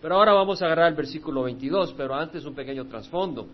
Pero 0.00 0.14
ahora 0.14 0.32
vamos 0.32 0.62
a 0.62 0.66
agarrar 0.66 0.88
el 0.88 0.94
versículo 0.94 1.42
22, 1.42 1.94
pero 1.96 2.14
antes 2.14 2.44
un 2.44 2.54
pequeño 2.54 2.86
trasfondo. 2.86 3.46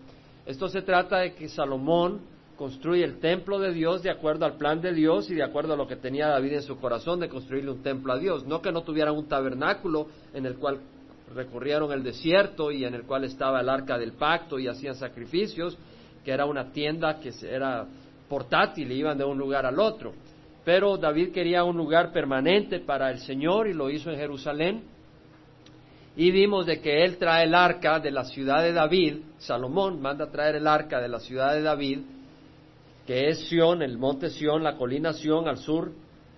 Esto 0.45 0.69
se 0.69 0.83
trata 0.83 1.19
de 1.19 1.33
que 1.33 1.49
Salomón 1.49 2.21
construye 2.55 3.03
el 3.03 3.19
templo 3.19 3.59
de 3.59 3.73
Dios 3.73 4.03
de 4.03 4.11
acuerdo 4.11 4.45
al 4.45 4.55
plan 4.55 4.79
de 4.79 4.93
Dios 4.93 5.29
y 5.29 5.35
de 5.35 5.43
acuerdo 5.43 5.73
a 5.73 5.77
lo 5.77 5.87
que 5.87 5.95
tenía 5.95 6.27
David 6.27 6.53
en 6.53 6.61
su 6.61 6.77
corazón 6.77 7.19
de 7.19 7.29
construirle 7.29 7.71
un 7.71 7.81
templo 7.81 8.13
a 8.13 8.19
Dios. 8.19 8.45
No 8.45 8.61
que 8.61 8.71
no 8.71 8.83
tuvieran 8.83 9.15
un 9.15 9.27
tabernáculo 9.27 10.07
en 10.33 10.45
el 10.45 10.55
cual 10.55 10.79
recorrieron 11.33 11.91
el 11.91 12.03
desierto 12.03 12.71
y 12.71 12.85
en 12.85 12.93
el 12.93 13.03
cual 13.03 13.23
estaba 13.23 13.59
el 13.61 13.69
arca 13.69 13.97
del 13.97 14.13
pacto 14.13 14.59
y 14.59 14.67
hacían 14.67 14.95
sacrificios, 14.95 15.77
que 16.23 16.31
era 16.31 16.45
una 16.45 16.71
tienda 16.71 17.19
que 17.19 17.31
era 17.41 17.85
portátil 18.29 18.91
y 18.91 18.95
iban 18.95 19.17
de 19.17 19.25
un 19.25 19.37
lugar 19.37 19.65
al 19.65 19.79
otro. 19.79 20.13
Pero 20.63 20.97
David 20.97 21.31
quería 21.31 21.63
un 21.63 21.75
lugar 21.75 22.11
permanente 22.11 22.79
para 22.79 23.11
el 23.11 23.19
Señor 23.19 23.67
y 23.67 23.73
lo 23.73 23.89
hizo 23.89 24.09
en 24.11 24.17
Jerusalén. 24.17 24.94
Y 26.17 26.31
vimos 26.31 26.65
de 26.65 26.79
que 26.79 27.03
él 27.03 27.17
trae 27.17 27.45
el 27.45 27.53
arca 27.53 27.99
de 27.99 28.11
la 28.11 28.23
ciudad 28.23 28.63
de 28.63 28.71
David, 28.71 29.17
Salomón 29.37 30.01
manda 30.01 30.31
traer 30.31 30.55
el 30.55 30.67
arca 30.67 31.01
de 31.01 31.09
la 31.09 31.19
ciudad 31.19 31.53
de 31.53 31.61
David, 31.61 31.99
que 33.05 33.27
es 33.27 33.47
Sión, 33.49 33.81
el 33.81 33.97
monte 33.97 34.29
Sión, 34.29 34.63
la 34.63 34.77
colina 34.77 35.11
Sión 35.11 35.47
al 35.47 35.57
sur 35.57 35.91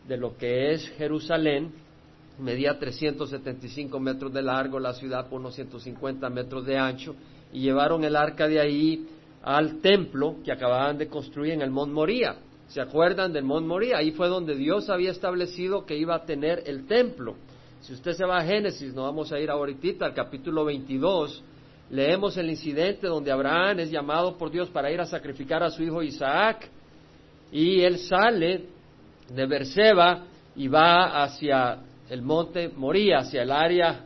de 0.08 0.18
lo 0.18 0.36
que 0.36 0.72
es 0.72 0.90
Jerusalén, 0.98 1.72
medía 2.40 2.78
375 2.80 4.00
metros 4.00 4.34
de 4.34 4.42
largo, 4.42 4.80
la 4.80 4.94
ciudad 4.94 5.28
por 5.30 5.40
unos 5.40 5.56
150 5.56 6.28
metros 6.30 6.66
de 6.66 6.78
ancho, 6.78 7.16
y 7.54 7.62
llevaron 7.62 8.04
el 8.04 8.16
arca 8.16 8.48
de 8.48 8.60
ahí 8.60 9.08
al 9.44 9.80
templo 9.80 10.38
que 10.44 10.52
acababan 10.52 10.98
de 10.98 11.08
construir 11.08 11.54
en 11.54 11.62
el 11.62 11.70
Mont 11.70 11.94
Moría. 11.94 12.36
¿Se 12.68 12.82
acuerdan 12.82 13.32
del 13.32 13.46
Mont 13.46 13.66
Moría? 13.66 13.98
Ahí 13.98 14.12
fue 14.12 14.28
donde 14.28 14.56
Dios 14.56 14.90
había 14.90 15.12
establecido 15.12 15.86
que 15.86 15.98
iba 15.98 16.16
a 16.16 16.26
tener 16.26 16.64
el 16.66 16.86
templo. 16.86 17.36
Si 17.82 17.94
usted 17.94 18.14
se 18.14 18.26
va 18.26 18.40
a 18.40 18.44
Génesis, 18.44 18.94
no 18.94 19.04
vamos 19.04 19.32
a 19.32 19.40
ir 19.40 19.50
ahorita 19.50 20.06
al 20.06 20.14
capítulo 20.14 20.66
22, 20.66 21.44
leemos 21.92 22.36
el 22.38 22.50
incidente 22.50 23.08
donde 23.08 23.32
Abraham 23.32 23.80
es 23.80 23.92
llamado 23.92 24.38
por 24.38 24.52
Dios 24.52 24.70
para 24.70 24.92
ir 24.92 25.00
a 25.00 25.06
sacrificar 25.06 25.64
a 25.64 25.70
su 25.70 25.84
hijo 25.84 26.02
Isaac 26.02 26.70
y 27.52 27.82
él 27.82 28.00
sale 28.00 28.66
de 29.30 29.46
Berseba 29.46 30.26
y 30.56 30.68
va 30.68 31.24
hacia 31.24 31.80
el 32.10 32.22
monte 32.22 32.70
Moría, 32.70 33.20
hacia 33.20 33.44
el 33.44 33.52
área 33.52 34.06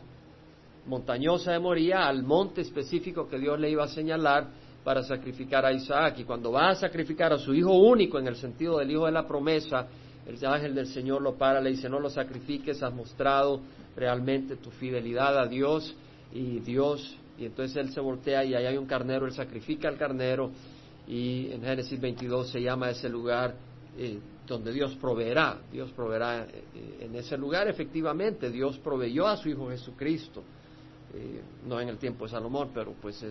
montañosa 0.86 1.52
de 1.52 1.58
Moría, 1.58 2.06
al 2.06 2.22
monte 2.22 2.60
específico 2.60 3.28
que 3.28 3.38
Dios 3.38 3.58
le 3.58 3.70
iba 3.70 3.84
a 3.84 3.88
señalar 3.88 4.48
para 4.84 5.02
sacrificar 5.02 5.64
a 5.64 5.72
Isaac. 5.72 6.18
Y 6.18 6.24
cuando 6.24 6.52
va 6.52 6.70
a 6.70 6.74
sacrificar 6.74 7.32
a 7.32 7.38
su 7.38 7.54
hijo 7.54 7.72
único, 7.72 8.18
en 8.18 8.26
el 8.26 8.36
sentido 8.36 8.78
del 8.78 8.90
hijo 8.90 9.06
de 9.06 9.12
la 9.12 9.26
promesa, 9.26 9.86
el 10.26 10.46
ángel 10.46 10.74
del 10.74 10.86
Señor 10.86 11.20
lo 11.22 11.34
para, 11.36 11.60
le 11.60 11.70
dice, 11.70 11.88
no 11.88 11.98
lo 11.98 12.10
sacrifiques, 12.10 12.82
has 12.82 12.94
mostrado 12.94 13.60
realmente 13.96 14.56
tu 14.56 14.70
fidelidad 14.70 15.38
a 15.38 15.46
Dios 15.46 15.94
y 16.32 16.60
Dios. 16.60 17.16
Y 17.38 17.46
entonces 17.46 17.76
él 17.76 17.92
se 17.92 18.00
voltea 18.00 18.44
y 18.44 18.54
ahí 18.54 18.66
hay 18.66 18.76
un 18.76 18.86
carnero, 18.86 19.26
él 19.26 19.32
sacrifica 19.32 19.88
al 19.88 19.96
carnero 19.96 20.50
y 21.08 21.50
en 21.50 21.62
Génesis 21.62 22.00
22 22.00 22.50
se 22.50 22.62
llama 22.62 22.90
ese 22.90 23.08
lugar 23.08 23.54
eh, 23.98 24.18
donde 24.46 24.72
Dios 24.72 24.94
proveerá, 24.96 25.58
Dios 25.70 25.90
proveerá 25.92 26.44
eh, 26.44 26.98
en 27.00 27.14
ese 27.16 27.36
lugar 27.36 27.68
efectivamente, 27.68 28.50
Dios 28.50 28.78
proveyó 28.78 29.26
a 29.26 29.36
su 29.36 29.48
Hijo 29.48 29.70
Jesucristo, 29.70 30.42
eh, 31.14 31.42
no 31.66 31.80
en 31.80 31.88
el 31.88 31.98
tiempo 31.98 32.24
de 32.24 32.30
Salomón, 32.30 32.70
pero 32.72 32.94
pues 33.00 33.24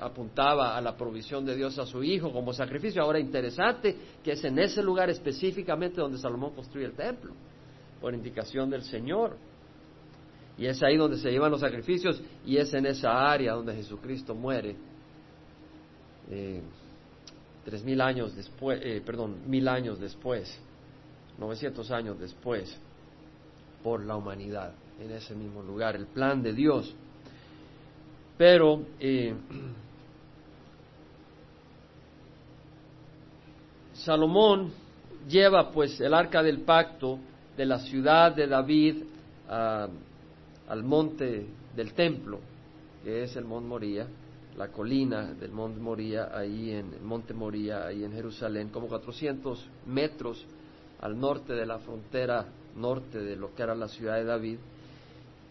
apuntaba 0.00 0.76
a 0.76 0.80
la 0.80 0.96
provisión 0.96 1.44
de 1.44 1.54
Dios 1.54 1.78
a 1.78 1.86
su 1.86 2.02
Hijo 2.02 2.32
como 2.32 2.52
sacrificio. 2.52 3.02
Ahora 3.02 3.18
interesante 3.18 3.96
que 4.22 4.32
es 4.32 4.44
en 4.44 4.58
ese 4.58 4.82
lugar 4.82 5.10
específicamente 5.10 6.00
donde 6.00 6.18
Salomón 6.18 6.54
construye 6.54 6.86
el 6.86 6.94
templo, 6.94 7.32
por 8.00 8.14
indicación 8.14 8.70
del 8.70 8.82
Señor. 8.82 9.36
Y 10.56 10.66
es 10.66 10.82
ahí 10.82 10.96
donde 10.96 11.18
se 11.18 11.30
llevan 11.30 11.50
los 11.50 11.60
sacrificios 11.60 12.22
y 12.46 12.56
es 12.56 12.72
en 12.74 12.86
esa 12.86 13.30
área 13.30 13.54
donde 13.54 13.74
Jesucristo 13.74 14.34
muere 14.34 14.76
tres 17.64 17.82
mil 17.82 18.00
años 18.00 18.36
después, 18.36 18.80
eh, 18.82 19.02
perdón, 19.04 19.42
mil 19.46 19.66
años 19.68 19.98
después, 19.98 20.56
900 21.38 21.90
años 21.90 22.20
después, 22.20 22.78
por 23.82 24.04
la 24.04 24.16
humanidad, 24.16 24.74
en 25.00 25.10
ese 25.10 25.34
mismo 25.34 25.62
lugar, 25.62 25.96
el 25.96 26.06
plan 26.06 26.42
de 26.42 26.52
Dios. 26.52 26.94
Pero 28.36 28.82
eh, 28.98 29.34
Salomón 33.92 34.72
lleva 35.28 35.70
pues 35.70 36.00
el 36.00 36.12
arca 36.12 36.42
del 36.42 36.62
pacto 36.62 37.18
de 37.56 37.64
la 37.64 37.78
ciudad 37.78 38.34
de 38.34 38.46
David 38.46 39.04
al 39.48 40.82
monte 40.82 41.46
del 41.76 41.92
templo, 41.94 42.40
que 43.04 43.22
es 43.24 43.36
el 43.36 43.44
Monte 43.44 43.68
Moría, 43.68 44.06
la 44.56 44.68
colina 44.68 45.32
del 45.34 45.50
Monte 45.50 45.80
Moría, 45.80 46.36
ahí 46.36 46.70
en 46.70 47.04
Monte 47.04 47.34
Moría, 47.34 47.86
ahí 47.86 48.04
en 48.04 48.12
Jerusalén, 48.12 48.68
como 48.68 48.88
400 48.88 49.68
metros 49.86 50.44
al 51.00 51.18
norte 51.18 51.52
de 51.52 51.66
la 51.66 51.78
frontera 51.78 52.46
norte 52.76 53.18
de 53.18 53.36
lo 53.36 53.54
que 53.54 53.62
era 53.62 53.74
la 53.74 53.88
ciudad 53.88 54.16
de 54.16 54.24
David. 54.24 54.58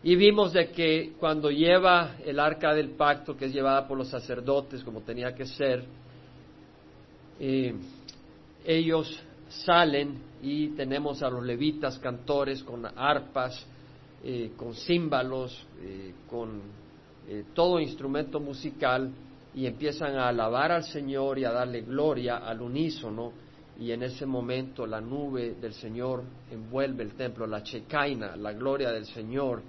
Y 0.05 0.17
vimos 0.17 0.51
de 0.51 0.69
que 0.69 1.13
cuando 1.17 1.49
lleva 1.49 2.17
el 2.25 2.37
arca 2.37 2.73
del 2.73 2.89
pacto, 2.89 3.37
que 3.37 3.45
es 3.45 3.53
llevada 3.53 3.87
por 3.87 3.97
los 3.97 4.09
sacerdotes 4.09 4.83
como 4.83 4.99
tenía 5.01 5.33
que 5.33 5.45
ser, 5.45 5.85
eh, 7.39 7.73
ellos 8.65 9.17
salen 9.47 10.17
y 10.41 10.69
tenemos 10.69 11.23
a 11.23 11.29
los 11.29 11.45
levitas 11.45 11.99
cantores 11.99 12.63
con 12.63 12.85
arpas, 12.85 13.65
eh, 14.25 14.51
con 14.57 14.73
címbalos, 14.73 15.65
eh, 15.81 16.13
con 16.29 16.83
todo 17.53 17.79
instrumento 17.79 18.41
musical 18.41 19.09
y 19.55 19.65
empiezan 19.65 20.17
a 20.17 20.27
alabar 20.27 20.73
al 20.73 20.83
Señor 20.83 21.39
y 21.39 21.45
a 21.45 21.53
darle 21.53 21.81
gloria 21.81 22.39
al 22.39 22.61
unísono 22.61 23.31
y 23.79 23.91
en 23.91 24.03
ese 24.03 24.25
momento 24.25 24.85
la 24.85 24.99
nube 24.99 25.53
del 25.53 25.73
Señor 25.73 26.23
envuelve 26.51 27.03
el 27.03 27.13
templo, 27.13 27.47
la 27.47 27.63
checaina, 27.63 28.35
la 28.35 28.51
gloria 28.51 28.91
del 28.91 29.05
Señor 29.05 29.61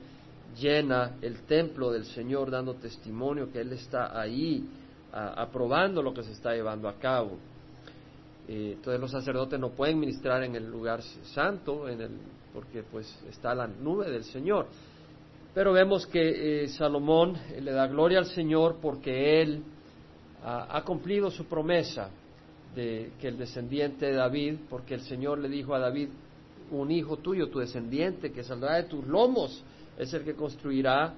llena 0.59 1.17
el 1.23 1.43
templo 1.43 1.91
del 1.91 2.05
Señor 2.05 2.51
dando 2.51 2.75
testimonio 2.75 3.51
que 3.53 3.61
Él 3.61 3.73
está 3.73 4.19
ahí 4.19 4.65
aprobando 5.13 6.03
lo 6.03 6.13
que 6.13 6.23
se 6.23 6.33
está 6.33 6.55
llevando 6.55 6.89
a 6.89 6.95
cabo. 6.95 7.39
Eh, 8.49 8.73
entonces 8.75 9.01
los 9.01 9.11
sacerdotes 9.11 9.59
no 9.59 9.71
pueden 9.71 9.99
ministrar 9.99 10.43
en 10.43 10.55
el 10.55 10.71
lugar 10.71 11.03
santo 11.03 11.89
en 11.89 12.01
el, 12.01 12.11
porque 12.53 12.83
pues 12.83 13.07
está 13.29 13.55
la 13.55 13.67
nube 13.67 14.11
del 14.11 14.25
Señor. 14.25 14.67
Pero 15.55 15.73
vemos 15.73 16.07
que 16.07 16.65
eh, 16.65 16.69
Salomón 16.69 17.37
eh, 17.53 17.61
le 17.61 17.73
da 17.73 17.87
gloria 17.87 18.19
al 18.19 18.27
Señor 18.27 18.79
porque 18.81 19.41
él 19.41 19.63
ha 20.47 20.83
cumplido 20.85 21.31
su 21.31 21.47
promesa 21.47 22.11
de 22.75 23.13
que 23.19 23.29
el 23.29 23.39
descendiente 23.39 24.05
de 24.05 24.13
David, 24.13 24.57
porque 24.69 24.93
el 24.93 25.01
Señor 25.01 25.39
le 25.39 25.49
dijo 25.49 25.75
a 25.75 25.79
David, 25.79 26.11
un 26.71 26.91
hijo 26.91 27.17
tuyo, 27.17 27.49
tu 27.49 27.61
descendiente, 27.61 28.31
que 28.31 28.43
saldrá 28.43 28.75
de 28.75 28.83
tus 28.83 29.07
lomos, 29.07 29.65
es 29.99 30.13
el 30.15 30.25
que 30.25 30.35
construirá 30.35 31.15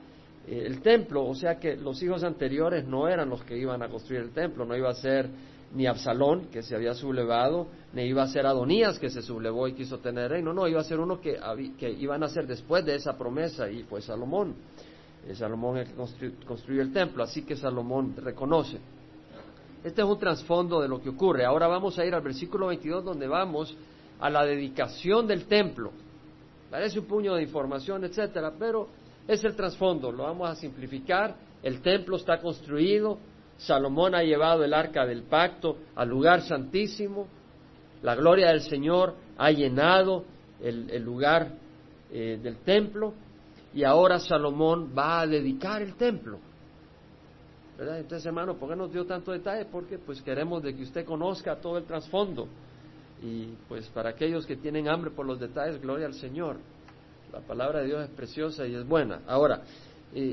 eh, 0.46 0.64
el 0.66 0.80
templo. 0.80 1.24
O 1.24 1.34
sea 1.34 1.58
que 1.58 1.76
los 1.76 2.02
hijos 2.02 2.24
anteriores 2.24 2.86
no 2.86 3.08
eran 3.08 3.28
los 3.28 3.42
que 3.44 3.56
iban 3.56 3.82
a 3.82 3.88
construir 3.88 4.22
el 4.22 4.30
templo, 4.30 4.64
no 4.64 4.76
iba 4.76 4.90
a 4.90 4.94
ser 4.94 5.28
ni 5.74 5.86
Absalón, 5.86 6.46
que 6.46 6.62
se 6.62 6.74
había 6.74 6.94
sublevado, 6.94 7.66
ni 7.92 8.02
iba 8.02 8.22
a 8.22 8.28
ser 8.28 8.46
Adonías, 8.46 8.98
que 8.98 9.10
se 9.10 9.20
sublevó 9.20 9.66
y 9.68 9.74
quiso 9.74 9.98
tener 9.98 10.30
reino, 10.30 10.54
no, 10.54 10.66
iba 10.68 10.80
a 10.80 10.84
ser 10.84 11.00
uno 11.00 11.20
que, 11.20 11.38
que 11.76 11.90
iban 11.90 12.22
a 12.22 12.28
ser 12.28 12.46
después 12.46 12.84
de 12.84 12.94
esa 12.94 13.18
promesa, 13.18 13.68
y 13.68 13.82
fue 13.82 14.00
Salomón. 14.00 14.54
Salomón 15.34 15.78
el 15.78 15.86
que 15.86 15.94
construyó 16.46 16.82
el 16.82 16.92
templo, 16.92 17.24
así 17.24 17.42
que 17.42 17.56
Salomón 17.56 18.14
reconoce. 18.16 18.78
Este 19.82 20.02
es 20.02 20.06
un 20.06 20.18
trasfondo 20.18 20.80
de 20.80 20.88
lo 20.88 21.00
que 21.00 21.10
ocurre. 21.10 21.44
Ahora 21.44 21.66
vamos 21.66 21.98
a 21.98 22.04
ir 22.04 22.14
al 22.14 22.22
versículo 22.22 22.68
22 22.68 23.04
donde 23.04 23.26
vamos 23.26 23.76
a 24.18 24.30
la 24.30 24.44
dedicación 24.44 25.26
del 25.26 25.46
templo. 25.46 25.92
Parece 26.70 26.98
un 26.98 27.06
puño 27.06 27.34
de 27.34 27.42
información, 27.42 28.04
etcétera, 28.04 28.52
pero 28.58 28.88
es 29.26 29.42
el 29.44 29.54
trasfondo, 29.54 30.10
lo 30.12 30.24
vamos 30.24 30.48
a 30.48 30.54
simplificar. 30.56 31.36
El 31.62 31.80
templo 31.80 32.16
está 32.16 32.38
construido, 32.38 33.18
Salomón 33.56 34.14
ha 34.14 34.22
llevado 34.22 34.64
el 34.64 34.74
arca 34.74 35.06
del 35.06 35.22
pacto 35.22 35.78
al 35.94 36.08
lugar 36.08 36.42
santísimo, 36.42 37.26
la 38.02 38.14
gloria 38.14 38.48
del 38.48 38.60
Señor 38.60 39.14
ha 39.38 39.50
llenado 39.50 40.24
el, 40.60 41.02
lugar 41.02 41.52
eh, 42.10 42.38
del 42.42 42.58
templo 42.58 43.14
y 43.74 43.84
ahora 43.84 44.18
Salomón 44.18 44.92
va 44.96 45.20
a 45.20 45.26
dedicar 45.26 45.82
el 45.82 45.94
templo. 45.96 46.38
Entonces, 47.78 48.24
hermano, 48.24 48.56
¿por 48.56 48.70
qué 48.70 48.76
nos 48.76 48.90
dio 48.90 49.04
tanto 49.04 49.32
detalle? 49.32 49.66
Porque 49.66 49.98
pues 49.98 50.22
queremos 50.22 50.62
de 50.62 50.74
que 50.74 50.82
usted 50.82 51.04
conozca 51.04 51.56
todo 51.56 51.76
el 51.76 51.84
trasfondo. 51.84 52.48
Y 53.22 53.46
pues 53.68 53.88
para 53.88 54.10
aquellos 54.10 54.46
que 54.46 54.56
tienen 54.56 54.88
hambre 54.88 55.10
por 55.10 55.26
los 55.26 55.40
detalles, 55.40 55.80
gloria 55.80 56.06
al 56.06 56.14
Señor. 56.14 56.56
La 57.32 57.40
palabra 57.40 57.80
de 57.80 57.86
Dios 57.86 58.04
es 58.04 58.10
preciosa 58.10 58.66
y 58.66 58.74
es 58.74 58.86
buena. 58.86 59.20
Ahora, 59.26 59.62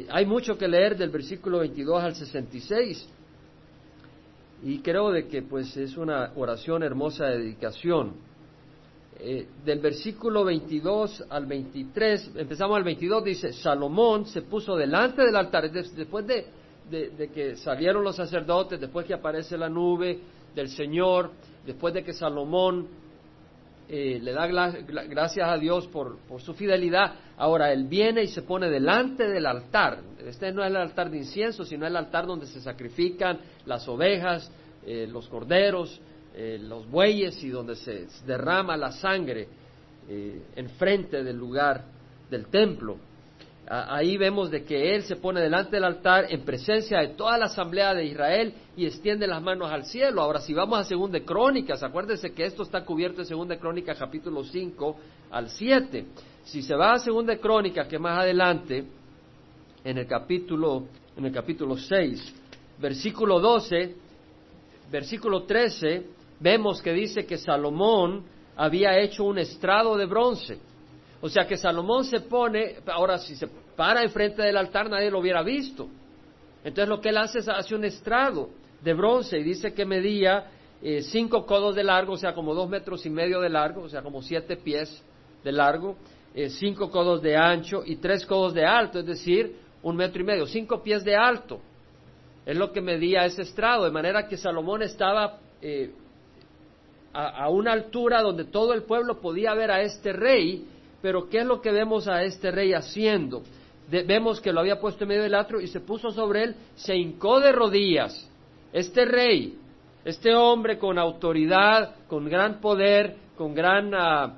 hay 0.10 0.26
mucho 0.26 0.58
que 0.58 0.68
leer 0.68 0.98
del 0.98 1.10
versículo 1.10 1.60
22 1.60 2.04
al 2.04 2.16
66 2.16 3.10
y 4.64 4.80
creo 4.80 5.12
de 5.12 5.28
que 5.28 5.42
pues 5.42 5.76
es 5.76 5.98
una 5.98 6.32
oración 6.36 6.84
hermosa 6.84 7.26
de 7.26 7.40
dedicación. 7.40 8.14
eh, 9.20 9.48
del 9.64 9.80
versículo 9.80 10.44
22 10.44 11.26
al 11.30 11.46
23, 11.46 12.32
empezamos 12.36 12.76
al 12.78 12.84
22, 12.84 13.24
dice, 13.24 13.54
Salomón 13.54 14.26
se 14.26 14.42
puso 14.42 14.76
delante 14.76 15.24
del 15.24 15.36
altar, 15.36 15.72
después 15.72 16.26
de, 16.26 16.48
de, 16.90 17.30
que 17.30 17.56
salieron 17.58 18.04
los 18.04 18.16
sacerdotes, 18.16 18.80
después 18.80 19.06
que 19.06 19.14
aparece 19.14 19.58
la 19.58 19.70
nube 19.70 20.20
del 20.56 20.70
Señor, 20.70 21.32
después 21.66 21.94
de 21.94 22.04
que 22.04 22.14
Salomón 22.14 22.88
eh, 23.90 24.20
le 24.22 24.32
da 24.32 24.48
gracias 24.48 25.48
a 25.48 25.58
Dios 25.58 25.88
por, 25.88 26.18
su 26.40 26.54
fidelidad, 26.54 27.16
ahora 27.38 27.72
él 27.72 27.86
viene 27.86 28.24
y 28.24 28.28
se 28.28 28.42
pone 28.42 28.70
delante 28.70 29.28
del 29.28 29.46
altar. 29.46 30.00
Este 30.26 30.52
no 30.52 30.64
es 30.64 30.70
el 30.70 30.78
altar 30.78 31.10
de 31.10 31.18
incienso, 31.18 31.66
sino 31.66 31.86
el 31.86 31.96
altar 31.96 32.26
donde 32.26 32.48
se 32.48 32.62
sacrifican 32.62 33.40
las 33.66 33.88
ovejas, 33.88 34.50
eh, 34.86 35.08
los 35.10 35.28
corderos, 35.28 36.00
eh, 36.34 36.58
los 36.62 36.90
bueyes 36.90 37.44
y 37.44 37.50
donde 37.50 37.76
se 37.76 38.08
derrama 38.26 38.78
la 38.78 38.92
sangre 38.92 39.48
enfrente 40.56 41.24
del 41.24 41.38
lugar 41.38 41.86
del 42.30 42.48
templo. 42.48 42.98
Ahí 43.68 44.18
vemos 44.18 44.52
de 44.52 44.64
que 44.64 44.96
él 44.96 45.04
se 45.04 45.16
pone 45.16 45.40
delante 45.42 45.78
del 45.78 45.86
altar 45.86 46.26
en 46.30 46.44
presencia 46.44 47.00
de 47.00 47.10
toda 47.10 47.38
la 47.38 47.46
asamblea 47.46 47.94
de 47.94 48.06
Israel 48.06 48.54
y 48.76 48.86
extiende 48.86 49.26
las 49.26 49.42
manos 49.42 49.72
al 49.72 49.86
cielo. 49.86 50.22
Ahora, 50.22 50.42
si 50.42 50.54
vamos 50.54 50.80
a 50.80 50.84
Segunda 50.84 51.20
Crónicas, 51.22 51.82
acuérdense 51.82 52.34
que 52.34 52.46
esto 52.46 52.64
está 52.64 52.84
cubierto 52.84 53.22
en 53.22 53.28
Segunda 53.28 53.58
Crónicas 53.58 53.98
capítulo 53.98 54.44
5 54.44 54.96
al 55.32 55.50
7. 55.50 56.06
Si 56.44 56.62
se 56.62 56.76
va 56.76 56.94
a 56.94 57.00
Segunda 57.00 57.38
Crónicas, 57.38 57.88
que 57.88 57.98
más 57.98 58.20
adelante, 58.20 58.86
en 59.84 59.98
el 59.98 60.08
capítulo, 60.08 60.84
en 61.16 61.26
el 61.26 61.32
capítulo 61.32 61.78
6, 61.78 62.34
versículo 62.80 63.40
12, 63.40 63.96
versículo 64.92 65.44
13, 65.44 66.06
vemos 66.40 66.82
que 66.82 66.92
dice 66.92 67.26
que 67.26 67.38
Salomón 67.38 68.24
había 68.56 69.00
hecho 69.00 69.24
un 69.24 69.40
estrado 69.40 69.98
de 69.98 70.06
bronce. 70.06 70.60
O 71.24 71.30
sea 71.30 71.48
que 71.48 71.56
Salomón 71.56 72.04
se 72.04 72.20
pone, 72.20 72.76
ahora 72.86 73.18
si 73.18 73.38
se 73.38 73.48
para 73.78 74.04
enfrente 74.04 74.42
del 74.42 74.58
altar 74.58 74.90
nadie 74.90 75.10
lo 75.10 75.20
hubiera 75.20 75.42
visto. 75.42 75.88
Entonces 76.66 76.90
lo 76.90 77.00
que 77.00 77.10
él 77.10 77.18
hace 77.18 77.40
es 77.40 77.48
hace 77.48 77.74
un 77.74 77.86
estrado 77.86 78.50
de 78.82 78.94
bronce 78.94 79.40
y 79.40 79.44
dice 79.44 79.74
que 79.74 79.86
medía 79.86 80.48
eh, 80.82 81.02
cinco 81.02 81.46
codos 81.46 81.76
de 81.78 81.84
largo, 81.86 82.12
o 82.12 82.18
sea, 82.18 82.34
como 82.34 82.54
dos 82.54 82.70
metros 82.70 83.06
y 83.06 83.10
medio 83.10 83.40
de 83.40 83.48
largo, 83.48 83.84
o 83.84 83.90
sea, 83.90 84.02
como 84.02 84.22
siete 84.22 84.58
pies 84.58 85.02
de 85.46 85.54
largo, 85.54 85.96
eh, 86.36 86.50
cinco 86.50 86.92
codos 86.92 87.22
de 87.22 87.38
ancho 87.38 87.84
y 87.86 87.96
tres 87.96 88.26
codos 88.26 88.54
de 88.54 88.66
alto, 88.66 89.00
es 89.00 89.06
decir, 89.06 89.56
un 89.82 89.96
metro 89.96 90.22
y 90.22 90.26
medio, 90.26 90.46
cinco 90.46 90.84
pies 90.84 91.06
de 91.06 91.16
alto. 91.16 91.62
Es 92.46 92.58
lo 92.58 92.74
que 92.74 92.82
medía 92.82 93.24
ese 93.24 93.44
estrado, 93.44 93.86
de 93.86 93.92
manera 93.92 94.28
que 94.28 94.36
Salomón 94.36 94.82
estaba 94.82 95.40
eh, 95.62 95.94
a, 97.14 97.48
una 97.48 97.72
altura 97.72 98.22
donde 98.22 98.44
todo 98.44 98.74
el 98.74 98.84
pueblo 98.84 99.22
podía 99.22 99.54
ver 99.54 99.72
a 99.72 99.82
este 99.82 100.12
rey, 100.12 100.68
pero 101.04 101.28
¿qué 101.28 101.40
es 101.40 101.46
lo 101.46 101.60
que 101.60 101.70
vemos 101.70 102.08
a 102.08 102.24
este 102.24 102.50
rey 102.50 102.74
haciendo? 102.74 103.44
vemos 103.90 104.40
que 104.40 104.54
lo 104.54 104.62
había 104.62 104.80
puesto 104.80 105.04
en 105.04 105.10
medio 105.10 105.24
del 105.24 105.36
atrio 105.36 105.60
y 105.60 105.68
se 105.68 105.82
puso 105.82 106.12
sobre 106.12 106.44
él, 106.46 106.56
se 106.76 106.96
hincó 106.96 107.42
de 107.42 107.52
rodillas. 107.52 108.32
Este 108.72 109.04
rey, 109.04 109.60
este 110.06 110.34
hombre 110.34 110.80
con 110.80 110.98
autoridad, 110.98 111.94
con 112.08 112.30
gran 112.30 112.62
poder, 112.62 113.18
con 113.36 113.54
gran 113.54 113.94
ah, 113.94 114.38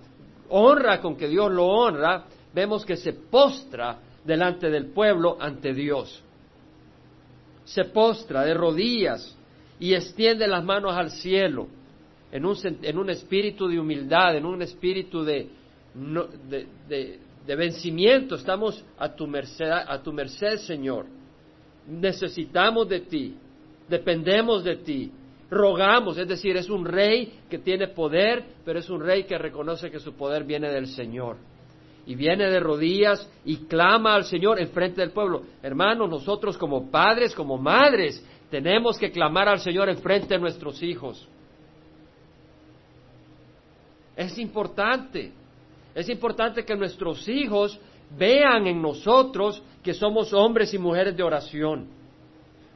honra 0.49 0.99
con 0.99 1.15
que 1.15 1.27
Dios 1.27 1.51
lo 1.51 1.67
honra, 1.67 2.25
vemos 2.51 2.83
que 2.83 2.97
se 2.97 3.13
postra 3.13 3.99
delante 4.25 4.71
del 4.71 4.87
pueblo 4.87 5.37
ante 5.39 5.71
Dios. 5.71 6.23
Se 7.63 7.85
postra 7.85 8.43
de 8.43 8.55
rodillas 8.55 9.37
y 9.79 9.93
extiende 9.93 10.47
las 10.47 10.65
manos 10.65 10.95
al 10.95 11.11
cielo 11.11 11.67
en 12.31 12.43
un, 12.43 12.57
en 12.81 12.97
un 12.97 13.11
espíritu 13.11 13.67
de 13.67 13.79
humildad, 13.79 14.35
en 14.35 14.47
un 14.47 14.63
espíritu 14.63 15.23
de, 15.23 15.47
de, 15.95 17.55
vencimiento. 17.55 18.35
Estamos 18.35 18.83
a 18.97 19.13
tu, 19.13 19.27
merced, 19.27 19.69
a 19.69 20.01
tu 20.01 20.11
merced, 20.11 20.57
Señor. 20.57 21.05
Necesitamos 21.87 22.89
de 22.89 23.01
ti, 23.01 23.35
dependemos 23.87 24.63
de 24.63 24.77
ti, 24.77 25.11
rogamos, 25.49 26.17
es 26.17 26.27
decir, 26.27 26.57
es 26.57 26.69
un 26.69 26.83
rey 26.83 27.41
que 27.49 27.59
tiene 27.59 27.89
poder, 27.89 28.43
pero 28.65 28.79
es 28.79 28.89
un 28.89 29.01
rey 29.01 29.25
que 29.25 29.37
reconoce 29.37 29.91
que 29.91 29.99
su 29.99 30.13
poder 30.13 30.43
viene 30.43 30.69
del 30.71 30.87
Señor. 30.87 31.37
Y 32.07 32.15
viene 32.15 32.49
de 32.49 32.59
rodillas 32.59 33.27
y 33.45 33.65
clama 33.65 34.13
al 34.13 34.25
Señor 34.25 34.59
en 34.59 34.69
frente 34.69 35.01
del 35.01 35.11
pueblo. 35.11 35.43
Hermanos, 35.63 36.09
nosotros 36.09 36.57
como 36.57 36.91
padres, 36.91 37.33
como 37.33 37.57
madres, 37.57 38.23
tenemos 38.51 38.97
que 38.97 39.11
clamar 39.11 39.49
al 39.49 39.59
Señor 39.59 39.89
en 39.89 39.97
frente 39.97 40.35
de 40.35 40.39
nuestros 40.39 40.83
hijos. 40.83 41.27
Es 44.15 44.37
importante. 44.37 45.31
Es 45.95 46.09
importante 46.09 46.65
que 46.65 46.75
nuestros 46.75 47.27
hijos 47.29 47.79
vean 48.17 48.67
en 48.67 48.81
nosotros 48.81 49.63
que 49.81 49.93
somos 49.93 50.33
hombres 50.33 50.73
y 50.73 50.77
mujeres 50.77 51.15
de 51.15 51.23
oración. 51.23 51.87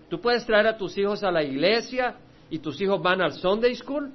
Tú 0.09 0.21
puedes 0.21 0.45
traer 0.45 0.67
a 0.67 0.77
tus 0.77 0.97
hijos 0.97 1.21
a 1.21 1.29
la 1.29 1.43
iglesia 1.43 2.15
y 2.49 2.59
tus 2.59 2.79
hijos 2.81 3.01
van 3.01 3.21
al 3.21 3.33
Sunday 3.33 3.75
School, 3.75 4.09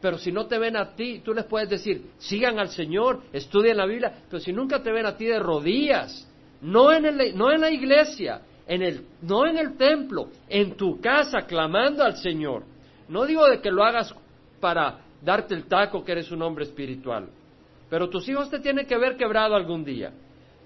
pero 0.00 0.18
si 0.18 0.32
no 0.32 0.46
te 0.46 0.58
ven 0.58 0.76
a 0.76 0.94
ti, 0.94 1.22
tú 1.24 1.32
les 1.32 1.44
puedes 1.44 1.70
decir, 1.70 2.10
sigan 2.18 2.58
al 2.58 2.68
Señor, 2.68 3.22
estudien 3.32 3.76
la 3.76 3.86
Biblia, 3.86 4.24
pero 4.28 4.40
si 4.40 4.52
nunca 4.52 4.82
te 4.82 4.92
ven 4.92 5.06
a 5.06 5.16
ti 5.16 5.24
de 5.24 5.38
rodillas, 5.38 6.28
no 6.60 6.92
en, 6.92 7.06
el, 7.06 7.36
no 7.36 7.52
en 7.52 7.60
la 7.60 7.70
iglesia, 7.70 8.42
en 8.66 8.82
el, 8.82 9.06
no 9.22 9.46
en 9.46 9.56
el 9.56 9.76
templo, 9.76 10.28
en 10.48 10.76
tu 10.76 11.00
casa, 11.00 11.46
clamando 11.46 12.02
al 12.02 12.16
Señor. 12.16 12.64
No 13.08 13.24
digo 13.24 13.46
de 13.48 13.60
que 13.60 13.70
lo 13.70 13.84
hagas 13.84 14.14
para 14.60 14.98
darte 15.22 15.54
el 15.54 15.64
taco 15.64 16.04
que 16.04 16.12
eres 16.12 16.30
un 16.30 16.42
hombre 16.42 16.64
espiritual. 16.64 17.28
Pero 17.88 18.08
tus 18.08 18.28
hijos 18.28 18.50
te 18.50 18.60
tienen 18.60 18.86
que 18.86 18.98
ver 18.98 19.16
quebrado 19.16 19.54
algún 19.54 19.84
día. 19.84 20.12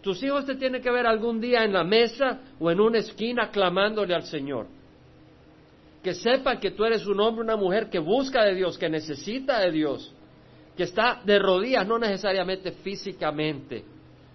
Tus 0.03 0.23
hijos 0.23 0.45
te 0.45 0.57
tienen 0.57 0.83
que 0.83 0.91
ver 0.91 1.07
algún 1.07 1.41
día 1.41 1.65
en 1.65 1.73
la 1.73 1.85
mesa 1.85 2.41
o 2.59 2.71
en 2.71 2.81
una 2.81 2.99
esquina 2.99 3.51
clamándole 3.51 4.15
al 4.15 4.25
Señor. 4.25 4.67
Que 6.03 6.15
sepan 6.15 6.59
que 6.59 6.73
tú 6.73 6.85
eres 6.85 7.07
un 7.07 7.21
hombre, 7.21 7.45
una 7.45 7.57
mujer 7.57 7.89
que 7.89 8.01
busca 8.01 8.43
de 8.45 8.57
Dios, 8.57 8.77
que 8.77 8.89
necesita 8.89 9.61
de 9.61 9.71
Dios, 9.71 10.13
que 10.77 10.83
está 10.83 11.21
de 11.25 11.39
rodillas, 11.39 11.87
no 11.87 11.99
necesariamente 11.99 12.73
físicamente, 12.73 13.85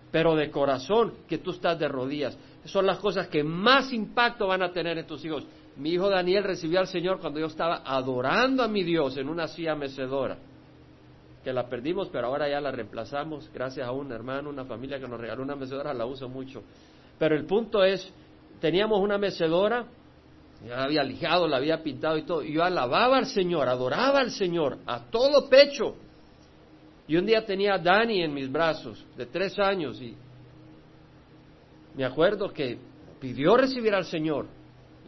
pero 0.10 0.36
de 0.36 0.50
corazón, 0.50 1.13
que 1.28 1.39
tú 1.39 1.51
estás 1.51 1.78
de 1.78 1.89
rodillas. 1.89 2.38
Son 2.63 2.86
las 2.86 3.00
cosas 3.00 3.28
que 3.28 3.44
más 3.44 3.92
impacto 3.92 4.48
van 4.48 4.62
a 4.62 4.72
tener 4.72 4.98
en 4.98 5.06
tus 5.06 5.24
hijos. 5.25 5.45
Mi 5.75 5.92
hijo 5.92 6.10
Daniel 6.10 6.45
recibió 6.45 6.80
al 6.80 6.88
Señor 6.88 7.19
cuando 7.19 7.42
yo 7.42 7.48
estaba 7.48 7.81
adorando 7.86 8.63
a 8.63 8.69
mi 8.69 8.84
Dios 8.84 9.18
en 9.18 9.28
una 9.28 9.50
silla 9.50 9.75
mecedora, 9.75 10.38
que 11.47 11.53
la 11.53 11.69
perdimos, 11.69 12.09
pero 12.09 12.27
ahora 12.27 12.49
ya 12.49 12.59
la 12.59 12.71
reemplazamos 12.71 13.49
gracias 13.53 13.88
a 13.88 13.94
un 13.94 14.11
hermano, 14.11 14.49
una 14.49 14.65
familia 14.65 14.99
que 14.99 15.07
nos 15.07 15.17
regaló 15.17 15.44
una 15.44 15.55
mecedora, 15.55 15.94
la 15.94 16.05
uso 16.05 16.27
mucho. 16.27 16.61
Pero 17.17 17.38
el 17.38 17.45
punto 17.45 17.85
es, 17.85 18.11
teníamos 18.59 18.99
una 18.99 19.17
mecedora, 19.17 19.85
ya 20.67 20.83
había 20.83 21.03
lijado, 21.03 21.48
la 21.48 21.55
había 21.55 21.81
pintado 21.81 22.17
y 22.17 22.24
todo, 22.24 22.43
y 22.43 22.51
yo 22.51 22.65
alababa 22.65 23.17
al 23.17 23.27
Señor, 23.27 23.69
adoraba 23.69 24.19
al 24.19 24.31
Señor 24.31 24.79
a 24.86 25.05
todo 25.05 25.48
pecho. 25.48 25.95
Y 27.07 27.15
un 27.15 27.25
día 27.25 27.45
tenía 27.45 27.75
a 27.75 27.77
Dani 27.77 28.24
en 28.24 28.33
mis 28.33 28.51
brazos, 28.51 29.05
de 29.15 29.27
tres 29.27 29.57
años, 29.57 30.01
y 30.01 30.17
me 31.95 32.03
acuerdo 32.03 32.51
que 32.51 32.77
pidió 33.22 33.55
recibir 33.55 33.95
al 33.95 34.03
Señor 34.03 34.48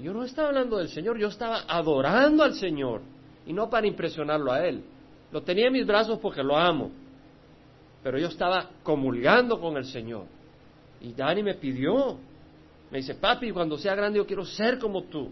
yo 0.02 0.14
no 0.14 0.24
estaba 0.24 0.48
hablando 0.48 0.78
del 0.78 0.88
Señor, 0.88 1.18
yo 1.18 1.28
estaba 1.28 1.66
adorando 1.68 2.44
al 2.44 2.54
Señor 2.54 3.02
y 3.46 3.52
no 3.52 3.70
para 3.70 3.86
impresionarlo 3.86 4.54
a 4.54 4.66
Él. 4.66 4.82
Lo 5.32 5.42
tenía 5.44 5.68
en 5.68 5.74
mis 5.74 5.86
brazos 5.86 6.20
porque 6.20 6.44
lo 6.44 6.58
amo, 6.58 6.92
pero 8.04 8.18
yo 8.18 8.28
estaba 8.28 8.70
comulgando 8.84 9.60
con 9.60 9.78
el 9.78 9.86
Señor. 9.86 10.26
Y 11.02 11.14
Dani 11.14 11.44
me 11.44 11.56
pidió, 11.56 12.18
me 12.92 12.98
dice, 13.00 13.16
papi, 13.16 13.52
cuando 13.52 13.78
sea 13.78 13.96
grande 13.96 14.18
yo 14.18 14.26
quiero 14.26 14.46
ser 14.46 14.80
como 14.80 15.04
tú. 15.04 15.32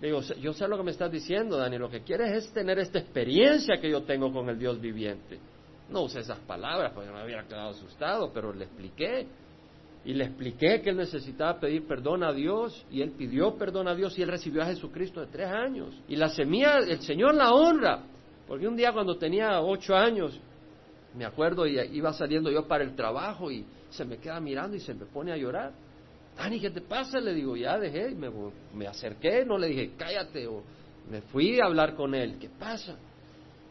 Le 0.00 0.08
digo, 0.08 0.20
yo 0.40 0.52
sé 0.52 0.68
lo 0.68 0.76
que 0.76 0.84
me 0.84 0.92
estás 0.92 1.10
diciendo, 1.10 1.56
Dani, 1.56 1.76
lo 1.76 1.90
que 1.90 2.02
quieres 2.02 2.30
es 2.44 2.52
tener 2.52 2.78
esta 2.78 2.98
experiencia 2.98 3.80
que 3.80 3.90
yo 3.90 4.02
tengo 4.02 4.32
con 4.32 4.48
el 4.48 4.58
Dios 4.58 4.80
viviente. 4.80 5.38
No 5.90 6.02
usé 6.02 6.20
esas 6.20 6.38
palabras 6.40 6.92
porque 6.94 7.10
me 7.10 7.18
había 7.18 7.42
quedado 7.44 7.70
asustado, 7.70 8.30
pero 8.32 8.52
le 8.52 8.64
expliqué 8.64 9.26
y 10.04 10.14
le 10.14 10.24
expliqué 10.24 10.80
que 10.80 10.90
él 10.90 10.96
necesitaba 10.96 11.58
pedir 11.58 11.86
perdón 11.86 12.22
a 12.22 12.32
Dios 12.32 12.84
y 12.90 13.02
él 13.02 13.10
pidió 13.10 13.56
perdón 13.56 13.88
a 13.88 13.94
Dios 13.94 14.18
y 14.18 14.22
él 14.22 14.28
recibió 14.28 14.62
a 14.62 14.66
Jesucristo 14.66 15.20
de 15.20 15.26
tres 15.26 15.48
años. 15.48 16.00
Y 16.08 16.16
la 16.16 16.28
semilla, 16.28 16.78
el 16.78 17.00
Señor 17.00 17.34
la 17.34 17.52
honra. 17.52 18.02
Porque 18.48 18.66
un 18.66 18.76
día 18.76 18.92
cuando 18.92 19.16
tenía 19.16 19.60
ocho 19.60 19.94
años, 19.94 20.40
me 21.14 21.24
acuerdo, 21.24 21.66
y 21.66 21.78
iba 21.92 22.12
saliendo 22.12 22.50
yo 22.50 22.66
para 22.66 22.82
el 22.82 22.96
trabajo 22.96 23.50
y 23.50 23.64
se 23.90 24.04
me 24.04 24.18
queda 24.18 24.40
mirando 24.40 24.76
y 24.76 24.80
se 24.80 24.94
me 24.94 25.04
pone 25.04 25.32
a 25.32 25.36
llorar. 25.36 25.72
Dani, 26.36 26.58
¿qué 26.60 26.70
te 26.70 26.80
pasa? 26.80 27.20
Le 27.20 27.34
digo, 27.34 27.56
ya 27.56 27.78
dejé, 27.78 28.10
me, 28.10 28.30
me 28.74 28.86
acerqué, 28.86 29.44
no 29.44 29.58
le 29.58 29.68
dije, 29.68 29.92
cállate, 29.96 30.46
o 30.46 30.62
me 31.10 31.20
fui 31.22 31.60
a 31.60 31.66
hablar 31.66 31.94
con 31.94 32.14
él, 32.14 32.38
¿qué 32.38 32.48
pasa? 32.48 32.96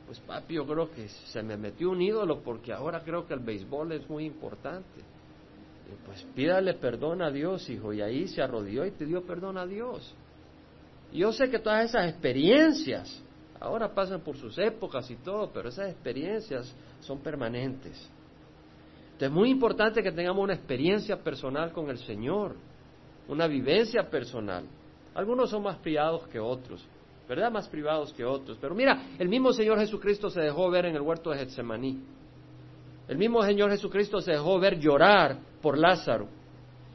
Pues 0.05 0.19
papi, 0.19 0.53
yo 0.53 0.65
creo 0.65 0.91
que 0.91 1.09
se 1.09 1.43
me 1.43 1.57
metió 1.57 1.89
un 1.89 2.01
ídolo 2.01 2.41
porque 2.41 2.71
ahora 2.71 3.01
creo 3.03 3.27
que 3.27 3.33
el 3.33 3.41
béisbol 3.41 3.91
es 3.91 4.09
muy 4.09 4.25
importante 4.25 5.01
pues 6.05 6.23
pídale 6.35 6.73
perdón 6.73 7.21
a 7.21 7.31
Dios, 7.31 7.69
hijo, 7.69 7.93
y 7.93 8.01
ahí 8.01 8.27
se 8.27 8.41
arrodilló 8.41 8.85
y 8.85 8.91
pidió 8.91 9.25
perdón 9.25 9.57
a 9.57 9.65
Dios. 9.65 10.13
Yo 11.13 11.31
sé 11.31 11.49
que 11.49 11.59
todas 11.59 11.89
esas 11.89 12.09
experiencias 12.09 13.23
Ahora 13.59 13.93
pasan 13.93 14.21
por 14.21 14.37
sus 14.37 14.57
épocas 14.57 15.09
y 15.09 15.15
todo, 15.15 15.51
pero 15.51 15.69
esas 15.69 15.89
experiencias 15.89 16.75
son 16.99 17.19
permanentes. 17.19 18.09
Entonces 19.05 19.29
es 19.29 19.31
muy 19.31 19.49
importante 19.49 20.03
que 20.03 20.11
tengamos 20.11 20.43
una 20.43 20.53
experiencia 20.53 21.17
personal 21.17 21.71
con 21.71 21.89
el 21.89 21.97
Señor, 21.97 22.55
una 23.27 23.47
vivencia 23.47 24.07
personal. 24.09 24.65
Algunos 25.15 25.49
son 25.49 25.63
más 25.63 25.77
privados 25.77 26.27
que 26.27 26.39
otros, 26.39 26.87
¿verdad? 27.27 27.51
Más 27.51 27.67
privados 27.67 28.13
que 28.13 28.23
otros. 28.23 28.59
Pero 28.61 28.75
mira, 28.75 29.07
el 29.17 29.27
mismo 29.27 29.51
Señor 29.53 29.79
Jesucristo 29.79 30.29
se 30.29 30.41
dejó 30.41 30.69
ver 30.69 30.85
en 30.85 30.95
el 30.95 31.01
huerto 31.01 31.31
de 31.31 31.39
Getsemaní. 31.39 31.99
El 33.07 33.17
mismo 33.17 33.41
Señor 33.41 33.71
Jesucristo 33.71 34.21
se 34.21 34.33
dejó 34.33 34.59
ver 34.59 34.77
llorar 34.77 35.39
por 35.61 35.79
Lázaro 35.79 36.27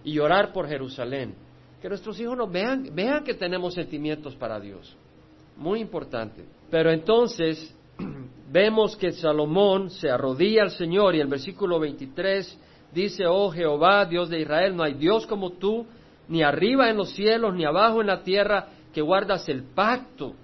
y 0.04 0.12
llorar 0.12 0.52
por 0.52 0.68
Jerusalén. 0.68 1.34
Que 1.80 1.88
nuestros 1.88 2.20
hijos 2.20 2.36
nos 2.36 2.52
vean, 2.52 2.88
vean 2.94 3.24
que 3.24 3.34
tenemos 3.34 3.74
sentimientos 3.74 4.36
para 4.36 4.60
Dios. 4.60 4.96
Muy 5.56 5.80
importante. 5.80 6.44
Pero 6.70 6.90
entonces 6.90 7.74
vemos 8.50 8.96
que 8.96 9.12
Salomón 9.12 9.90
se 9.90 10.10
arrodilla 10.10 10.62
al 10.62 10.70
Señor 10.70 11.14
y 11.14 11.20
el 11.20 11.28
versículo 11.28 11.78
23 11.78 12.58
dice, 12.92 13.26
oh 13.26 13.50
Jehová, 13.50 14.04
Dios 14.06 14.28
de 14.28 14.40
Israel, 14.40 14.76
no 14.76 14.82
hay 14.82 14.94
Dios 14.94 15.26
como 15.26 15.50
tú, 15.52 15.86
ni 16.28 16.42
arriba 16.42 16.90
en 16.90 16.96
los 16.96 17.10
cielos, 17.10 17.54
ni 17.54 17.64
abajo 17.64 18.00
en 18.00 18.06
la 18.06 18.22
tierra, 18.22 18.68
que 18.92 19.00
guardas 19.00 19.48
el 19.48 19.64
pacto 19.64 20.34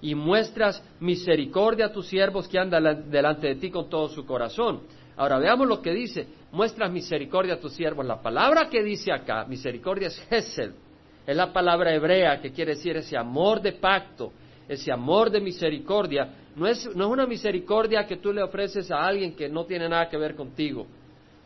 y 0.00 0.14
muestras 0.14 0.82
misericordia 1.00 1.86
a 1.86 1.92
tus 1.92 2.06
siervos 2.06 2.48
que 2.48 2.58
andan 2.58 3.10
delante 3.10 3.48
de 3.48 3.54
ti 3.56 3.70
con 3.70 3.88
todo 3.88 4.08
su 4.08 4.24
corazón. 4.24 4.82
Ahora 5.16 5.38
veamos 5.38 5.68
lo 5.68 5.80
que 5.80 5.92
dice, 5.92 6.26
muestras 6.50 6.90
misericordia 6.90 7.54
a 7.54 7.60
tus 7.60 7.72
siervos. 7.72 8.04
La 8.06 8.20
palabra 8.20 8.68
que 8.68 8.82
dice 8.82 9.12
acá, 9.12 9.44
misericordia 9.44 10.08
es 10.08 10.26
Hesed, 10.30 10.72
es 11.26 11.36
la 11.36 11.52
palabra 11.52 11.94
hebrea 11.94 12.40
que 12.40 12.52
quiere 12.52 12.74
decir 12.74 12.96
ese 12.96 13.16
amor 13.16 13.60
de 13.60 13.72
pacto, 13.72 14.32
ese 14.68 14.92
amor 14.92 15.30
de 15.30 15.40
misericordia. 15.40 16.34
No 16.56 16.66
es, 16.66 16.84
no 16.94 17.06
es 17.06 17.10
una 17.10 17.26
misericordia 17.26 18.06
que 18.06 18.16
tú 18.16 18.32
le 18.32 18.42
ofreces 18.42 18.90
a 18.90 19.04
alguien 19.04 19.34
que 19.34 19.48
no 19.48 19.64
tiene 19.64 19.88
nada 19.88 20.08
que 20.08 20.16
ver 20.16 20.34
contigo, 20.34 20.86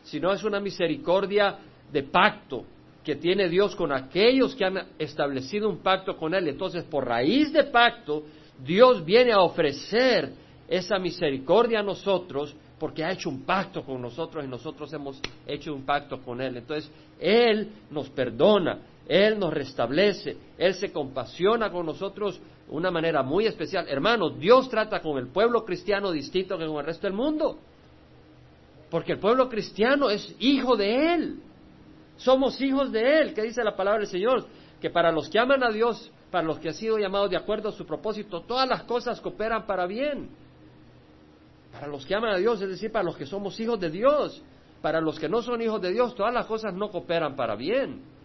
sino 0.03 0.31
es 0.31 0.43
una 0.43 0.59
misericordia 0.59 1.57
de 1.91 2.03
pacto, 2.03 2.65
que 3.03 3.15
tiene 3.15 3.47
Dios 3.47 3.73
con 3.73 3.93
aquellos 3.93 4.53
que 4.53 4.65
han 4.65 4.79
establecido 4.99 5.69
un 5.69 5.77
pacto 5.77 6.17
con 6.17 6.33
Él. 6.33 6.49
Entonces, 6.49 6.83
por 6.83 7.07
raíz 7.07 7.53
de 7.53 7.63
pacto, 7.63 8.23
Dios 8.61 9.05
viene 9.05 9.31
a 9.31 9.39
ofrecer 9.39 10.29
esa 10.67 10.99
misericordia 10.99 11.79
a 11.79 11.83
nosotros 11.83 12.53
porque 12.77 13.03
ha 13.05 13.11
hecho 13.11 13.29
un 13.29 13.43
pacto 13.43 13.83
con 13.83 14.01
nosotros 14.01 14.43
y 14.43 14.47
nosotros 14.47 14.91
hemos 14.91 15.21
hecho 15.45 15.73
un 15.73 15.83
pacto 15.83 16.21
con 16.21 16.41
Él. 16.41 16.57
Entonces, 16.57 16.91
Él 17.19 17.69
nos 17.89 18.09
perdona, 18.09 18.79
Él 19.07 19.39
nos 19.39 19.53
restablece, 19.53 20.37
Él 20.57 20.73
se 20.73 20.91
compasiona 20.91 21.71
con 21.71 21.85
nosotros 21.85 22.39
de 22.39 22.75
una 22.75 22.91
manera 22.91 23.23
muy 23.23 23.45
especial. 23.45 23.87
Hermanos, 23.87 24.37
Dios 24.37 24.69
trata 24.69 25.01
con 25.01 25.17
el 25.17 25.27
pueblo 25.27 25.63
cristiano 25.63 26.11
distinto 26.11 26.57
que 26.57 26.65
con 26.65 26.77
el 26.77 26.85
resto 26.85 27.07
del 27.07 27.15
mundo. 27.15 27.57
Porque 28.89 29.13
el 29.13 29.19
pueblo 29.19 29.47
cristiano 29.49 30.09
es 30.09 30.35
hijo 30.39 30.75
de 30.75 31.13
Él. 31.13 31.39
Somos 32.17 32.59
hijos 32.61 32.91
de 32.91 33.21
Él, 33.21 33.33
que 33.33 33.43
dice 33.43 33.63
la 33.63 33.75
palabra 33.75 33.99
del 34.01 34.09
Señor, 34.09 34.45
que 34.81 34.89
para 34.89 35.11
los 35.11 35.29
que 35.29 35.39
aman 35.39 35.63
a 35.63 35.69
Dios, 35.69 36.11
para 36.31 36.45
los 36.45 36.59
que 36.59 36.69
han 36.69 36.73
sido 36.73 36.97
llamados 36.97 37.29
de 37.29 37.37
acuerdo 37.37 37.69
a 37.69 37.73
su 37.73 37.85
propósito, 37.85 38.41
todas 38.41 38.67
las 38.67 38.83
cosas 38.83 39.21
cooperan 39.21 39.65
para 39.65 39.85
bien. 39.85 40.29
Para 41.71 41.87
los 41.87 42.05
que 42.05 42.15
aman 42.15 42.33
a 42.33 42.37
Dios, 42.37 42.61
es 42.61 42.69
decir, 42.69 42.91
para 42.91 43.05
los 43.05 43.15
que 43.15 43.25
somos 43.25 43.57
hijos 43.59 43.79
de 43.79 43.89
Dios. 43.89 44.41
Para 44.81 44.99
los 44.99 45.19
que 45.19 45.29
no 45.29 45.41
son 45.41 45.61
hijos 45.61 45.81
de 45.81 45.91
Dios, 45.91 46.15
todas 46.15 46.33
las 46.33 46.45
cosas 46.45 46.73
no 46.73 46.89
cooperan 46.89 47.35
para 47.35 47.55
bien. 47.55 48.16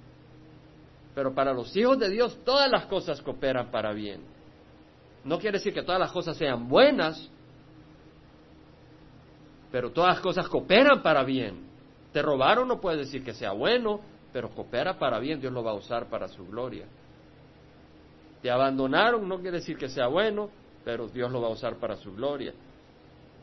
Pero 1.15 1.35
para 1.35 1.53
los 1.53 1.75
hijos 1.77 1.99
de 1.99 2.09
Dios, 2.09 2.39
todas 2.45 2.71
las 2.71 2.87
cosas 2.87 3.21
cooperan 3.21 3.71
para 3.71 3.93
bien. 3.93 4.23
No 5.25 5.39
quiere 5.39 5.59
decir 5.59 5.75
que 5.75 5.83
todas 5.83 6.01
las 6.01 6.11
cosas 6.11 6.37
sean 6.37 6.69
buenas, 6.69 7.31
pero 9.71 9.91
todas 9.91 10.15
las 10.15 10.21
cosas 10.21 10.49
cooperan 10.49 11.03
para 11.03 11.23
bien. 11.23 11.67
Te 12.13 12.23
robaron, 12.23 12.69
no 12.69 12.81
puedes 12.81 13.01
decir 13.01 13.25
que 13.25 13.33
sea 13.33 13.53
bueno, 13.53 14.01
pero 14.33 14.51
coopera 14.51 14.99
para 14.99 15.19
bien, 15.19 15.41
Dios 15.41 15.53
lo 15.53 15.63
va 15.63 15.73
a 15.73 15.75
usar 15.75 16.07
para 16.07 16.29
su 16.29 16.47
gloria. 16.47 16.87
Te 18.41 18.51
abandonaron, 18.51 19.29
no 19.29 19.39
quiere 19.41 19.59
decir 19.59 19.77
que 19.77 19.89
sea 19.89 20.09
bueno, 20.09 20.51
pero 20.85 21.09
Dios 21.09 21.31
lo 21.31 21.41
va 21.41 21.49
a 21.49 21.53
usar 21.53 21.77
para 21.77 21.97
su 21.97 22.15
gloria. 22.15 22.53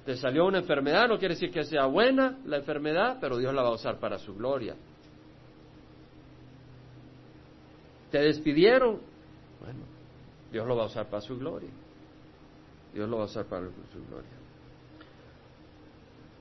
Te 0.05 0.17
salió 0.17 0.45
una 0.45 0.59
enfermedad, 0.59 1.07
no 1.07 1.17
quiere 1.17 1.35
decir 1.35 1.51
que 1.51 1.63
sea 1.63 1.85
buena 1.85 2.37
la 2.45 2.57
enfermedad, 2.57 3.17
pero 3.21 3.37
Dios 3.37 3.53
la 3.53 3.61
va 3.61 3.69
a 3.69 3.73
usar 3.73 3.99
para 3.99 4.17
su 4.17 4.35
gloria. 4.35 4.75
Te 8.11 8.19
despidieron, 8.19 8.99
bueno, 9.59 9.79
Dios 10.51 10.67
lo 10.67 10.75
va 10.75 10.83
a 10.83 10.87
usar 10.87 11.07
para 11.09 11.21
su 11.21 11.37
gloria. 11.37 11.69
Dios 12.93 13.07
lo 13.07 13.17
va 13.17 13.23
a 13.23 13.25
usar 13.25 13.45
para 13.45 13.67
su 13.67 14.05
gloria. 14.09 14.29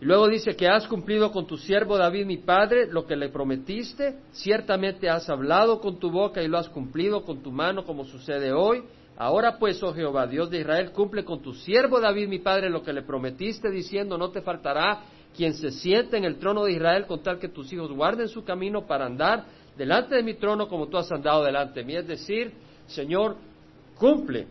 Y 0.01 0.05
luego 0.05 0.29
dice 0.29 0.55
que 0.55 0.69
has 0.69 0.87
cumplido 0.87 1.33
con 1.33 1.47
tu 1.47 1.57
siervo 1.57 1.99
David 1.99 2.25
mi 2.25 2.37
padre 2.37 2.87
lo 2.87 3.05
que 3.05 3.17
le 3.17 3.31
prometiste, 3.31 4.19
ciertamente 4.31 5.11
has 5.11 5.29
hablado 5.29 5.81
con 5.81 5.99
tu 5.99 6.11
boca 6.11 6.41
y 6.41 6.49
lo 6.49 6.57
has 6.57 6.69
cumplido 6.69 7.25
con 7.25 7.43
tu 7.43 7.51
mano 7.51 7.85
como 7.85 8.05
sucede 8.05 8.53
hoy. 8.53 8.85
Ahora 9.17 9.59
pues, 9.59 9.83
oh 9.83 9.93
Jehová, 9.93 10.29
Dios 10.29 10.49
de 10.51 10.61
Israel, 10.61 10.93
cumple 10.93 11.25
con 11.25 11.43
tu 11.43 11.53
siervo 11.53 11.99
David 12.01 12.29
mi 12.29 12.39
padre 12.39 12.71
lo 12.71 12.85
que 12.85 12.93
le 12.93 13.03
prometiste, 13.03 13.69
diciendo, 13.69 14.17
no 14.17 14.31
te 14.31 14.41
faltará 14.41 15.03
quien 15.37 15.55
se 15.55 15.73
siente 15.73 16.17
en 16.17 16.25
el 16.25 16.39
trono 16.39 16.65
de 16.65 16.73
Israel 16.73 17.07
con 17.07 17.21
tal 17.21 17.41
que 17.41 17.49
tus 17.49 17.73
hijos 17.73 17.91
guarden 17.91 18.29
su 18.29 18.45
camino 18.45 18.87
para 18.87 19.07
andar 19.07 19.47
delante 19.79 20.17
de 20.17 20.23
mi 20.23 20.35
trono 20.35 20.69
como 20.69 20.89
tú 20.89 20.99
has 20.99 21.11
andado 21.11 21.45
delante 21.45 21.81
de 21.81 21.87
mí. 21.87 21.97
Es 21.97 22.07
decir, 22.07 22.53
Señor, 22.87 23.37
cumple 23.97 24.47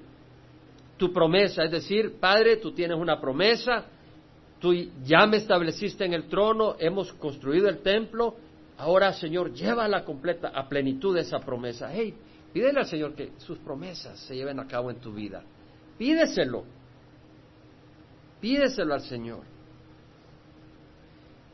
tu 0.97 1.11
promesa. 1.13 1.63
Es 1.63 1.71
decir, 1.71 2.19
Padre, 2.19 2.57
tú 2.57 2.71
tienes 2.71 2.97
una 2.97 3.19
promesa, 3.19 3.85
tú 4.59 4.73
ya 5.03 5.27
me 5.27 5.37
estableciste 5.37 6.05
en 6.05 6.13
el 6.13 6.27
trono, 6.27 6.75
hemos 6.79 7.11
construido 7.13 7.67
el 7.67 7.79
templo, 7.79 8.35
ahora 8.77 9.13
Señor, 9.13 9.53
lleva 9.53 9.85
a 9.85 9.89
la 9.89 10.03
completa, 10.03 10.47
a 10.49 10.67
plenitud 10.67 11.15
esa 11.17 11.39
promesa. 11.39 11.91
Hey, 11.93 12.13
pídele 12.53 12.79
al 12.79 12.87
Señor 12.87 13.13
que 13.13 13.33
sus 13.37 13.57
promesas 13.59 14.17
se 14.21 14.35
lleven 14.35 14.59
a 14.59 14.67
cabo 14.67 14.89
en 14.89 14.97
tu 14.97 15.13
vida. 15.13 15.43
Pídeselo. 15.97 16.63
Pídeselo 18.39 18.93
al 18.93 19.01
Señor. 19.01 19.56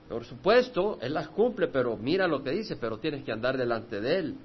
Por 0.10 0.26
supuesto, 0.26 1.00
Él 1.02 1.14
las 1.14 1.30
cumple, 1.30 1.68
pero 1.68 1.98
mira 1.98 2.28
lo 2.28 2.44
que 2.44 2.52
dice, 2.52 2.76
pero 2.76 2.98
tienes 2.98 3.24
que 3.24 3.32
andar 3.32 3.58
delante 3.58 4.00
de 4.00 4.18
Él. 4.18 4.36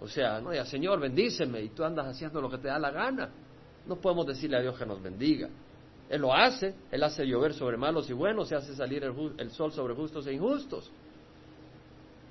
O 0.00 0.08
sea, 0.08 0.40
no, 0.40 0.52
ya 0.52 0.64
Señor, 0.64 1.00
bendíceme 1.00 1.62
y 1.62 1.70
tú 1.70 1.84
andas 1.84 2.06
haciendo 2.06 2.40
lo 2.40 2.50
que 2.50 2.58
te 2.58 2.68
da 2.68 2.78
la 2.78 2.90
gana. 2.90 3.30
No 3.86 3.96
podemos 3.96 4.26
decirle 4.26 4.56
a 4.56 4.60
Dios 4.60 4.76
que 4.78 4.86
nos 4.86 5.02
bendiga. 5.02 5.48
Él 6.08 6.20
lo 6.20 6.34
hace, 6.34 6.74
Él 6.90 7.02
hace 7.02 7.26
llover 7.26 7.54
sobre 7.54 7.76
malos 7.76 8.08
y 8.10 8.12
buenos, 8.12 8.48
se 8.48 8.54
hace 8.54 8.74
salir 8.74 9.04
el, 9.04 9.50
sol 9.50 9.72
sobre 9.72 9.94
justos 9.94 10.26
e 10.26 10.32
injustos. 10.34 10.90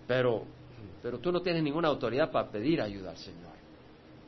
Pero, 0.07 0.43
pero 1.01 1.19
tú 1.19 1.31
no 1.31 1.41
tienes 1.41 1.63
ninguna 1.63 1.87
autoridad 1.87 2.31
para 2.31 2.49
pedir 2.49 2.81
ayuda 2.81 3.11
al 3.11 3.17
Señor. 3.17 3.53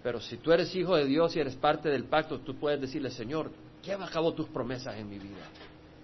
Pero 0.02 0.20
si 0.20 0.38
tú 0.38 0.52
eres 0.52 0.74
hijo 0.76 0.96
de 0.96 1.06
Dios 1.06 1.36
y 1.36 1.40
eres 1.40 1.56
parte 1.56 1.90
del 1.90 2.06
pacto, 2.06 2.40
tú 2.40 2.56
puedes 2.56 2.80
decirle, 2.80 3.10
Señor, 3.12 3.52
lleva 3.84 4.06
a 4.06 4.10
cabo 4.10 4.34
tus 4.34 4.48
promesas 4.50 4.96
en 4.98 5.10
mi 5.10 5.20
vida, 5.20 5.48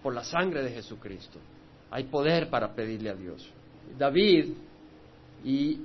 por 0.02 0.14
la 0.14 0.24
sangre 0.24 0.64
de 0.64 0.72
Jesucristo. 0.72 1.40
Hay 1.90 2.06
poder 2.06 2.50
para 2.50 2.74
pedirle 2.74 3.10
a 3.10 3.16
Dios. 3.16 3.48
David 3.98 4.54
y 5.44 5.82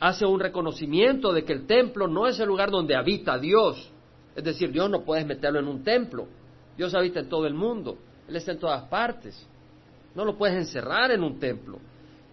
hace 0.00 0.26
un 0.26 0.40
reconocimiento 0.40 1.32
de 1.32 1.44
que 1.44 1.52
el 1.52 1.66
templo 1.66 2.08
no 2.08 2.26
es 2.26 2.38
el 2.40 2.48
lugar 2.48 2.70
donde 2.70 2.96
habita 2.96 3.38
Dios. 3.38 3.90
Es 4.34 4.44
decir, 4.44 4.72
Dios 4.72 4.90
no 4.90 5.02
puedes 5.02 5.26
meterlo 5.26 5.60
en 5.60 5.68
un 5.68 5.82
templo. 5.82 6.26
Dios 6.76 6.94
habita 6.94 7.20
en 7.20 7.28
todo 7.28 7.46
el 7.46 7.54
mundo, 7.54 7.96
Él 8.28 8.36
está 8.36 8.52
en 8.52 8.58
todas 8.58 8.84
partes. 8.88 9.46
No 10.14 10.24
lo 10.24 10.36
puedes 10.36 10.56
encerrar 10.56 11.10
en 11.10 11.22
un 11.22 11.38
templo. 11.38 11.78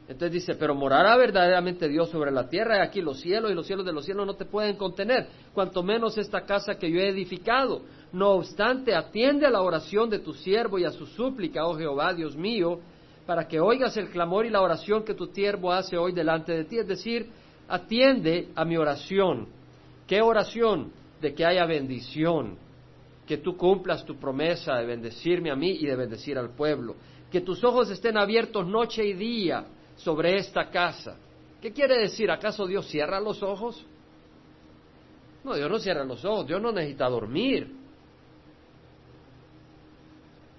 Entonces 0.08 0.34
dice, 0.34 0.56
pero 0.56 0.76
morará 0.76 1.16
verdaderamente 1.16 1.88
Dios 1.88 2.10
sobre 2.10 2.32
la 2.32 2.50
tierra 2.50 2.78
y 2.78 2.82
aquí 2.82 3.02
los 3.02 3.22
cielos 3.22 3.50
y 3.50 3.54
los 3.54 3.66
cielos 3.66 3.86
de 3.86 3.94
los 3.94 4.04
cielos 4.04 4.28
no 4.28 4.34
te 4.34 4.44
pueden 4.44 4.76
contener, 4.76 5.28
cuanto 5.54 5.84
menos 5.84 6.18
esta 6.18 6.42
casa 6.42 6.76
que 6.76 6.92
yo 6.92 7.00
he 7.00 7.08
edificado. 7.08 7.82
No 8.13 8.32
obstante, 8.32 8.94
atiende 8.94 9.46
a 9.46 9.50
la 9.50 9.62
oración 9.62 10.10
de 10.10 10.20
tu 10.20 10.34
siervo 10.34 10.77
y 10.77 10.84
a 10.84 10.91
su 10.91 11.06
súplica, 11.06 11.65
oh 11.65 11.77
Jehová, 11.77 12.13
Dios 12.13 12.36
mío, 12.36 12.80
para 13.25 13.48
que 13.48 13.60
oigas 13.60 13.96
el 13.96 14.10
clamor 14.10 14.46
y 14.46 14.50
la 14.50 14.62
oración 14.62 15.03
que 15.03 15.13
tu 15.13 15.27
siervo 15.27 15.72
hace 15.72 15.98
hoy 15.98 16.12
delante 16.12 16.51
de 16.51 16.65
ti. 16.65 16.77
Es 16.77 16.88
decir, 16.88 17.30
atiende 17.70 18.50
a 18.56 18.65
mi 18.65 18.75
oración. 18.75 19.48
¿Qué 20.06 20.22
oración? 20.22 20.91
De 21.22 21.34
que 21.34 21.46
haya 21.46 21.65
bendición, 21.65 22.58
que 23.25 23.38
tú 23.38 23.56
cumplas 23.56 24.03
tu 24.03 24.18
promesa 24.18 24.75
de 24.75 24.86
bendecirme 24.86 25.50
a 25.50 25.56
mí 25.56 25.77
y 25.80 25.86
de 25.86 25.96
bendecir 25.96 26.38
al 26.38 26.50
pueblo. 26.50 26.96
Que 27.32 27.39
tus 27.39 27.63
ojos 27.63 27.89
estén 27.89 28.18
abiertos 28.18 28.68
noche 28.68 29.06
y 29.06 29.13
día 29.13 29.65
sobre 29.96 30.36
esta 30.36 30.70
casa. 30.70 31.15
¿Qué 31.62 31.72
quiere 31.72 31.98
decir? 31.98 32.30
¿Acaso 32.30 32.65
Dios 32.65 32.88
cierra 32.88 33.22
los 33.22 33.41
ojos? 33.41 33.86
No, 35.46 35.56
Dios 35.56 35.72
no 35.72 35.80
cierra 35.80 36.03
los 36.03 36.25
ojos, 36.25 36.48
Dios 36.48 36.62
no 36.62 36.72
necesita 36.74 37.08
dormir. 37.08 37.81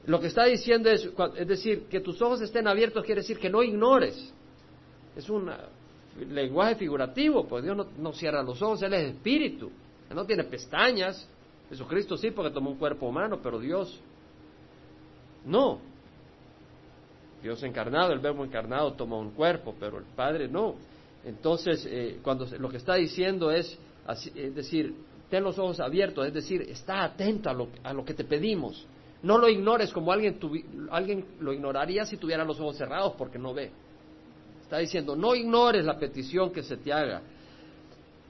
Lo 0.06 0.20
que 0.20 0.26
está 0.26 0.44
diciendo 0.44 0.90
es, 0.90 1.08
es 1.36 1.46
decir, 1.46 1.84
que 1.84 2.00
tus 2.00 2.20
ojos 2.20 2.40
estén 2.40 2.66
abiertos 2.66 3.04
quiere 3.04 3.20
decir 3.20 3.38
que 3.38 3.48
no 3.48 3.62
ignores. 3.62 4.32
Es 5.16 5.28
un 5.30 5.50
lenguaje 6.28 6.76
figurativo, 6.76 7.46
pues 7.46 7.62
Dios 7.64 7.86
no, 7.98 8.12
cierra 8.12 8.42
los 8.42 8.60
ojos, 8.62 8.82
Él 8.82 8.94
es 8.94 9.14
espíritu, 9.14 9.70
Él 10.10 10.16
no 10.16 10.24
tiene 10.24 10.44
pestañas, 10.44 11.28
Jesucristo 11.68 12.16
sí, 12.16 12.30
porque 12.30 12.52
tomó 12.52 12.70
un 12.70 12.78
cuerpo 12.78 13.06
humano, 13.06 13.40
pero 13.42 13.58
Dios 13.58 13.98
no. 15.44 15.80
Dios 17.42 17.62
encarnado, 17.62 18.12
el 18.12 18.20
verbo 18.20 18.44
encarnado 18.44 18.92
tomó 18.92 19.18
un 19.18 19.30
cuerpo, 19.30 19.74
pero 19.78 19.98
el 19.98 20.04
Padre 20.04 20.48
no. 20.48 20.76
Entonces, 21.24 21.86
eh, 21.88 22.18
cuando 22.22 22.46
lo 22.58 22.68
que 22.68 22.76
está 22.76 22.94
diciendo 22.94 23.50
es, 23.50 23.78
es 24.34 24.54
decir, 24.54 24.94
ten 25.30 25.42
los 25.42 25.58
ojos 25.58 25.80
abiertos, 25.80 26.26
es 26.26 26.34
decir, 26.34 26.62
está 26.62 27.04
atento 27.04 27.48
a 27.48 27.54
lo, 27.54 27.68
a 27.82 27.92
lo 27.92 28.04
que 28.04 28.14
te 28.14 28.24
pedimos. 28.24 28.86
No 29.22 29.38
lo 29.38 29.48
ignores 29.48 29.92
como 29.92 30.12
alguien, 30.12 30.38
alguien 30.90 31.24
lo 31.40 31.52
ignoraría 31.52 32.04
si 32.04 32.16
tuviera 32.16 32.44
los 32.44 32.58
ojos 32.58 32.76
cerrados 32.76 33.14
porque 33.16 33.38
no 33.38 33.54
ve. 33.54 33.70
Está 34.62 34.78
diciendo, 34.78 35.14
no 35.14 35.34
ignores 35.34 35.84
la 35.84 35.98
petición 35.98 36.52
que 36.52 36.62
se 36.62 36.76
te 36.76 36.92
haga 36.92 37.22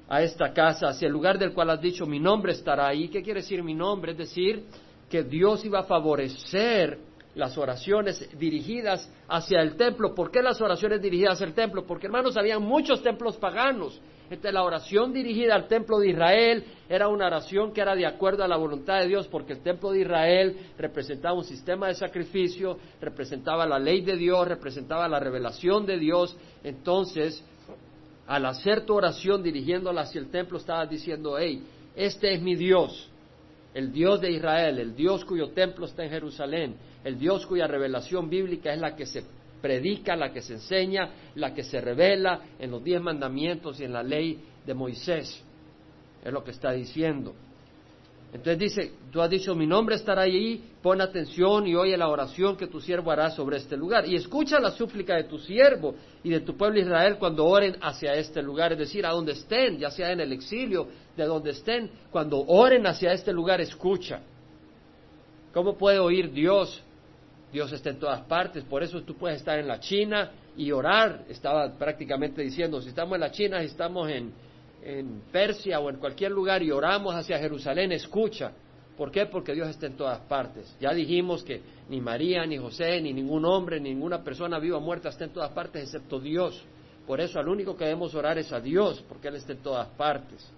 a 0.08 0.22
esta 0.22 0.52
casa, 0.52 0.88
hacia 0.88 1.06
el 1.06 1.12
lugar 1.12 1.38
del 1.38 1.54
cual 1.54 1.70
has 1.70 1.80
dicho, 1.80 2.04
mi 2.04 2.18
nombre 2.18 2.52
estará 2.52 2.88
ahí. 2.88 3.08
¿Qué 3.08 3.22
quiere 3.22 3.40
decir 3.40 3.62
mi 3.62 3.72
nombre? 3.72 4.12
Es 4.12 4.18
decir, 4.18 4.64
que 5.08 5.22
Dios 5.22 5.64
iba 5.64 5.80
a 5.80 5.84
favorecer 5.84 6.98
las 7.34 7.56
oraciones 7.56 8.28
dirigidas 8.38 9.10
hacia 9.28 9.60
el 9.60 9.76
templo. 9.76 10.14
¿Por 10.14 10.30
qué 10.30 10.42
las 10.42 10.60
oraciones 10.60 11.00
dirigidas 11.00 11.34
hacia 11.34 11.46
el 11.46 11.54
templo? 11.54 11.86
Porque 11.86 12.06
hermanos, 12.06 12.36
había 12.36 12.58
muchos 12.58 13.02
templos 13.02 13.36
paganos. 13.36 14.00
Entonces 14.24 14.54
la 14.54 14.62
oración 14.62 15.12
dirigida 15.12 15.54
al 15.54 15.68
templo 15.68 15.98
de 15.98 16.10
Israel 16.10 16.64
era 16.88 17.08
una 17.08 17.26
oración 17.26 17.72
que 17.72 17.82
era 17.82 17.94
de 17.94 18.06
acuerdo 18.06 18.42
a 18.42 18.48
la 18.48 18.56
voluntad 18.56 19.00
de 19.00 19.08
Dios, 19.08 19.28
porque 19.28 19.52
el 19.52 19.62
templo 19.62 19.90
de 19.90 20.00
Israel 20.00 20.56
representaba 20.78 21.34
un 21.34 21.44
sistema 21.44 21.88
de 21.88 21.94
sacrificio, 21.94 22.78
representaba 23.00 23.66
la 23.66 23.78
ley 23.78 24.00
de 24.00 24.16
Dios, 24.16 24.48
representaba 24.48 25.06
la 25.06 25.20
revelación 25.20 25.84
de 25.84 25.98
Dios. 25.98 26.34
Entonces, 26.64 27.44
al 28.26 28.46
hacer 28.46 28.86
tu 28.86 28.94
oración 28.94 29.42
dirigiéndola 29.42 30.02
hacia 30.02 30.20
el 30.20 30.30
templo, 30.30 30.56
estabas 30.56 30.88
diciendo, 30.88 31.36
hey, 31.38 31.62
este 31.94 32.32
es 32.32 32.40
mi 32.40 32.54
Dios, 32.54 33.10
el 33.74 33.92
Dios 33.92 34.20
de 34.22 34.30
Israel, 34.30 34.78
el 34.78 34.94
Dios 34.96 35.26
cuyo 35.26 35.50
templo 35.50 35.84
está 35.84 36.04
en 36.04 36.10
Jerusalén, 36.10 36.76
el 37.04 37.18
Dios 37.18 37.46
cuya 37.46 37.66
revelación 37.66 38.28
bíblica 38.28 38.72
es 38.72 38.80
la 38.80 38.94
que 38.94 39.06
se 39.06 39.24
predica, 39.60 40.16
la 40.16 40.32
que 40.32 40.42
se 40.42 40.54
enseña, 40.54 41.10
la 41.36 41.54
que 41.54 41.62
se 41.62 41.80
revela 41.80 42.40
en 42.58 42.70
los 42.70 42.82
diez 42.82 43.00
mandamientos 43.00 43.80
y 43.80 43.84
en 43.84 43.92
la 43.92 44.02
ley 44.02 44.40
de 44.66 44.74
Moisés. 44.74 45.42
Es 46.24 46.32
lo 46.32 46.44
que 46.44 46.50
está 46.50 46.72
diciendo. 46.72 47.34
Entonces 48.32 48.58
dice, 48.58 48.92
tú 49.10 49.20
has 49.20 49.28
dicho, 49.28 49.54
mi 49.54 49.66
nombre 49.66 49.94
estará 49.94 50.22
ahí, 50.22 50.64
pon 50.80 51.02
atención 51.02 51.66
y 51.66 51.74
oye 51.74 51.98
la 51.98 52.08
oración 52.08 52.56
que 52.56 52.66
tu 52.66 52.80
siervo 52.80 53.10
hará 53.10 53.30
sobre 53.30 53.58
este 53.58 53.76
lugar. 53.76 54.08
Y 54.08 54.16
escucha 54.16 54.58
la 54.58 54.70
súplica 54.70 55.16
de 55.16 55.24
tu 55.24 55.38
siervo 55.38 55.94
y 56.24 56.30
de 56.30 56.40
tu 56.40 56.56
pueblo 56.56 56.80
Israel 56.80 57.16
cuando 57.18 57.44
oren 57.44 57.76
hacia 57.82 58.14
este 58.14 58.42
lugar, 58.42 58.72
es 58.72 58.78
decir, 58.78 59.04
a 59.04 59.10
donde 59.10 59.32
estén, 59.32 59.78
ya 59.78 59.90
sea 59.90 60.12
en 60.12 60.20
el 60.20 60.32
exilio, 60.32 60.88
de 61.14 61.26
donde 61.26 61.50
estén, 61.50 61.90
cuando 62.10 62.38
oren 62.38 62.86
hacia 62.86 63.12
este 63.12 63.34
lugar, 63.34 63.60
escucha. 63.60 64.22
¿Cómo 65.52 65.76
puede 65.76 65.98
oír 65.98 66.32
Dios? 66.32 66.82
Dios 67.52 67.70
está 67.72 67.90
en 67.90 67.98
todas 67.98 68.22
partes, 68.22 68.64
por 68.64 68.82
eso 68.82 69.02
tú 69.02 69.14
puedes 69.14 69.38
estar 69.38 69.58
en 69.58 69.68
la 69.68 69.78
China 69.78 70.30
y 70.56 70.72
orar. 70.72 71.24
Estaba 71.28 71.70
prácticamente 71.76 72.42
diciendo, 72.42 72.80
si 72.80 72.88
estamos 72.88 73.14
en 73.14 73.20
la 73.20 73.30
China, 73.30 73.60
si 73.60 73.66
estamos 73.66 74.08
en, 74.08 74.32
en 74.82 75.22
Persia 75.30 75.78
o 75.78 75.90
en 75.90 75.96
cualquier 75.96 76.32
lugar 76.32 76.62
y 76.62 76.70
oramos 76.70 77.14
hacia 77.14 77.38
Jerusalén, 77.38 77.92
escucha. 77.92 78.52
¿Por 78.96 79.10
qué? 79.10 79.26
Porque 79.26 79.54
Dios 79.54 79.68
está 79.68 79.86
en 79.86 79.96
todas 79.96 80.20
partes. 80.20 80.76
Ya 80.80 80.92
dijimos 80.92 81.42
que 81.42 81.60
ni 81.88 82.00
María, 82.00 82.46
ni 82.46 82.56
José, 82.56 83.00
ni 83.00 83.12
ningún 83.12 83.44
hombre, 83.44 83.80
ni 83.80 83.90
ninguna 83.90 84.22
persona 84.22 84.58
viva 84.58 84.78
o 84.78 84.80
muerta 84.80 85.08
está 85.08 85.24
en 85.24 85.32
todas 85.32 85.50
partes 85.50 85.84
excepto 85.84 86.20
Dios. 86.20 86.62
Por 87.06 87.20
eso 87.20 87.38
al 87.38 87.48
único 87.48 87.76
que 87.76 87.84
debemos 87.84 88.14
orar 88.14 88.38
es 88.38 88.52
a 88.52 88.60
Dios, 88.60 89.04
porque 89.08 89.28
Él 89.28 89.36
está 89.36 89.52
en 89.52 89.58
todas 89.58 89.88
partes. 89.88 90.50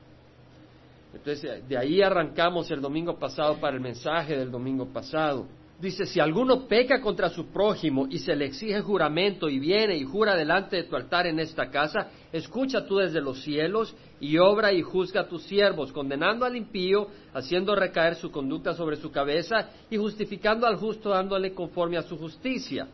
Entonces, 1.15 1.67
de 1.69 1.79
ahí 1.79 2.03
arrancamos 2.03 2.71
el 2.71 2.81
domingo 2.81 3.19
pasado 3.19 3.57
para 3.59 3.77
el 3.77 3.81
mensaje 3.81 4.37
del 4.37 4.51
domingo 4.51 4.87
pasado. 4.87 5.47
Dice, 5.85 6.07
si 6.07 6.19
alguno 6.19 6.67
peca 6.67 7.03
contra 7.03 7.29
su 7.29 7.49
prójimo 7.49 8.07
y 8.09 8.19
se 8.19 8.35
le 8.35 8.47
exige 8.47 8.81
juramento 8.81 9.50
y 9.50 9.59
viene 9.59 9.95
y 9.99 10.05
jura 10.05 10.35
delante 10.35 10.76
de 10.76 10.85
tu 10.85 10.97
altar 10.97 11.26
en 11.26 11.38
esta 11.38 11.69
casa, 11.69 12.09
escucha 12.33 12.87
tú 12.87 12.97
desde 12.97 13.21
los 13.21 13.43
cielos 13.43 13.95
y 14.19 14.38
obra 14.38 14.73
y 14.73 14.81
juzga 14.81 15.21
a 15.21 15.29
tus 15.29 15.43
siervos, 15.43 15.93
condenando 15.93 16.47
al 16.47 16.57
impío, 16.57 17.08
haciendo 17.35 17.75
recaer 17.75 18.15
su 18.15 18.30
conducta 18.30 18.73
sobre 18.73 18.97
su 18.97 19.13
cabeza 19.13 19.69
y 19.91 19.99
justificando 19.99 20.67
al 20.67 20.76
justo 20.76 21.11
dándole 21.11 21.52
conforme 21.52 21.99
a 21.99 22.02
su 22.02 22.17
justicia. 22.17 22.89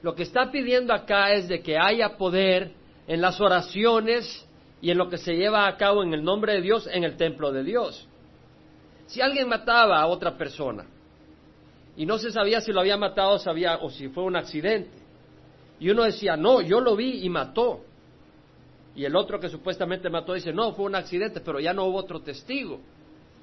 Lo 0.00 0.14
que 0.14 0.22
está 0.22 0.52
pidiendo 0.52 0.94
acá 0.94 1.32
es 1.32 1.48
de 1.48 1.60
que 1.60 1.76
haya 1.76 2.16
poder 2.16 2.70
en 3.08 3.20
las 3.20 3.40
oraciones 3.40 4.46
y 4.80 4.92
en 4.92 4.98
lo 4.98 5.08
que 5.08 5.18
se 5.18 5.34
lleva 5.34 5.66
a 5.66 5.76
cabo 5.76 6.04
en 6.04 6.14
el 6.14 6.22
nombre 6.22 6.52
de 6.52 6.60
Dios 6.60 6.86
en 6.86 7.02
el 7.02 7.16
templo 7.16 7.50
de 7.50 7.64
Dios. 7.64 8.06
Si 9.06 9.20
alguien 9.20 9.48
mataba 9.48 10.00
a 10.00 10.06
otra 10.06 10.38
persona, 10.38 10.86
y 11.96 12.04
no 12.04 12.18
se 12.18 12.30
sabía 12.30 12.60
si 12.60 12.72
lo 12.72 12.80
había 12.80 12.96
matado 12.96 13.38
sabía, 13.38 13.78
o 13.78 13.90
si 13.90 14.08
fue 14.08 14.24
un 14.24 14.36
accidente. 14.36 14.90
Y 15.80 15.90
uno 15.90 16.04
decía, 16.04 16.36
no, 16.36 16.60
yo 16.60 16.80
lo 16.80 16.94
vi 16.94 17.24
y 17.24 17.30
mató. 17.30 17.80
Y 18.94 19.04
el 19.04 19.16
otro 19.16 19.40
que 19.40 19.48
supuestamente 19.48 20.08
mató 20.10 20.34
dice, 20.34 20.52
no, 20.52 20.72
fue 20.72 20.86
un 20.86 20.94
accidente, 20.94 21.40
pero 21.40 21.60
ya 21.60 21.72
no 21.72 21.84
hubo 21.84 21.98
otro 21.98 22.20
testigo. 22.20 22.80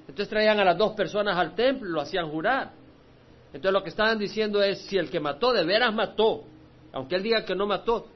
Entonces 0.01 0.29
traían 0.29 0.59
a 0.59 0.65
las 0.65 0.77
dos 0.77 0.93
personas 0.93 1.37
al 1.37 1.55
templo 1.55 1.89
y 1.89 1.93
lo 1.93 2.01
hacían 2.01 2.29
jurar. 2.29 2.71
Entonces 3.47 3.71
lo 3.71 3.83
que 3.83 3.89
estaban 3.89 4.17
diciendo 4.17 4.61
es, 4.61 4.79
si 4.85 4.97
el 4.97 5.09
que 5.09 5.19
mató 5.19 5.53
de 5.53 5.63
veras 5.63 5.93
mató, 5.93 6.43
aunque 6.91 7.15
él 7.15 7.23
diga 7.23 7.45
que 7.45 7.55
no 7.55 7.65
mató, 7.65 8.07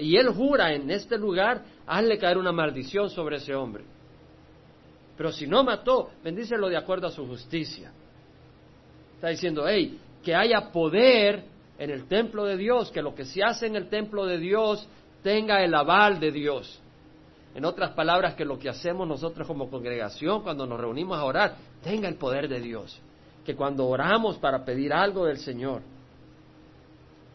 y 0.00 0.16
él 0.16 0.30
jura 0.30 0.72
en 0.72 0.90
este 0.90 1.16
lugar, 1.16 1.62
hazle 1.86 2.18
caer 2.18 2.38
una 2.38 2.52
maldición 2.52 3.08
sobre 3.08 3.36
ese 3.36 3.54
hombre. 3.54 3.84
Pero 5.16 5.32
si 5.32 5.46
no 5.46 5.62
mató, 5.62 6.10
bendícelo 6.24 6.68
de 6.68 6.76
acuerdo 6.76 7.06
a 7.06 7.10
su 7.10 7.26
justicia. 7.26 7.92
Está 9.20 9.28
diciendo, 9.28 9.68
hey, 9.68 10.00
que 10.24 10.34
haya 10.34 10.72
poder 10.72 11.44
en 11.78 11.90
el 11.90 12.06
templo 12.06 12.46
de 12.46 12.56
Dios, 12.56 12.90
que 12.90 13.02
lo 13.02 13.14
que 13.14 13.26
se 13.26 13.44
hace 13.44 13.66
en 13.66 13.76
el 13.76 13.90
templo 13.90 14.24
de 14.24 14.38
Dios 14.38 14.88
tenga 15.22 15.62
el 15.62 15.74
aval 15.74 16.18
de 16.18 16.32
Dios. 16.32 16.80
En 17.54 17.66
otras 17.66 17.90
palabras, 17.90 18.34
que 18.34 18.46
lo 18.46 18.58
que 18.58 18.70
hacemos 18.70 19.06
nosotros 19.06 19.46
como 19.46 19.68
congregación 19.68 20.42
cuando 20.42 20.66
nos 20.66 20.80
reunimos 20.80 21.18
a 21.18 21.24
orar 21.24 21.56
tenga 21.82 22.08
el 22.08 22.14
poder 22.14 22.48
de 22.48 22.60
Dios. 22.60 22.98
Que 23.44 23.54
cuando 23.54 23.86
oramos 23.86 24.38
para 24.38 24.64
pedir 24.64 24.90
algo 24.90 25.26
del 25.26 25.36
Señor, 25.36 25.82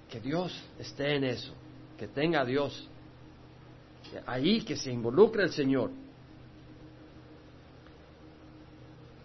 que 0.10 0.20
Dios 0.20 0.60
esté 0.80 1.18
en 1.18 1.24
eso, 1.26 1.54
que 2.00 2.08
tenga 2.08 2.44
Dios 2.44 2.90
ahí, 4.26 4.62
que 4.62 4.76
se 4.76 4.92
involucre 4.92 5.44
el 5.44 5.52
Señor. 5.52 5.92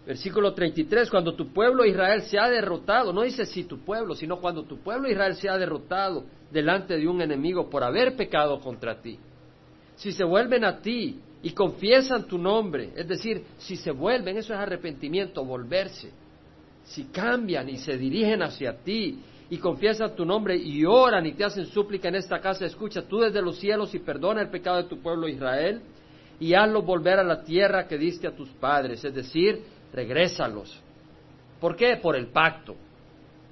Versículo 0.05 0.53
33, 0.53 1.11
cuando 1.11 1.35
tu 1.35 1.53
pueblo 1.53 1.85
Israel 1.85 2.23
se 2.23 2.39
ha 2.39 2.49
derrotado, 2.49 3.13
no 3.13 3.21
dice 3.21 3.45
si 3.45 3.65
tu 3.65 3.79
pueblo, 3.79 4.15
sino 4.15 4.39
cuando 4.39 4.63
tu 4.63 4.79
pueblo 4.79 5.09
Israel 5.09 5.35
se 5.35 5.47
ha 5.47 5.57
derrotado 5.57 6.25
delante 6.51 6.97
de 6.97 7.07
un 7.07 7.21
enemigo 7.21 7.69
por 7.69 7.83
haber 7.83 8.15
pecado 8.15 8.59
contra 8.59 8.99
ti. 8.99 9.19
Si 9.95 10.11
se 10.11 10.23
vuelven 10.23 10.65
a 10.65 10.79
ti 10.79 11.19
y 11.43 11.51
confiesan 11.51 12.25
tu 12.25 12.39
nombre, 12.39 12.89
es 12.95 13.07
decir, 13.07 13.43
si 13.59 13.75
se 13.75 13.91
vuelven, 13.91 14.37
eso 14.37 14.53
es 14.53 14.59
arrepentimiento, 14.59 15.45
volverse. 15.45 16.09
Si 16.83 17.05
cambian 17.05 17.69
y 17.69 17.77
se 17.77 17.95
dirigen 17.95 18.41
hacia 18.41 18.77
ti 18.77 19.19
y 19.51 19.57
confiesan 19.59 20.15
tu 20.15 20.25
nombre 20.25 20.57
y 20.57 20.83
oran 20.83 21.27
y 21.27 21.33
te 21.33 21.43
hacen 21.43 21.67
súplica 21.67 22.07
en 22.07 22.15
esta 22.15 22.39
casa, 22.41 22.65
escucha 22.65 23.03
tú 23.03 23.19
desde 23.19 23.41
los 23.41 23.59
cielos 23.59 23.93
y 23.93 23.99
perdona 23.99 24.41
el 24.41 24.49
pecado 24.49 24.77
de 24.77 24.89
tu 24.89 24.99
pueblo 24.99 25.27
Israel 25.27 25.81
y 26.39 26.55
hazlo 26.55 26.81
volver 26.81 27.19
a 27.19 27.23
la 27.23 27.43
tierra 27.43 27.87
que 27.87 27.99
diste 27.99 28.25
a 28.25 28.35
tus 28.35 28.49
padres, 28.49 29.05
es 29.05 29.13
decir, 29.13 29.61
regrésalos. 29.93 30.81
¿Por 31.59 31.75
qué? 31.75 31.97
Por 31.97 32.15
el 32.15 32.27
pacto. 32.27 32.75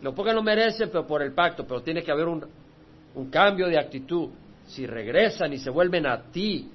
No 0.02 0.16
porque 0.16 0.34
lo 0.34 0.42
merecen, 0.42 0.90
pero 0.90 1.06
por 1.06 1.22
el 1.22 1.34
pacto. 1.34 1.66
Pero 1.66 1.82
tiene 1.82 2.02
que 2.02 2.12
haber 2.12 2.28
un, 2.28 2.46
un 3.16 3.30
cambio 3.30 3.68
de 3.68 3.78
actitud. 3.78 4.30
Si 4.68 4.86
regresan 4.86 5.54
y 5.54 5.58
se 5.58 5.70
vuelven 5.70 6.06
a 6.06 6.22
ti, 6.32 6.70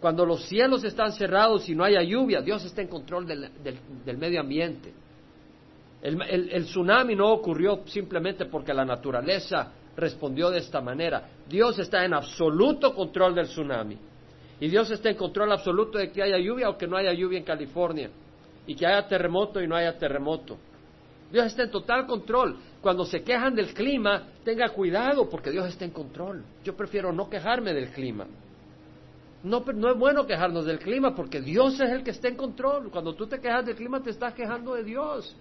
cuando 0.00 0.24
los 0.24 0.44
cielos 0.44 0.84
están 0.84 1.12
cerrados 1.12 1.68
y 1.68 1.74
no 1.74 1.84
haya 1.84 2.02
lluvia, 2.02 2.40
Dios 2.40 2.64
está 2.64 2.82
en 2.82 2.88
control 2.88 3.26
del, 3.26 3.50
del, 4.04 4.18
medio 4.18 4.40
ambiente. 4.40 4.92
El, 6.02 6.20
el, 6.22 6.64
tsunami 6.64 7.14
no 7.14 7.30
ocurrió 7.32 7.82
simplemente 7.86 8.46
porque 8.46 8.72
la 8.72 8.84
naturaleza 8.84 9.72
respondió 9.96 10.50
de 10.50 10.58
esta 10.58 10.80
manera. 10.80 11.28
Dios 11.48 11.78
está 11.78 12.04
en 12.04 12.14
absoluto 12.14 12.94
control 12.94 13.34
del 13.34 13.46
tsunami. 13.46 13.98
Y 14.60 14.68
Dios 14.68 14.90
está 14.90 15.10
en 15.10 15.16
control 15.16 15.52
absoluto 15.52 15.98
de 15.98 16.10
que 16.10 16.22
haya 16.22 16.38
lluvia 16.38 16.68
o 16.68 16.76
que 16.76 16.86
no 16.86 16.96
haya 16.96 17.12
lluvia 17.12 17.38
en 17.38 17.44
California 17.44 18.10
y 18.70 18.76
que 18.76 18.86
haya 18.86 19.04
terremoto 19.08 19.60
y 19.60 19.66
no 19.66 19.74
haya 19.74 19.98
terremoto. 19.98 20.56
Dios 21.32 21.46
está 21.46 21.64
en 21.64 21.72
total 21.72 22.06
control. 22.06 22.56
Cuando 22.80 23.04
se 23.04 23.24
quejan 23.24 23.52
del 23.52 23.74
clima, 23.74 24.28
tenga 24.44 24.68
cuidado 24.68 25.28
porque 25.28 25.50
Dios 25.50 25.66
está 25.66 25.84
en 25.84 25.90
control. 25.90 26.44
Yo 26.62 26.76
prefiero 26.76 27.12
no 27.12 27.28
quejarme 27.28 27.74
del 27.74 27.88
clima. 27.88 28.28
No, 29.42 29.64
es 29.68 29.98
bueno 29.98 30.24
quejarnos 30.24 30.66
del 30.66 30.78
clima 30.78 31.16
porque 31.16 31.40
Dios 31.40 31.80
es 31.80 31.90
el 31.90 32.04
que 32.04 32.12
está 32.12 32.28
en 32.28 32.36
control. 32.36 32.92
Cuando 32.92 33.12
tú 33.12 33.26
te 33.26 33.40
quejas 33.40 33.66
del 33.66 33.74
clima 33.74 34.00
te 34.04 34.10
estás 34.10 34.34
quejando 34.34 34.74
de 34.76 34.84
Dios. 34.84 35.34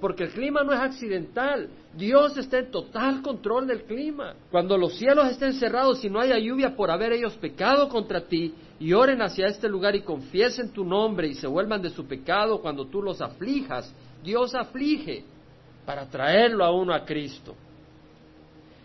porque 0.00 0.24
el 0.24 0.30
clima 0.30 0.62
no 0.62 0.72
es 0.72 0.80
accidental. 0.80 1.68
Dios 1.94 2.34
está 2.38 2.60
en 2.60 2.70
total 2.70 3.20
control 3.20 3.66
del 3.66 3.82
clima. 3.82 4.36
Cuando 4.50 4.78
los 4.78 4.96
cielos 4.96 5.30
estén 5.30 5.52
cerrados 5.52 6.02
y 6.02 6.08
no 6.08 6.18
haya 6.18 6.38
lluvia 6.38 6.74
por 6.74 6.90
haber 6.90 7.12
ellos 7.12 7.34
pecado 7.34 7.90
contra 7.90 8.22
ti, 8.22 8.54
y 8.78 8.92
oren 8.92 9.22
hacia 9.22 9.46
este 9.46 9.68
lugar 9.68 9.94
y 9.94 10.02
confiesen 10.02 10.72
tu 10.72 10.84
nombre 10.84 11.28
y 11.28 11.34
se 11.34 11.46
vuelvan 11.46 11.80
de 11.80 11.90
su 11.90 12.06
pecado 12.06 12.60
cuando 12.60 12.86
tú 12.86 13.02
los 13.02 13.20
aflijas, 13.20 13.92
Dios 14.22 14.54
aflige 14.54 15.24
para 15.86 16.06
traerlo 16.06 16.64
a 16.64 16.72
uno 16.72 16.92
a 16.92 17.04
Cristo. 17.04 17.54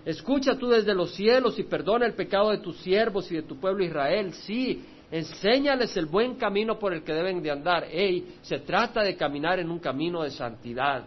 Escucha 0.05 0.55
tú 0.57 0.69
desde 0.69 0.93
los 0.93 1.13
cielos 1.13 1.57
y 1.59 1.63
perdona 1.63 2.05
el 2.05 2.13
pecado 2.13 2.51
de 2.51 2.59
tus 2.59 2.77
siervos 2.77 3.31
y 3.31 3.35
de 3.35 3.43
tu 3.43 3.57
pueblo 3.57 3.83
Israel. 3.83 4.33
Sí, 4.33 4.83
enséñales 5.11 5.95
el 5.97 6.05
buen 6.05 6.35
camino 6.35 6.79
por 6.79 6.93
el 6.93 7.03
que 7.03 7.13
deben 7.13 7.41
de 7.41 7.51
andar. 7.51 7.85
Ey, 7.91 8.35
se 8.41 8.59
trata 8.59 9.01
de 9.01 9.15
caminar 9.15 9.59
en 9.59 9.69
un 9.69 9.79
camino 9.79 10.23
de 10.23 10.31
santidad. 10.31 11.03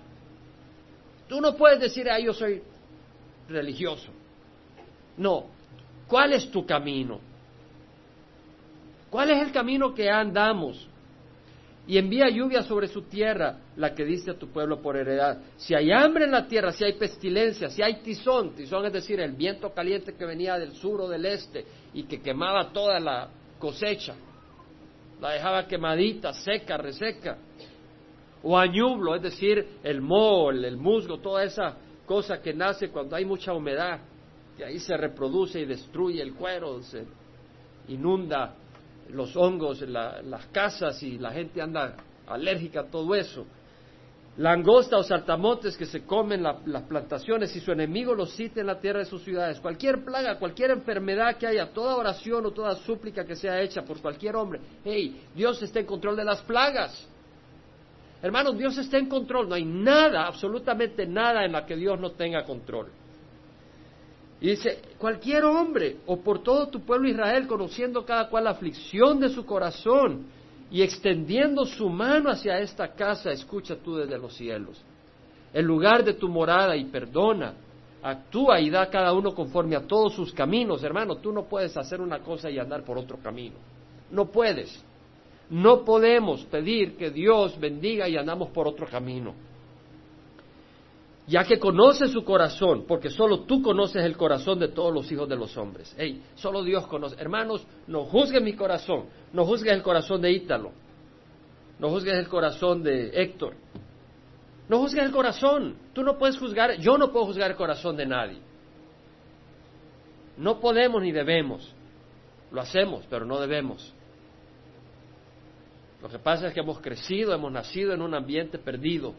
Tú 1.28 1.40
no 1.40 1.56
puedes 1.56 1.80
decir, 1.80 2.10
ah, 2.10 2.18
yo 2.18 2.32
soy 2.32 2.62
religioso. 3.48 4.10
No. 5.16 5.46
¿Cuál 6.06 6.34
es 6.34 6.50
tu 6.50 6.66
camino? 6.66 7.31
¿Cuál 9.12 9.30
es 9.30 9.42
el 9.42 9.52
camino 9.52 9.94
que 9.94 10.10
andamos? 10.10 10.88
y 11.86 11.98
envía 11.98 12.28
lluvia 12.28 12.62
sobre 12.62 12.86
su 12.86 13.02
tierra, 13.02 13.58
la 13.76 13.92
que 13.92 14.04
diste 14.04 14.30
a 14.30 14.38
tu 14.38 14.48
pueblo 14.48 14.80
por 14.80 14.96
heredad. 14.96 15.38
Si 15.56 15.74
hay 15.74 15.90
hambre 15.90 16.26
en 16.26 16.30
la 16.30 16.46
tierra, 16.46 16.70
si 16.70 16.84
hay 16.84 16.92
pestilencia, 16.92 17.70
si 17.70 17.82
hay 17.82 18.02
tizón, 18.02 18.54
tizón 18.54 18.86
es 18.86 18.92
decir, 18.92 19.18
el 19.18 19.32
viento 19.32 19.72
caliente 19.74 20.14
que 20.14 20.24
venía 20.24 20.58
del 20.58 20.74
sur 20.74 21.00
o 21.00 21.08
del 21.08 21.26
este 21.26 21.66
y 21.92 22.04
que 22.04 22.20
quemaba 22.20 22.72
toda 22.72 23.00
la 23.00 23.28
cosecha, 23.58 24.14
la 25.20 25.30
dejaba 25.30 25.66
quemadita, 25.66 26.32
seca, 26.32 26.76
reseca. 26.76 27.38
O 28.44 28.56
añublo, 28.56 29.16
es 29.16 29.22
decir, 29.22 29.78
el 29.82 30.00
mol, 30.00 30.64
el 30.64 30.76
musgo, 30.76 31.18
toda 31.18 31.42
esa 31.42 31.76
cosa 32.06 32.40
que 32.40 32.54
nace 32.54 32.90
cuando 32.90 33.16
hay 33.16 33.24
mucha 33.24 33.52
humedad, 33.52 34.00
que 34.56 34.64
ahí 34.64 34.78
se 34.78 34.96
reproduce 34.96 35.60
y 35.60 35.64
destruye 35.64 36.22
el 36.22 36.34
cuero, 36.34 36.80
se 36.82 37.04
inunda 37.88 38.54
los 39.12 39.36
hongos, 39.36 39.80
las 39.82 40.46
casas 40.46 41.02
y 41.02 41.18
la 41.18 41.32
gente 41.32 41.60
anda 41.60 41.96
alérgica 42.26 42.80
a 42.80 42.86
todo 42.86 43.14
eso. 43.14 43.46
Langosta 44.38 44.96
o 44.96 45.02
saltamontes 45.02 45.76
que 45.76 45.84
se 45.84 46.06
comen 46.06 46.42
las 46.42 46.82
plantaciones 46.84 47.54
y 47.54 47.60
su 47.60 47.70
enemigo 47.70 48.14
los 48.14 48.34
cite 48.34 48.60
en 48.60 48.66
la 48.66 48.80
tierra 48.80 49.00
de 49.00 49.04
sus 49.04 49.22
ciudades. 49.22 49.60
Cualquier 49.60 50.02
plaga, 50.04 50.38
cualquier 50.38 50.70
enfermedad 50.70 51.36
que 51.36 51.46
haya, 51.46 51.70
toda 51.70 51.96
oración 51.96 52.46
o 52.46 52.50
toda 52.50 52.74
súplica 52.76 53.26
que 53.26 53.36
sea 53.36 53.60
hecha 53.60 53.82
por 53.82 54.00
cualquier 54.00 54.36
hombre. 54.36 54.60
Hey, 54.84 55.26
Dios 55.34 55.62
está 55.62 55.80
en 55.80 55.86
control 55.86 56.16
de 56.16 56.24
las 56.24 56.40
plagas. 56.42 57.06
Hermanos, 58.22 58.56
Dios 58.56 58.78
está 58.78 58.96
en 58.96 59.08
control. 59.08 59.50
No 59.50 59.54
hay 59.54 59.66
nada, 59.66 60.26
absolutamente 60.26 61.06
nada 61.06 61.44
en 61.44 61.52
la 61.52 61.66
que 61.66 61.76
Dios 61.76 62.00
no 62.00 62.12
tenga 62.12 62.44
control. 62.44 62.90
Y 64.42 64.48
dice, 64.48 64.82
cualquier 64.98 65.44
hombre, 65.44 65.98
o 66.04 66.16
por 66.16 66.42
todo 66.42 66.66
tu 66.66 66.80
pueblo 66.80 67.08
Israel, 67.08 67.46
conociendo 67.46 68.04
cada 68.04 68.28
cual 68.28 68.42
la 68.42 68.50
aflicción 68.50 69.20
de 69.20 69.28
su 69.28 69.46
corazón 69.46 70.26
y 70.68 70.82
extendiendo 70.82 71.64
su 71.64 71.88
mano 71.88 72.28
hacia 72.28 72.58
esta 72.58 72.88
casa, 72.88 73.30
escucha 73.30 73.76
tú 73.76 73.94
desde 73.94 74.18
los 74.18 74.34
cielos. 74.34 74.82
El 75.54 75.64
lugar 75.64 76.02
de 76.02 76.14
tu 76.14 76.28
morada 76.28 76.74
y 76.74 76.86
perdona, 76.86 77.54
actúa 78.02 78.60
y 78.60 78.68
da 78.68 78.90
cada 78.90 79.12
uno 79.12 79.32
conforme 79.32 79.76
a 79.76 79.86
todos 79.86 80.12
sus 80.12 80.32
caminos. 80.32 80.82
Hermano, 80.82 81.18
tú 81.18 81.30
no 81.30 81.44
puedes 81.44 81.76
hacer 81.76 82.00
una 82.00 82.18
cosa 82.18 82.50
y 82.50 82.58
andar 82.58 82.82
por 82.82 82.98
otro 82.98 83.18
camino. 83.18 83.54
No 84.10 84.26
puedes. 84.26 84.84
No 85.50 85.84
podemos 85.84 86.42
pedir 86.46 86.96
que 86.96 87.12
Dios 87.12 87.60
bendiga 87.60 88.08
y 88.08 88.16
andamos 88.16 88.48
por 88.48 88.66
otro 88.66 88.88
camino 88.88 89.51
ya 91.26 91.44
que 91.44 91.58
conoce 91.58 92.08
su 92.08 92.24
corazón, 92.24 92.84
porque 92.86 93.08
solo 93.08 93.40
tú 93.40 93.62
conoces 93.62 94.04
el 94.04 94.16
corazón 94.16 94.58
de 94.58 94.68
todos 94.68 94.92
los 94.92 95.10
hijos 95.12 95.28
de 95.28 95.36
los 95.36 95.56
hombres. 95.56 95.94
Hey, 95.96 96.22
solo 96.34 96.62
Dios 96.62 96.86
conoce. 96.86 97.16
Hermanos, 97.20 97.66
no 97.86 98.04
juzgues 98.04 98.42
mi 98.42 98.54
corazón, 98.54 99.06
no 99.32 99.44
juzgues 99.44 99.72
el 99.72 99.82
corazón 99.82 100.20
de 100.20 100.32
Ítalo, 100.32 100.72
no 101.78 101.88
juzgues 101.90 102.14
el 102.14 102.28
corazón 102.28 102.82
de 102.82 103.10
Héctor, 103.22 103.54
no 104.68 104.78
juzgues 104.78 105.04
el 105.04 105.12
corazón. 105.12 105.76
Tú 105.92 106.02
no 106.02 106.18
puedes 106.18 106.38
juzgar, 106.38 106.78
yo 106.78 106.98
no 106.98 107.12
puedo 107.12 107.26
juzgar 107.26 107.50
el 107.50 107.56
corazón 107.56 107.96
de 107.96 108.06
nadie. 108.06 108.38
No 110.36 110.60
podemos 110.60 111.02
ni 111.02 111.12
debemos. 111.12 111.74
Lo 112.50 112.60
hacemos, 112.60 113.04
pero 113.08 113.24
no 113.24 113.40
debemos. 113.40 113.94
Lo 116.02 116.08
que 116.08 116.18
pasa 116.18 116.48
es 116.48 116.54
que 116.54 116.60
hemos 116.60 116.80
crecido, 116.80 117.32
hemos 117.32 117.52
nacido 117.52 117.92
en 117.92 118.02
un 118.02 118.14
ambiente 118.14 118.58
perdido 118.58 119.14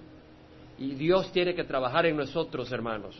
y 0.77 0.95
Dios 0.95 1.31
tiene 1.31 1.53
que 1.53 1.63
trabajar 1.63 2.05
en 2.05 2.17
nosotros, 2.17 2.71
hermanos. 2.71 3.15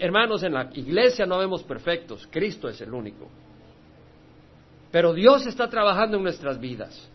hermanos, 0.00 0.42
en 0.42 0.54
la 0.54 0.70
iglesia 0.74 1.26
no 1.26 1.38
vemos 1.38 1.62
perfectos, 1.62 2.26
Cristo 2.30 2.68
es 2.68 2.80
el 2.80 2.92
único. 2.92 3.28
Pero 4.90 5.12
Dios 5.12 5.46
está 5.46 5.68
trabajando 5.68 6.16
en 6.16 6.24
nuestras 6.24 6.58
vidas. 6.58 7.08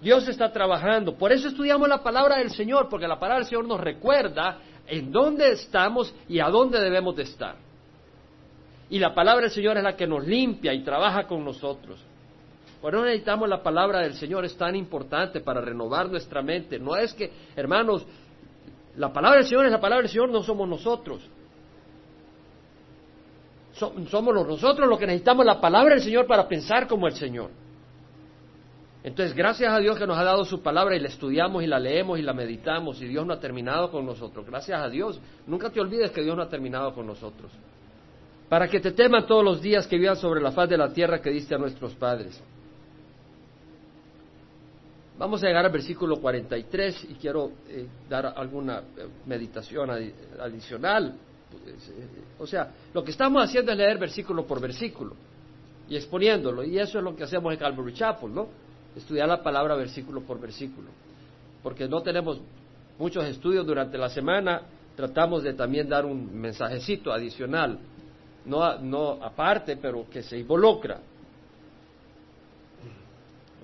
Dios 0.00 0.28
está 0.28 0.52
trabajando. 0.52 1.16
Por 1.16 1.32
eso 1.32 1.48
estudiamos 1.48 1.88
la 1.88 2.02
palabra 2.02 2.36
del 2.38 2.50
Señor, 2.50 2.88
porque 2.88 3.08
la 3.08 3.18
palabra 3.18 3.40
del 3.40 3.48
Señor 3.48 3.66
nos 3.66 3.80
recuerda 3.80 4.58
en 4.86 5.10
dónde 5.10 5.50
estamos 5.52 6.14
y 6.28 6.38
a 6.38 6.48
dónde 6.48 6.80
debemos 6.80 7.16
de 7.16 7.24
estar. 7.24 7.56
Y 8.88 8.98
la 8.98 9.14
palabra 9.14 9.42
del 9.42 9.50
Señor 9.50 9.76
es 9.78 9.82
la 9.82 9.96
que 9.96 10.06
nos 10.06 10.24
limpia 10.24 10.72
y 10.72 10.84
trabaja 10.84 11.26
con 11.26 11.44
nosotros. 11.44 12.00
Por 12.86 12.94
eso 12.94 13.04
necesitamos 13.04 13.48
la 13.48 13.64
palabra 13.64 14.02
del 14.02 14.14
Señor, 14.14 14.44
es 14.44 14.56
tan 14.56 14.76
importante 14.76 15.40
para 15.40 15.60
renovar 15.60 16.08
nuestra 16.08 16.40
mente. 16.40 16.78
No 16.78 16.94
es 16.94 17.12
que, 17.14 17.32
hermanos, 17.56 18.06
la 18.94 19.12
palabra 19.12 19.38
del 19.38 19.48
Señor 19.48 19.66
es 19.66 19.72
la 19.72 19.80
palabra 19.80 20.02
del 20.02 20.10
Señor, 20.12 20.28
no 20.28 20.44
somos 20.44 20.68
nosotros. 20.68 21.20
somos 23.72 24.32
nosotros 24.32 24.88
los 24.88 25.00
que 25.00 25.06
necesitamos 25.08 25.44
la 25.44 25.60
palabra 25.60 25.94
del 25.94 26.04
Señor 26.04 26.28
para 26.28 26.46
pensar 26.46 26.86
como 26.86 27.08
el 27.08 27.14
Señor. 27.14 27.50
Entonces, 29.02 29.34
gracias 29.34 29.72
a 29.72 29.80
Dios 29.80 29.98
que 29.98 30.06
nos 30.06 30.16
ha 30.16 30.22
dado 30.22 30.44
su 30.44 30.62
palabra 30.62 30.94
y 30.94 31.00
la 31.00 31.08
estudiamos 31.08 31.64
y 31.64 31.66
la 31.66 31.80
leemos 31.80 32.20
y 32.20 32.22
la 32.22 32.34
meditamos 32.34 33.02
y 33.02 33.08
Dios 33.08 33.26
no 33.26 33.32
ha 33.32 33.40
terminado 33.40 33.90
con 33.90 34.06
nosotros. 34.06 34.46
Gracias 34.46 34.80
a 34.80 34.88
Dios. 34.88 35.20
Nunca 35.48 35.70
te 35.70 35.80
olvides 35.80 36.12
que 36.12 36.22
Dios 36.22 36.36
no 36.36 36.44
ha 36.44 36.48
terminado 36.48 36.94
con 36.94 37.04
nosotros. 37.04 37.50
Para 38.48 38.68
que 38.68 38.78
te 38.78 38.92
teman 38.92 39.26
todos 39.26 39.42
los 39.42 39.60
días 39.60 39.88
que 39.88 39.98
vivan 39.98 40.14
sobre 40.14 40.40
la 40.40 40.52
faz 40.52 40.68
de 40.68 40.78
la 40.78 40.92
tierra 40.92 41.20
que 41.20 41.30
diste 41.30 41.56
a 41.56 41.58
nuestros 41.58 41.92
padres. 41.96 42.40
Vamos 45.18 45.42
a 45.42 45.46
llegar 45.46 45.64
al 45.64 45.72
versículo 45.72 46.16
43 46.20 47.06
y 47.10 47.14
quiero 47.14 47.52
eh, 47.68 47.86
dar 48.08 48.34
alguna 48.36 48.80
eh, 48.80 49.06
meditación 49.24 49.90
adicional. 50.38 51.14
Eh, 51.66 51.74
o 52.38 52.46
sea, 52.46 52.70
lo 52.92 53.02
que 53.02 53.12
estamos 53.12 53.42
haciendo 53.42 53.72
es 53.72 53.78
leer 53.78 53.98
versículo 53.98 54.46
por 54.46 54.60
versículo 54.60 55.14
y 55.88 55.96
exponiéndolo. 55.96 56.64
Y 56.64 56.78
eso 56.78 56.98
es 56.98 57.04
lo 57.04 57.16
que 57.16 57.24
hacemos 57.24 57.50
en 57.50 57.58
Calvary 57.58 57.94
Chapel, 57.94 58.34
¿no? 58.34 58.48
Estudiar 58.94 59.26
la 59.28 59.42
palabra 59.42 59.74
versículo 59.74 60.20
por 60.20 60.38
versículo. 60.38 60.88
Porque 61.62 61.88
no 61.88 62.02
tenemos 62.02 62.38
muchos 62.98 63.24
estudios 63.24 63.66
durante 63.66 63.96
la 63.96 64.10
semana, 64.10 64.62
tratamos 64.96 65.42
de 65.42 65.54
también 65.54 65.88
dar 65.88 66.04
un 66.04 66.38
mensajecito 66.38 67.10
adicional, 67.10 67.78
no, 68.44 68.78
no 68.80 69.12
aparte, 69.22 69.78
pero 69.78 70.08
que 70.10 70.22
se 70.22 70.38
involucra. 70.38 71.00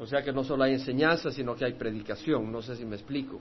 O 0.01 0.07
sea 0.07 0.23
que 0.23 0.33
no 0.33 0.43
solo 0.43 0.65
hay 0.65 0.73
enseñanza, 0.75 1.31
sino 1.31 1.55
que 1.55 1.65
hay 1.65 1.75
predicación. 1.75 2.51
No 2.51 2.63
sé 2.63 2.77
si 2.77 2.85
me 2.85 2.97
explico. 2.97 3.39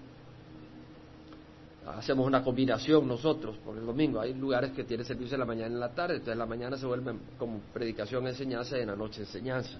Hacemos 1.87 2.27
una 2.27 2.43
combinación 2.43 3.07
nosotros 3.07 3.57
por 3.57 3.77
el 3.77 3.85
domingo. 3.85 4.19
Hay 4.19 4.33
lugares 4.33 4.71
que 4.71 4.83
tienen 4.83 5.05
servicio 5.05 5.35
en 5.35 5.39
la 5.39 5.45
mañana 5.45 5.69
y 5.69 5.73
en 5.73 5.79
la 5.79 5.89
tarde, 5.89 6.15
entonces 6.15 6.33
en 6.33 6.39
la 6.39 6.45
mañana 6.45 6.77
se 6.77 6.85
vuelve 6.85 7.13
como 7.39 7.59
predicación, 7.73 8.27
enseñanza 8.27 8.77
y 8.77 8.81
en 8.81 8.87
la 8.87 8.95
noche 8.95 9.21
enseñanza. 9.21 9.79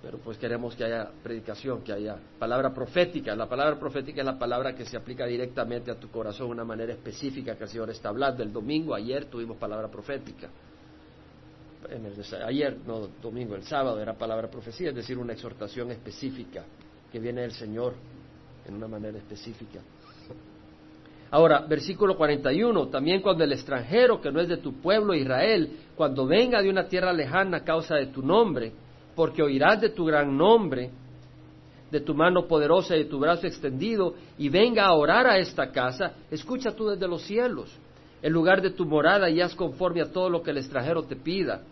Pero 0.00 0.18
pues 0.18 0.38
queremos 0.38 0.76
que 0.76 0.84
haya 0.84 1.10
predicación, 1.24 1.82
que 1.82 1.92
haya 1.92 2.16
palabra 2.38 2.72
profética. 2.72 3.34
La 3.34 3.48
palabra 3.48 3.78
profética 3.80 4.20
es 4.20 4.26
la 4.26 4.38
palabra 4.38 4.74
que 4.74 4.84
se 4.84 4.96
aplica 4.96 5.26
directamente 5.26 5.90
a 5.90 5.98
tu 5.98 6.08
corazón 6.08 6.46
de 6.46 6.52
una 6.52 6.64
manera 6.64 6.92
específica 6.92 7.56
que 7.56 7.64
el 7.64 7.70
Señor 7.70 7.90
está 7.90 8.10
hablando. 8.10 8.44
El 8.44 8.52
domingo, 8.52 8.94
ayer 8.94 9.24
tuvimos 9.24 9.56
palabra 9.56 9.88
profética 9.88 10.48
ayer, 12.46 12.76
no 12.86 13.08
domingo, 13.22 13.54
el 13.54 13.62
sábado 13.62 14.00
era 14.00 14.14
palabra 14.14 14.50
profecía, 14.50 14.90
es 14.90 14.94
decir, 14.94 15.18
una 15.18 15.32
exhortación 15.32 15.90
específica 15.90 16.64
que 17.10 17.18
viene 17.18 17.42
del 17.42 17.52
Señor 17.52 17.94
en 18.66 18.74
una 18.74 18.88
manera 18.88 19.18
específica. 19.18 19.80
Ahora, 21.30 21.60
versículo 21.60 22.16
41, 22.16 22.88
también 22.88 23.20
cuando 23.20 23.44
el 23.44 23.52
extranjero 23.52 24.20
que 24.20 24.32
no 24.32 24.40
es 24.40 24.48
de 24.48 24.56
tu 24.58 24.80
pueblo 24.80 25.14
Israel, 25.14 25.70
cuando 25.94 26.26
venga 26.26 26.62
de 26.62 26.70
una 26.70 26.88
tierra 26.88 27.12
lejana 27.12 27.58
a 27.58 27.64
causa 27.64 27.96
de 27.96 28.06
tu 28.06 28.22
nombre, 28.22 28.72
porque 29.14 29.42
oirás 29.42 29.80
de 29.80 29.90
tu 29.90 30.06
gran 30.06 30.36
nombre, 30.36 30.90
de 31.90 32.00
tu 32.00 32.14
mano 32.14 32.46
poderosa 32.46 32.96
y 32.96 33.04
de 33.04 33.10
tu 33.10 33.18
brazo 33.18 33.46
extendido, 33.46 34.14
y 34.38 34.48
venga 34.48 34.86
a 34.86 34.94
orar 34.94 35.26
a 35.26 35.38
esta 35.38 35.70
casa, 35.70 36.14
escucha 36.30 36.70
tú 36.72 36.88
desde 36.88 37.06
los 37.06 37.22
cielos 37.22 37.76
el 38.22 38.32
lugar 38.32 38.62
de 38.62 38.70
tu 38.70 38.84
morada 38.84 39.30
y 39.30 39.40
haz 39.40 39.54
conforme 39.54 40.02
a 40.02 40.10
todo 40.10 40.28
lo 40.28 40.42
que 40.42 40.50
el 40.50 40.58
extranjero 40.58 41.04
te 41.04 41.16
pida, 41.16 41.62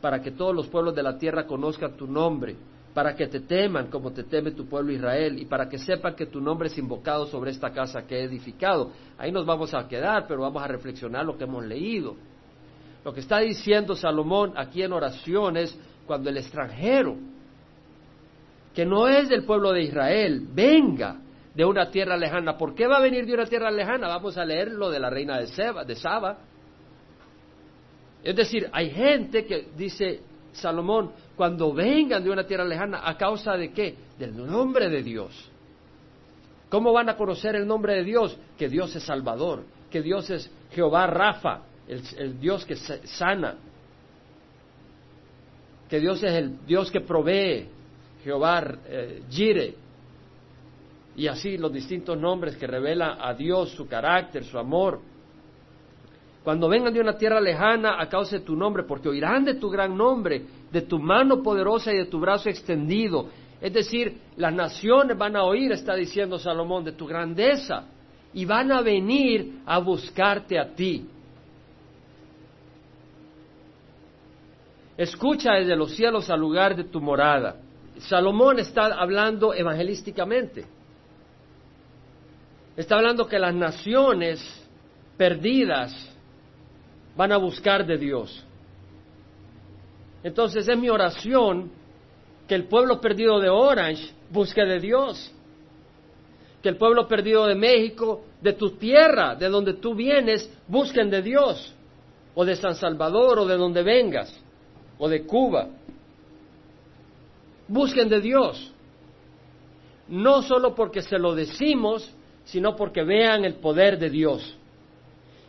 para 0.00 0.22
que 0.22 0.30
todos 0.30 0.54
los 0.54 0.66
pueblos 0.68 0.94
de 0.94 1.02
la 1.02 1.18
tierra 1.18 1.46
conozcan 1.46 1.96
tu 1.96 2.06
nombre, 2.06 2.56
para 2.94 3.14
que 3.14 3.26
te 3.26 3.40
teman 3.40 3.88
como 3.88 4.10
te 4.10 4.24
teme 4.24 4.50
tu 4.52 4.66
pueblo 4.66 4.92
Israel 4.92 5.38
y 5.38 5.44
para 5.44 5.68
que 5.68 5.78
sepan 5.78 6.14
que 6.14 6.26
tu 6.26 6.40
nombre 6.40 6.68
es 6.68 6.78
invocado 6.78 7.26
sobre 7.26 7.50
esta 7.50 7.70
casa 7.70 8.06
que 8.06 8.16
he 8.16 8.24
edificado. 8.24 8.90
Ahí 9.18 9.30
nos 9.30 9.46
vamos 9.46 9.74
a 9.74 9.86
quedar, 9.86 10.26
pero 10.26 10.40
vamos 10.40 10.62
a 10.62 10.66
reflexionar 10.66 11.24
lo 11.24 11.36
que 11.36 11.44
hemos 11.44 11.64
leído. 11.64 12.16
Lo 13.04 13.12
que 13.12 13.20
está 13.20 13.38
diciendo 13.38 13.94
Salomón 13.94 14.54
aquí 14.56 14.82
en 14.82 14.92
oraciones 14.92 15.78
cuando 16.06 16.30
el 16.30 16.38
extranjero, 16.38 17.16
que 18.74 18.84
no 18.84 19.06
es 19.06 19.28
del 19.28 19.44
pueblo 19.44 19.72
de 19.72 19.82
Israel, 19.82 20.48
venga 20.52 21.20
de 21.54 21.64
una 21.64 21.90
tierra 21.90 22.16
lejana. 22.16 22.56
¿Por 22.56 22.74
qué 22.74 22.86
va 22.86 22.98
a 22.98 23.00
venir 23.00 23.26
de 23.26 23.34
una 23.34 23.46
tierra 23.46 23.70
lejana? 23.70 24.08
Vamos 24.08 24.36
a 24.38 24.44
leer 24.44 24.70
lo 24.70 24.90
de 24.90 25.00
la 25.00 25.10
reina 25.10 25.38
de, 25.38 25.96
Saba. 25.96 26.38
Es 28.22 28.36
decir, 28.36 28.68
hay 28.72 28.90
gente 28.90 29.44
que 29.44 29.68
dice 29.76 30.20
Salomón, 30.52 31.12
cuando 31.36 31.72
vengan 31.72 32.22
de 32.22 32.30
una 32.30 32.46
tierra 32.46 32.64
lejana, 32.64 33.00
¿a 33.04 33.16
causa 33.16 33.56
de 33.56 33.72
qué? 33.72 33.94
Del 34.18 34.36
nombre 34.36 34.88
de 34.88 35.02
Dios. 35.02 35.50
¿Cómo 36.68 36.92
van 36.92 37.08
a 37.08 37.16
conocer 37.16 37.56
el 37.56 37.66
nombre 37.66 37.94
de 37.94 38.04
Dios? 38.04 38.38
Que 38.56 38.68
Dios 38.68 38.94
es 38.94 39.02
Salvador, 39.02 39.64
que 39.90 40.02
Dios 40.02 40.30
es 40.30 40.50
Jehová 40.70 41.06
Rafa, 41.08 41.62
el, 41.88 42.38
Dios 42.38 42.64
que 42.64 42.76
sana, 42.76 43.56
que 45.88 45.98
Dios 45.98 46.22
es 46.22 46.32
el 46.32 46.64
Dios 46.64 46.92
que 46.92 47.00
provee, 47.00 47.66
Jehová 48.22 48.62
eh, 48.86 49.22
Jire, 49.28 49.74
y 51.20 51.28
así 51.28 51.58
los 51.58 51.70
distintos 51.70 52.18
nombres 52.18 52.56
que 52.56 52.66
revelan 52.66 53.18
a 53.20 53.34
Dios, 53.34 53.72
su 53.72 53.86
carácter, 53.86 54.42
su 54.42 54.58
amor. 54.58 55.02
Cuando 56.42 56.66
vengan 56.66 56.94
de 56.94 57.00
una 57.02 57.18
tierra 57.18 57.42
lejana 57.42 58.00
a 58.00 58.08
causa 58.08 58.38
de 58.38 58.42
tu 58.42 58.56
nombre, 58.56 58.84
porque 58.84 59.10
oirán 59.10 59.44
de 59.44 59.56
tu 59.56 59.68
gran 59.68 59.94
nombre, 59.94 60.46
de 60.72 60.80
tu 60.80 60.98
mano 60.98 61.42
poderosa 61.42 61.92
y 61.92 61.98
de 61.98 62.06
tu 62.06 62.18
brazo 62.20 62.48
extendido. 62.48 63.28
Es 63.60 63.70
decir, 63.70 64.16
las 64.38 64.54
naciones 64.54 65.18
van 65.18 65.36
a 65.36 65.42
oír, 65.44 65.70
está 65.72 65.94
diciendo 65.94 66.38
Salomón, 66.38 66.84
de 66.84 66.92
tu 66.92 67.06
grandeza, 67.06 67.84
y 68.32 68.46
van 68.46 68.72
a 68.72 68.80
venir 68.80 69.60
a 69.66 69.78
buscarte 69.78 70.58
a 70.58 70.74
ti. 70.74 71.06
Escucha 74.96 75.52
desde 75.52 75.76
los 75.76 75.94
cielos 75.94 76.30
al 76.30 76.40
lugar 76.40 76.74
de 76.74 76.84
tu 76.84 76.98
morada. 76.98 77.56
Salomón 77.98 78.58
está 78.58 78.86
hablando 78.98 79.52
evangelísticamente. 79.52 80.79
Está 82.76 82.96
hablando 82.96 83.26
que 83.26 83.38
las 83.38 83.54
naciones 83.54 84.40
perdidas 85.16 85.92
van 87.16 87.32
a 87.32 87.36
buscar 87.36 87.84
de 87.84 87.98
Dios. 87.98 88.44
Entonces 90.22 90.68
es 90.68 90.78
mi 90.78 90.88
oración 90.88 91.70
que 92.46 92.54
el 92.54 92.64
pueblo 92.64 93.00
perdido 93.00 93.40
de 93.40 93.48
Orange 93.48 94.12
busque 94.30 94.62
de 94.64 94.80
Dios. 94.80 95.32
Que 96.62 96.68
el 96.68 96.76
pueblo 96.76 97.08
perdido 97.08 97.46
de 97.46 97.54
México, 97.54 98.24
de 98.40 98.52
tu 98.52 98.72
tierra, 98.72 99.34
de 99.34 99.48
donde 99.48 99.74
tú 99.74 99.94
vienes, 99.94 100.50
busquen 100.66 101.10
de 101.10 101.22
Dios. 101.22 101.74
O 102.34 102.44
de 102.44 102.56
San 102.56 102.74
Salvador, 102.74 103.38
o 103.40 103.46
de 103.46 103.56
donde 103.56 103.82
vengas, 103.82 104.38
o 104.98 105.08
de 105.08 105.24
Cuba. 105.26 105.68
Busquen 107.66 108.08
de 108.08 108.20
Dios. 108.20 108.72
No 110.08 110.42
solo 110.42 110.74
porque 110.74 111.02
se 111.02 111.18
lo 111.18 111.34
decimos, 111.34 112.12
sino 112.44 112.76
porque 112.76 113.02
vean 113.02 113.44
el 113.44 113.54
poder 113.54 113.98
de 113.98 114.10
Dios 114.10 114.56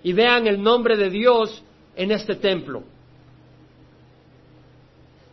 y 0.03 0.13
vean 0.13 0.47
el 0.47 0.61
nombre 0.61 0.97
de 0.97 1.09
Dios 1.09 1.63
en 1.95 2.11
este 2.11 2.35
templo. 2.35 2.83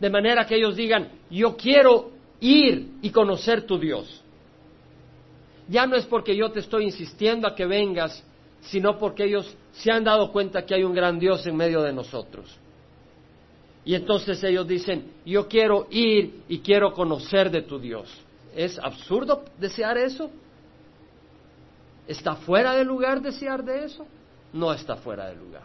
De 0.01 0.11
manera 0.11 0.47
que 0.47 0.57
ellos 0.57 0.77
digan, 0.77 1.09
yo 1.31 1.57
quiero 1.57 2.11
ir 2.41 2.93
y 3.03 3.11
conocer 3.11 3.63
tu 3.63 3.79
Dios. 3.79 4.23
Ya 5.69 5.87
no 5.87 5.97
es 5.97 6.07
porque 6.07 6.37
yo 6.37 6.51
te 6.51 6.61
estoy 6.61 6.85
insistiendo 6.85 7.47
a 7.47 7.55
que 7.55 7.67
vengas, 7.67 8.25
sino 8.63 8.99
porque 8.99 9.25
ellos 9.25 9.55
se 9.73 9.91
han 9.91 10.05
dado 10.05 10.33
cuenta 10.33 10.65
que 10.65 10.75
hay 10.75 10.85
un 10.85 10.95
gran 10.95 11.19
Dios 11.19 11.47
en 11.47 11.57
medio 11.57 11.83
de 11.83 11.93
nosotros. 11.93 12.57
Y 13.85 13.95
entonces 13.95 14.43
ellos 14.45 14.67
dicen, 14.67 15.13
yo 15.25 15.49
quiero 15.49 15.87
ir 15.91 16.43
y 16.49 16.59
quiero 16.59 16.93
conocer 16.93 17.51
de 17.51 17.63
tu 17.63 17.79
Dios. 17.79 18.09
¿Es 18.55 18.79
absurdo 18.79 19.45
desear 19.59 19.97
eso? 19.99 20.31
¿Está 22.09 22.37
fuera 22.37 22.75
de 22.75 22.85
lugar 22.85 23.21
desear 23.21 23.63
de 23.63 23.85
eso? 23.85 24.07
No 24.55 24.73
está 24.73 24.97
fuera 24.97 25.29
de 25.29 25.37
lugar. 25.37 25.65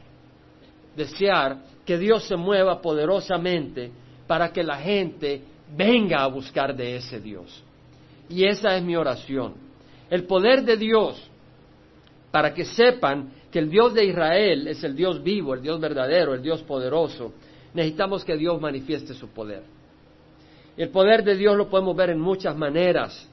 Desear 0.94 1.58
que 1.86 1.98
Dios 1.98 2.26
se 2.26 2.36
mueva 2.36 2.82
poderosamente 2.82 3.90
para 4.28 4.52
que 4.52 4.62
la 4.62 4.76
gente 4.76 5.42
venga 5.76 6.22
a 6.22 6.28
buscar 6.28 6.76
de 6.76 6.98
ese 6.98 7.22
Dios. 7.22 7.64
Y 8.28 8.46
esa 8.46 8.76
es 8.76 8.84
mi 8.84 8.96
oración. 8.96 9.54
El 10.10 10.26
poder 10.26 10.64
de 10.64 10.76
Dios, 10.76 11.30
para 12.30 12.54
que 12.54 12.66
sepan 12.66 13.32
que 13.50 13.60
el 13.60 13.70
Dios 13.70 13.94
de 13.94 14.06
Israel 14.06 14.68
es 14.68 14.84
el 14.84 14.96
Dios 14.96 15.24
vivo, 15.24 15.54
el 15.54 15.62
Dios 15.62 15.80
verdadero, 15.80 16.34
el 16.34 16.42
Dios 16.42 16.62
poderoso, 16.64 17.32
necesitamos 17.74 18.26
que 18.26 18.36
Dios 18.36 18.60
manifieste 18.60 19.14
su 19.14 19.30
poder. 19.30 19.64
El 20.76 20.90
poder 20.90 21.24
de 21.24 21.38
Dios 21.38 21.56
lo 21.56 21.70
podemos 21.70 21.96
ver 21.96 22.10
en 22.10 22.20
muchas 22.20 22.58
maneras 22.58 23.30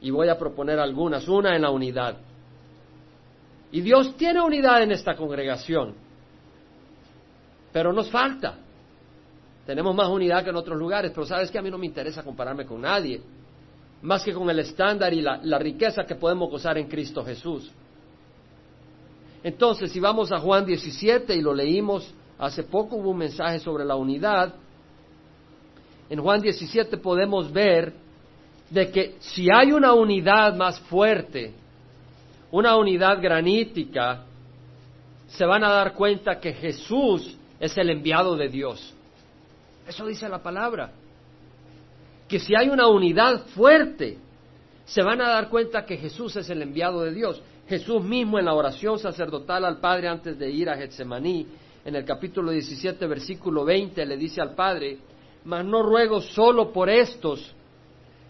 y 0.00 0.10
voy 0.10 0.28
a 0.28 0.38
proponer 0.38 0.78
algunas. 0.78 1.28
Una 1.28 1.54
en 1.56 1.62
la 1.62 1.70
unidad. 1.70 2.16
Y 3.74 3.80
Dios 3.80 4.16
tiene 4.16 4.40
unidad 4.40 4.84
en 4.84 4.92
esta 4.92 5.16
congregación, 5.16 5.96
pero 7.72 7.92
nos 7.92 8.08
falta. 8.08 8.56
Tenemos 9.66 9.96
más 9.96 10.08
unidad 10.10 10.44
que 10.44 10.50
en 10.50 10.56
otros 10.56 10.78
lugares, 10.78 11.10
pero 11.12 11.26
sabes 11.26 11.50
que 11.50 11.58
a 11.58 11.62
mí 11.62 11.72
no 11.72 11.78
me 11.78 11.86
interesa 11.86 12.22
compararme 12.22 12.66
con 12.66 12.82
nadie, 12.82 13.20
más 14.00 14.22
que 14.22 14.32
con 14.32 14.48
el 14.48 14.60
estándar 14.60 15.12
y 15.12 15.20
la, 15.20 15.40
la 15.42 15.58
riqueza 15.58 16.04
que 16.04 16.14
podemos 16.14 16.48
gozar 16.52 16.78
en 16.78 16.86
Cristo 16.86 17.24
Jesús. 17.24 17.68
Entonces, 19.42 19.90
si 19.90 19.98
vamos 19.98 20.30
a 20.30 20.38
Juan 20.38 20.64
17 20.64 21.34
y 21.34 21.40
lo 21.40 21.52
leímos 21.52 22.14
hace 22.38 22.62
poco, 22.62 22.94
hubo 22.94 23.10
un 23.10 23.18
mensaje 23.18 23.58
sobre 23.58 23.84
la 23.84 23.96
unidad. 23.96 24.54
En 26.08 26.20
Juan 26.20 26.40
17 26.40 26.96
podemos 26.98 27.52
ver 27.52 27.92
de 28.70 28.88
que 28.92 29.16
si 29.18 29.48
hay 29.52 29.72
una 29.72 29.94
unidad 29.94 30.54
más 30.54 30.78
fuerte 30.78 31.63
una 32.54 32.76
unidad 32.76 33.20
granítica, 33.20 34.26
se 35.26 35.44
van 35.44 35.64
a 35.64 35.70
dar 35.70 35.92
cuenta 35.92 36.38
que 36.38 36.52
Jesús 36.52 37.36
es 37.58 37.76
el 37.76 37.90
enviado 37.90 38.36
de 38.36 38.48
Dios. 38.48 38.94
Eso 39.88 40.06
dice 40.06 40.28
la 40.28 40.40
palabra. 40.40 40.92
Que 42.28 42.38
si 42.38 42.54
hay 42.54 42.68
una 42.68 42.86
unidad 42.86 43.46
fuerte, 43.46 44.18
se 44.84 45.02
van 45.02 45.20
a 45.20 45.30
dar 45.30 45.48
cuenta 45.48 45.84
que 45.84 45.96
Jesús 45.96 46.36
es 46.36 46.48
el 46.48 46.62
enviado 46.62 47.02
de 47.02 47.12
Dios. 47.12 47.42
Jesús 47.68 48.04
mismo 48.04 48.38
en 48.38 48.44
la 48.44 48.54
oración 48.54 49.00
sacerdotal 49.00 49.64
al 49.64 49.80
Padre 49.80 50.06
antes 50.06 50.38
de 50.38 50.48
ir 50.48 50.70
a 50.70 50.76
Getsemaní, 50.76 51.48
en 51.84 51.96
el 51.96 52.04
capítulo 52.04 52.52
17, 52.52 53.04
versículo 53.08 53.64
20, 53.64 54.06
le 54.06 54.16
dice 54.16 54.40
al 54.40 54.54
Padre, 54.54 54.98
mas 55.44 55.64
no 55.64 55.82
ruego 55.82 56.20
solo 56.20 56.72
por 56.72 56.88
estos, 56.88 57.52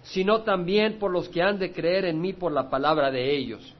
sino 0.02 0.40
también 0.40 0.98
por 0.98 1.10
los 1.10 1.28
que 1.28 1.42
han 1.42 1.58
de 1.58 1.72
creer 1.72 2.06
en 2.06 2.22
mí 2.22 2.32
por 2.32 2.52
la 2.52 2.70
palabra 2.70 3.10
de 3.10 3.36
ellos 3.36 3.74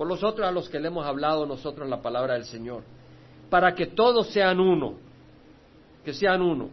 por 0.00 0.08
los 0.08 0.24
otros 0.24 0.48
a 0.48 0.50
los 0.50 0.66
que 0.70 0.80
le 0.80 0.88
hemos 0.88 1.04
hablado 1.04 1.44
nosotros 1.44 1.86
la 1.86 2.00
palabra 2.00 2.32
del 2.32 2.46
Señor, 2.46 2.82
para 3.50 3.74
que 3.74 3.88
todos 3.88 4.28
sean 4.28 4.58
uno, 4.58 4.94
que 6.02 6.14
sean 6.14 6.40
uno. 6.40 6.70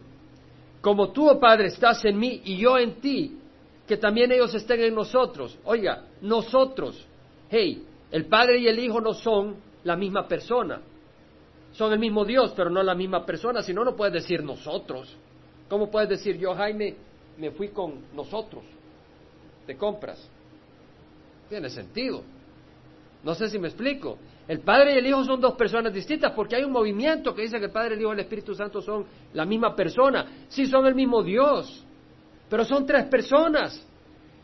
Como 0.80 1.10
tú, 1.12 1.28
oh 1.28 1.38
Padre, 1.38 1.66
estás 1.66 2.02
en 2.06 2.18
mí 2.18 2.40
y 2.42 2.56
yo 2.56 2.78
en 2.78 3.02
ti, 3.02 3.38
que 3.86 3.98
también 3.98 4.32
ellos 4.32 4.54
estén 4.54 4.80
en 4.80 4.94
nosotros. 4.94 5.58
Oiga, 5.66 6.06
nosotros, 6.22 7.06
hey, 7.50 7.84
el 8.10 8.24
Padre 8.24 8.60
y 8.60 8.66
el 8.66 8.78
Hijo 8.78 8.98
no 8.98 9.12
son 9.12 9.56
la 9.84 9.94
misma 9.94 10.26
persona. 10.26 10.80
Son 11.72 11.92
el 11.92 11.98
mismo 11.98 12.24
Dios, 12.24 12.54
pero 12.56 12.70
no 12.70 12.82
la 12.82 12.94
misma 12.94 13.26
persona. 13.26 13.62
Si 13.62 13.74
no, 13.74 13.84
no 13.84 13.94
puedes 13.94 14.14
decir 14.14 14.42
nosotros. 14.42 15.14
¿Cómo 15.68 15.90
puedes 15.90 16.08
decir 16.08 16.38
yo, 16.38 16.54
Jaime, 16.54 16.96
me 17.36 17.50
fui 17.50 17.68
con 17.68 18.06
nosotros 18.14 18.64
de 19.66 19.76
compras? 19.76 20.30
Tiene 21.50 21.68
sentido. 21.68 22.22
No 23.22 23.34
sé 23.34 23.48
si 23.48 23.58
me 23.58 23.68
explico. 23.68 24.18
El 24.46 24.60
Padre 24.60 24.94
y 24.94 24.98
el 24.98 25.06
Hijo 25.06 25.24
son 25.24 25.40
dos 25.40 25.54
personas 25.54 25.92
distintas 25.92 26.32
porque 26.32 26.56
hay 26.56 26.64
un 26.64 26.72
movimiento 26.72 27.34
que 27.34 27.42
dice 27.42 27.58
que 27.58 27.66
el 27.66 27.72
Padre, 27.72 27.94
el 27.94 28.00
Hijo 28.00 28.10
y 28.10 28.14
el 28.14 28.20
Espíritu 28.20 28.54
Santo 28.54 28.80
son 28.80 29.04
la 29.32 29.44
misma 29.44 29.74
persona. 29.74 30.46
Sí, 30.48 30.66
son 30.66 30.86
el 30.86 30.94
mismo 30.94 31.22
Dios, 31.22 31.84
pero 32.48 32.64
son 32.64 32.86
tres 32.86 33.06
personas. 33.06 33.84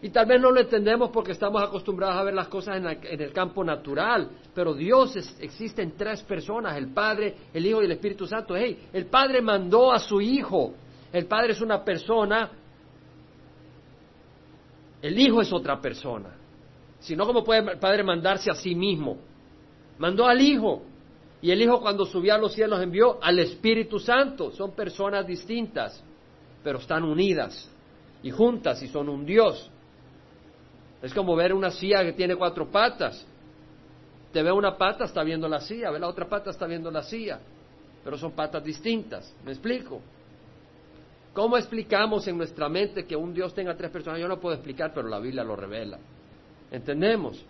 Y 0.03 0.11
tal 0.11 0.27
vez 0.27 0.39
no 0.39 0.51
lo 0.51 0.61
entendemos 0.61 1.09
porque 1.09 1.33
estamos 1.33 1.63
acostumbrados 1.63 2.17
a 2.17 2.25
ver 2.25 2.35
las 2.35 2.49
cosas 2.49 2.77
en, 2.77 2.87
el 3.21 3.33
campo 3.33 3.65
natural, 3.65 4.29
pero 4.55 4.75
Dios 4.75 5.17
existe 5.41 5.81
en 5.81 5.97
tres 5.97 6.23
personas, 6.23 6.77
el 6.77 6.93
Padre, 6.93 7.35
el 7.55 7.65
Hijo 7.65 7.81
y 7.81 7.87
el 7.87 7.93
Espíritu 7.93 8.27
Santo. 8.27 8.55
Hey, 8.55 8.89
el 8.93 9.07
Padre 9.07 9.41
mandó 9.41 9.93
a 9.93 9.99
su 9.99 10.21
Hijo. 10.21 10.75
El 11.11 11.25
Padre 11.27 11.53
es 11.53 11.61
una 11.63 11.83
persona, 11.83 12.51
el 15.01 15.19
Hijo 15.19 15.41
es 15.41 15.51
otra 15.53 15.81
persona 15.81 16.44
sino 17.05 17.27
como 17.27 17.45
puede 17.45 17.73
el 17.73 17.79
Padre 17.79 18.03
mandarse 18.03 18.51
a 18.51 18.55
sí 18.55 18.75
mismo. 18.75 19.19
Mandó 19.99 20.27
al 20.27 20.41
Hijo. 20.41 20.83
Y 21.43 21.51
el 21.51 21.61
Hijo 21.61 21.81
cuando 21.81 22.07
subió 22.07 22.35
a 22.35 22.39
los 22.39 22.55
cielos 22.55 22.81
envió 22.81 23.23
al 23.23 23.39
Espíritu 23.39 23.99
Santo. 23.99 24.51
Son 24.53 24.73
personas 24.73 25.27
distintas, 25.27 26.03
pero 26.63 26.79
están 26.79 27.05
unidas. 27.05 27.71
y 28.23 28.31
juntas 28.31 28.83
y 28.83 28.89
son 28.89 29.11
un 29.11 29.27
Dios. 29.27 29.71
Es 31.03 31.13
como 31.13 31.37
ver 31.37 31.53
una 31.53 31.71
silla 31.71 32.03
que 32.03 32.15
tiene 32.15 32.37
cuatro 32.37 32.71
patas. 32.71 33.27
Te 34.33 34.43
ve 34.43 34.51
una 34.51 34.79
pata, 34.79 35.05
está 35.05 35.23
viendo 35.23 35.47
la 35.47 35.61
silla, 35.61 35.91
ve 35.91 35.99
la 35.99 36.09
otra 36.09 36.27
pata, 36.27 36.49
está 36.49 36.67
viendo 36.67 36.91
la 36.91 37.03
silla, 37.03 37.39
pero 38.03 38.17
son 38.17 38.33
patas 38.33 38.65
distintas. 38.65 39.31
¿Me 39.45 39.53
explico? 39.53 40.01
¿Cómo 41.35 41.59
explicamos 41.59 42.27
en 42.29 42.39
nuestra 42.39 42.71
mente 42.71 43.05
que 43.05 43.15
un 43.15 43.35
Dios 43.35 43.53
tenga 43.53 43.77
tres 43.77 43.91
personas? 43.91 44.19
Yo 44.21 44.27
no 44.27 44.41
puedo 44.41 44.55
explicar, 44.55 44.93
pero 44.95 45.07
la 45.07 45.19
Biblia 45.19 45.45
lo 45.45 45.55
revela. 45.55 45.99
¿Entendemos? 46.75 47.41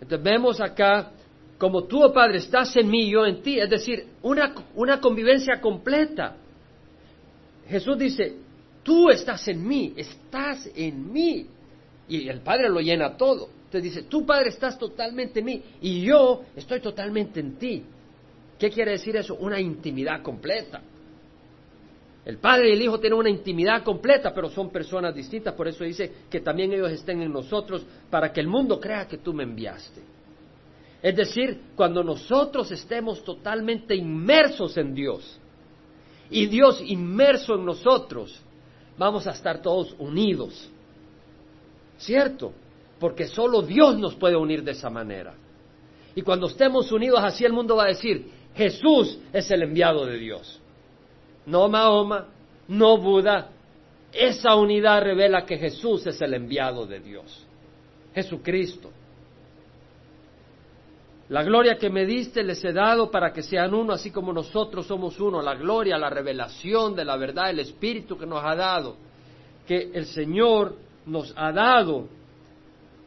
Entonces 0.00 0.24
vemos 0.24 0.60
acá, 0.60 1.12
como 1.56 1.84
tú, 1.84 2.02
oh 2.02 2.12
Padre, 2.12 2.38
estás 2.38 2.76
en 2.76 2.88
mí, 2.88 3.08
yo 3.08 3.24
en 3.24 3.40
ti, 3.40 3.60
es 3.60 3.70
decir, 3.70 4.08
una, 4.22 4.52
una 4.74 5.00
convivencia 5.00 5.60
completa. 5.60 6.36
Jesús 7.68 7.96
dice, 7.96 8.34
tú 8.82 9.08
estás 9.08 9.46
en 9.46 9.66
mí, 9.66 9.94
estás 9.96 10.68
en 10.74 11.12
mí. 11.12 11.46
Y 12.08 12.28
el 12.28 12.40
Padre 12.40 12.68
lo 12.68 12.80
llena 12.80 13.16
todo. 13.16 13.48
Entonces 13.66 13.82
dice, 13.82 14.02
tú 14.02 14.26
Padre 14.26 14.48
estás 14.48 14.76
totalmente 14.78 15.38
en 15.40 15.44
mí 15.44 15.62
y 15.80 16.02
yo 16.02 16.42
estoy 16.56 16.80
totalmente 16.80 17.38
en 17.38 17.56
ti. 17.56 17.84
¿Qué 18.58 18.70
quiere 18.70 18.92
decir 18.92 19.14
eso? 19.16 19.36
Una 19.36 19.60
intimidad 19.60 20.22
completa. 20.22 20.82
El 22.26 22.38
Padre 22.38 22.70
y 22.70 22.72
el 22.72 22.82
Hijo 22.82 22.98
tienen 22.98 23.20
una 23.20 23.30
intimidad 23.30 23.84
completa, 23.84 24.34
pero 24.34 24.50
son 24.50 24.70
personas 24.70 25.14
distintas. 25.14 25.54
Por 25.54 25.68
eso 25.68 25.84
dice 25.84 26.12
que 26.28 26.40
también 26.40 26.72
ellos 26.72 26.90
estén 26.90 27.22
en 27.22 27.32
nosotros 27.32 27.86
para 28.10 28.32
que 28.32 28.40
el 28.40 28.48
mundo 28.48 28.80
crea 28.80 29.06
que 29.06 29.18
tú 29.18 29.32
me 29.32 29.44
enviaste. 29.44 30.02
Es 31.00 31.14
decir, 31.14 31.60
cuando 31.76 32.02
nosotros 32.02 32.68
estemos 32.72 33.22
totalmente 33.22 33.94
inmersos 33.94 34.76
en 34.76 34.92
Dios 34.92 35.38
y 36.28 36.46
Dios 36.46 36.82
inmerso 36.84 37.54
en 37.54 37.64
nosotros, 37.64 38.40
vamos 38.98 39.28
a 39.28 39.30
estar 39.30 39.62
todos 39.62 39.94
unidos. 39.96 40.68
¿Cierto? 41.96 42.52
Porque 42.98 43.28
solo 43.28 43.62
Dios 43.62 43.96
nos 44.00 44.16
puede 44.16 44.34
unir 44.34 44.64
de 44.64 44.72
esa 44.72 44.90
manera. 44.90 45.34
Y 46.16 46.22
cuando 46.22 46.48
estemos 46.48 46.90
unidos 46.90 47.20
así 47.22 47.44
el 47.44 47.52
mundo 47.52 47.76
va 47.76 47.84
a 47.84 47.88
decir, 47.88 48.28
Jesús 48.56 49.16
es 49.32 49.48
el 49.52 49.62
enviado 49.62 50.04
de 50.06 50.18
Dios 50.18 50.60
no 51.46 51.68
Mahoma, 51.68 52.26
no 52.68 52.98
Buda. 52.98 53.50
Esa 54.12 54.54
unidad 54.54 55.02
revela 55.02 55.44
que 55.44 55.58
Jesús 55.58 56.06
es 56.06 56.20
el 56.20 56.34
enviado 56.34 56.86
de 56.86 57.00
Dios, 57.00 57.46
Jesucristo. 58.14 58.90
La 61.28 61.42
gloria 61.42 61.76
que 61.76 61.90
me 61.90 62.06
diste 62.06 62.44
les 62.44 62.64
he 62.64 62.72
dado 62.72 63.10
para 63.10 63.32
que 63.32 63.42
sean 63.42 63.74
uno, 63.74 63.92
así 63.92 64.12
como 64.12 64.32
nosotros 64.32 64.86
somos 64.86 65.18
uno. 65.18 65.42
La 65.42 65.56
gloria, 65.56 65.98
la 65.98 66.08
revelación 66.08 66.94
de 66.94 67.04
la 67.04 67.16
verdad, 67.16 67.50
el 67.50 67.58
Espíritu 67.58 68.16
que 68.16 68.26
nos 68.26 68.44
ha 68.44 68.54
dado, 68.54 68.96
que 69.66 69.90
el 69.92 70.06
Señor 70.06 70.76
nos 71.04 71.34
ha 71.36 71.50
dado, 71.50 72.06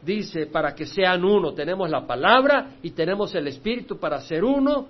dice, 0.02 0.46
para 0.46 0.74
que 0.74 0.84
sean 0.84 1.24
uno. 1.24 1.54
Tenemos 1.54 1.88
la 1.88 2.06
palabra 2.06 2.76
y 2.82 2.90
tenemos 2.90 3.34
el 3.34 3.48
Espíritu 3.48 3.98
para 3.98 4.20
ser 4.20 4.44
uno, 4.44 4.86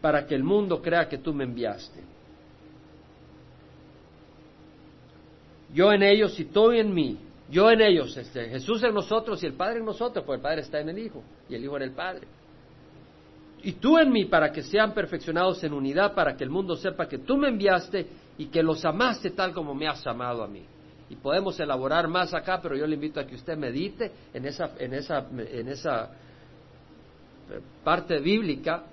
para 0.00 0.26
que 0.26 0.34
el 0.34 0.42
mundo 0.42 0.80
crea 0.80 1.08
que 1.08 1.18
tú 1.18 1.34
me 1.34 1.44
enviaste. 1.44 2.11
Yo 5.72 5.92
en 5.92 6.02
ellos 6.02 6.38
y 6.38 6.46
tú 6.46 6.70
en 6.70 6.92
mí, 6.92 7.18
yo 7.50 7.70
en 7.70 7.80
ellos, 7.80 8.16
este, 8.16 8.48
Jesús 8.48 8.82
en 8.82 8.94
nosotros 8.94 9.42
y 9.42 9.46
el 9.46 9.54
Padre 9.54 9.78
en 9.78 9.84
nosotros, 9.84 10.24
pues 10.24 10.38
el 10.38 10.42
Padre 10.42 10.60
está 10.62 10.80
en 10.80 10.88
el 10.88 10.98
Hijo 10.98 11.22
y 11.48 11.54
el 11.54 11.64
Hijo 11.64 11.76
en 11.76 11.82
el 11.82 11.92
Padre. 11.92 12.26
Y 13.62 13.72
tú 13.72 13.98
en 13.98 14.10
mí 14.10 14.24
para 14.24 14.50
que 14.50 14.62
sean 14.62 14.92
perfeccionados 14.92 15.62
en 15.62 15.72
unidad, 15.72 16.14
para 16.14 16.36
que 16.36 16.44
el 16.44 16.50
mundo 16.50 16.76
sepa 16.76 17.06
que 17.06 17.18
tú 17.18 17.36
me 17.36 17.48
enviaste 17.48 18.06
y 18.36 18.46
que 18.46 18.62
los 18.62 18.84
amaste 18.84 19.30
tal 19.30 19.52
como 19.52 19.74
me 19.74 19.86
has 19.86 20.04
amado 20.06 20.42
a 20.42 20.48
mí. 20.48 20.64
Y 21.08 21.16
podemos 21.16 21.60
elaborar 21.60 22.08
más 22.08 22.34
acá, 22.34 22.58
pero 22.60 22.74
yo 22.74 22.86
le 22.86 22.94
invito 22.94 23.20
a 23.20 23.26
que 23.26 23.34
usted 23.34 23.56
medite 23.56 24.10
en 24.32 24.46
esa, 24.46 24.72
en 24.78 24.94
esa, 24.94 25.26
en 25.30 25.68
esa 25.68 26.04
eh, 27.50 27.60
parte 27.84 28.18
bíblica 28.18 28.84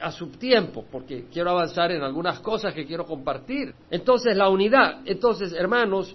a 0.00 0.10
su 0.12 0.28
tiempo, 0.28 0.84
porque 0.90 1.26
quiero 1.32 1.50
avanzar 1.50 1.92
en 1.92 2.02
algunas 2.02 2.40
cosas 2.40 2.74
que 2.74 2.86
quiero 2.86 3.04
compartir. 3.06 3.74
Entonces, 3.90 4.36
la 4.36 4.48
unidad. 4.48 5.00
Entonces, 5.04 5.52
hermanos, 5.52 6.14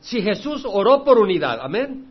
si 0.00 0.20
Jesús 0.22 0.64
oró 0.66 1.04
por 1.04 1.18
unidad, 1.18 1.58
amén. 1.60 2.06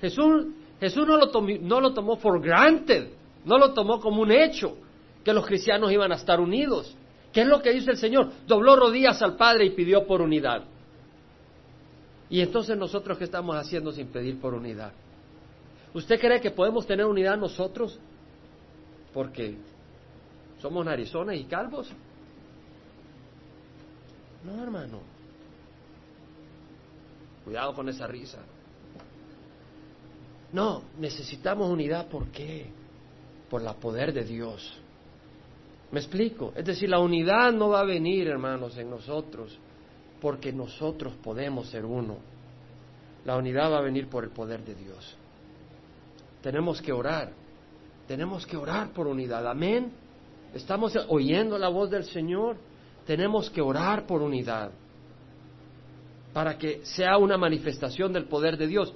Jesús, 0.00 0.46
Jesús 0.80 1.06
no, 1.06 1.16
lo 1.16 1.30
tomó, 1.30 1.48
no 1.60 1.80
lo 1.80 1.92
tomó 1.92 2.16
for 2.16 2.40
granted, 2.40 3.08
no 3.44 3.58
lo 3.58 3.72
tomó 3.72 4.00
como 4.00 4.22
un 4.22 4.32
hecho 4.32 4.76
que 5.24 5.32
los 5.32 5.46
cristianos 5.46 5.92
iban 5.92 6.12
a 6.12 6.16
estar 6.16 6.40
unidos. 6.40 6.96
¿Qué 7.32 7.42
es 7.42 7.46
lo 7.46 7.60
que 7.62 7.72
dice 7.72 7.92
el 7.92 7.96
Señor? 7.96 8.30
Dobló 8.46 8.76
rodillas 8.76 9.20
al 9.22 9.36
Padre 9.36 9.66
y 9.66 9.70
pidió 9.70 10.06
por 10.06 10.20
unidad. 10.20 10.64
Y 12.28 12.40
entonces 12.40 12.76
nosotros 12.76 13.18
qué 13.18 13.24
estamos 13.24 13.56
haciendo 13.56 13.92
sin 13.92 14.06
pedir 14.06 14.40
por 14.40 14.54
unidad? 14.54 14.92
¿Usted 15.92 16.20
cree 16.20 16.40
que 16.40 16.52
podemos 16.52 16.86
tener 16.86 17.04
unidad 17.06 17.36
nosotros? 17.36 17.98
Porque 19.12 19.56
¿Somos 20.60 20.84
narizones 20.84 21.40
y 21.40 21.44
calvos? 21.44 21.90
No, 24.44 24.62
hermano. 24.62 25.00
Cuidado 27.44 27.74
con 27.74 27.88
esa 27.88 28.06
risa. 28.06 28.38
No, 30.52 30.82
necesitamos 30.98 31.70
unidad. 31.70 32.08
¿Por 32.08 32.28
qué? 32.28 32.66
Por 33.48 33.62
el 33.62 33.74
poder 33.74 34.12
de 34.12 34.24
Dios. 34.24 34.78
¿Me 35.92 36.00
explico? 36.00 36.52
Es 36.54 36.64
decir, 36.64 36.88
la 36.88 37.00
unidad 37.00 37.52
no 37.52 37.70
va 37.70 37.80
a 37.80 37.84
venir, 37.84 38.28
hermanos, 38.28 38.76
en 38.76 38.90
nosotros, 38.90 39.58
porque 40.20 40.52
nosotros 40.52 41.14
podemos 41.22 41.68
ser 41.68 41.84
uno. 41.84 42.18
La 43.24 43.36
unidad 43.36 43.72
va 43.72 43.78
a 43.78 43.82
venir 43.82 44.08
por 44.08 44.24
el 44.24 44.30
poder 44.30 44.64
de 44.64 44.74
Dios. 44.74 45.16
Tenemos 46.42 46.80
que 46.80 46.92
orar. 46.92 47.32
Tenemos 48.06 48.46
que 48.46 48.56
orar 48.56 48.90
por 48.90 49.06
unidad. 49.06 49.46
Amén. 49.46 49.92
Estamos 50.54 50.96
oyendo 51.08 51.58
la 51.58 51.68
voz 51.68 51.90
del 51.90 52.04
Señor. 52.04 52.56
Tenemos 53.06 53.50
que 53.50 53.60
orar 53.60 54.06
por 54.06 54.22
unidad 54.22 54.70
para 56.32 56.56
que 56.56 56.84
sea 56.84 57.18
una 57.18 57.36
manifestación 57.36 58.12
del 58.12 58.26
poder 58.26 58.56
de 58.56 58.66
Dios. 58.66 58.92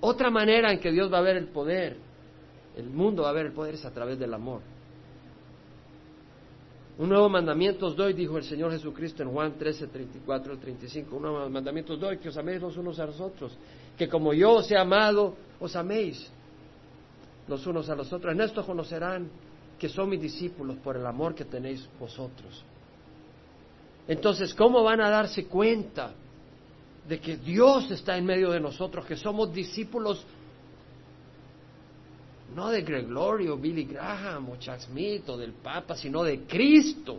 Otra 0.00 0.30
manera 0.30 0.72
en 0.72 0.78
que 0.78 0.92
Dios 0.92 1.12
va 1.12 1.18
a 1.18 1.22
ver 1.22 1.36
el 1.36 1.48
poder, 1.48 1.96
el 2.76 2.90
mundo 2.90 3.22
va 3.22 3.30
a 3.30 3.32
ver 3.32 3.46
el 3.46 3.52
poder 3.52 3.74
es 3.74 3.84
a 3.84 3.90
través 3.90 4.18
del 4.18 4.32
amor. 4.34 4.60
Un 6.98 7.10
nuevo 7.10 7.28
mandamiento 7.28 7.86
os 7.86 7.96
doy, 7.96 8.14
dijo 8.14 8.38
el 8.38 8.44
Señor 8.44 8.70
Jesucristo 8.70 9.22
en 9.22 9.30
Juan 9.30 9.58
13, 9.58 9.88
34 9.88 10.52
al 10.52 10.58
35. 10.58 11.16
Un 11.16 11.22
nuevo 11.22 11.50
mandamiento 11.50 11.94
os 11.94 12.00
doy, 12.00 12.18
que 12.18 12.28
os 12.28 12.36
améis 12.36 12.60
los 12.60 12.76
unos 12.76 12.98
a 12.98 13.06
los 13.06 13.20
otros. 13.20 13.56
Que 13.98 14.08
como 14.08 14.32
yo 14.32 14.52
os 14.52 14.70
he 14.70 14.78
amado, 14.78 15.34
os 15.60 15.76
améis 15.76 16.30
los 17.48 17.66
unos 17.66 17.90
a 17.90 17.94
los 17.94 18.10
otros. 18.12 18.32
En 18.32 18.40
esto 18.40 18.64
conocerán 18.64 19.28
que 19.78 19.88
son 19.88 20.08
mis 20.08 20.20
discípulos 20.20 20.76
por 20.78 20.96
el 20.96 21.06
amor 21.06 21.34
que 21.34 21.44
tenéis 21.44 21.86
vosotros. 21.98 22.64
Entonces, 24.08 24.54
¿cómo 24.54 24.82
van 24.82 25.00
a 25.00 25.10
darse 25.10 25.46
cuenta 25.46 26.12
de 27.06 27.20
que 27.20 27.36
Dios 27.36 27.90
está 27.90 28.16
en 28.16 28.24
medio 28.24 28.50
de 28.50 28.60
nosotros, 28.60 29.04
que 29.04 29.16
somos 29.16 29.52
discípulos 29.52 30.24
no 32.54 32.70
de 32.70 32.82
Gregorio, 32.82 33.56
Billy 33.58 33.84
Graham 33.84 34.50
o 34.50 34.56
Chuck 34.56 34.78
Smith 34.78 35.28
o 35.28 35.36
del 35.36 35.52
Papa, 35.52 35.94
sino 35.96 36.22
de 36.22 36.44
Cristo, 36.44 37.18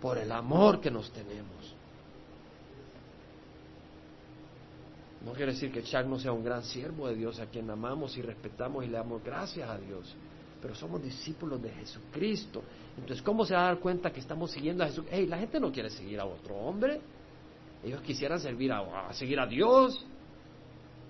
por 0.00 0.18
el 0.18 0.32
amor 0.32 0.80
que 0.80 0.90
nos 0.90 1.10
tenemos? 1.12 1.74
No 5.24 5.32
quiere 5.32 5.52
decir 5.52 5.70
que 5.70 5.82
Chuck 5.82 6.04
no 6.06 6.18
sea 6.18 6.32
un 6.32 6.44
gran 6.44 6.64
siervo 6.64 7.08
de 7.08 7.14
Dios 7.14 7.38
a 7.38 7.46
quien 7.46 7.70
amamos 7.70 8.16
y 8.16 8.22
respetamos 8.22 8.84
y 8.84 8.88
le 8.88 8.98
damos 8.98 9.22
gracias 9.22 9.68
a 9.70 9.78
Dios 9.78 10.14
pero 10.64 10.74
somos 10.74 11.02
discípulos 11.02 11.60
de 11.60 11.68
Jesucristo. 11.68 12.62
Entonces, 12.96 13.20
¿cómo 13.20 13.44
se 13.44 13.52
va 13.52 13.64
a 13.64 13.66
dar 13.66 13.80
cuenta 13.80 14.10
que 14.10 14.20
estamos 14.20 14.50
siguiendo 14.50 14.82
a 14.82 14.86
Jesús? 14.86 15.04
Hey, 15.10 15.26
la 15.26 15.36
gente 15.36 15.60
no 15.60 15.70
quiere 15.70 15.90
seguir 15.90 16.18
a 16.18 16.24
otro 16.24 16.54
hombre. 16.54 17.02
Ellos 17.84 18.00
quisieran 18.00 18.40
servir 18.40 18.72
a, 18.72 19.12
seguir 19.12 19.38
a 19.38 19.46
Dios. 19.46 20.06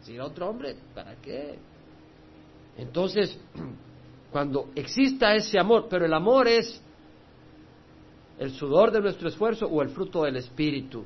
Seguir 0.00 0.22
a 0.22 0.24
otro 0.24 0.48
hombre, 0.48 0.74
¿para 0.92 1.14
qué? 1.22 1.56
Entonces, 2.76 3.38
cuando 4.32 4.70
exista 4.74 5.32
ese 5.36 5.56
amor, 5.56 5.86
pero 5.88 6.04
el 6.04 6.14
amor 6.14 6.48
es 6.48 6.82
el 8.40 8.50
sudor 8.50 8.90
de 8.90 9.02
nuestro 9.02 9.28
esfuerzo 9.28 9.68
o 9.68 9.82
el 9.82 9.90
fruto 9.90 10.24
del 10.24 10.34
Espíritu. 10.34 11.04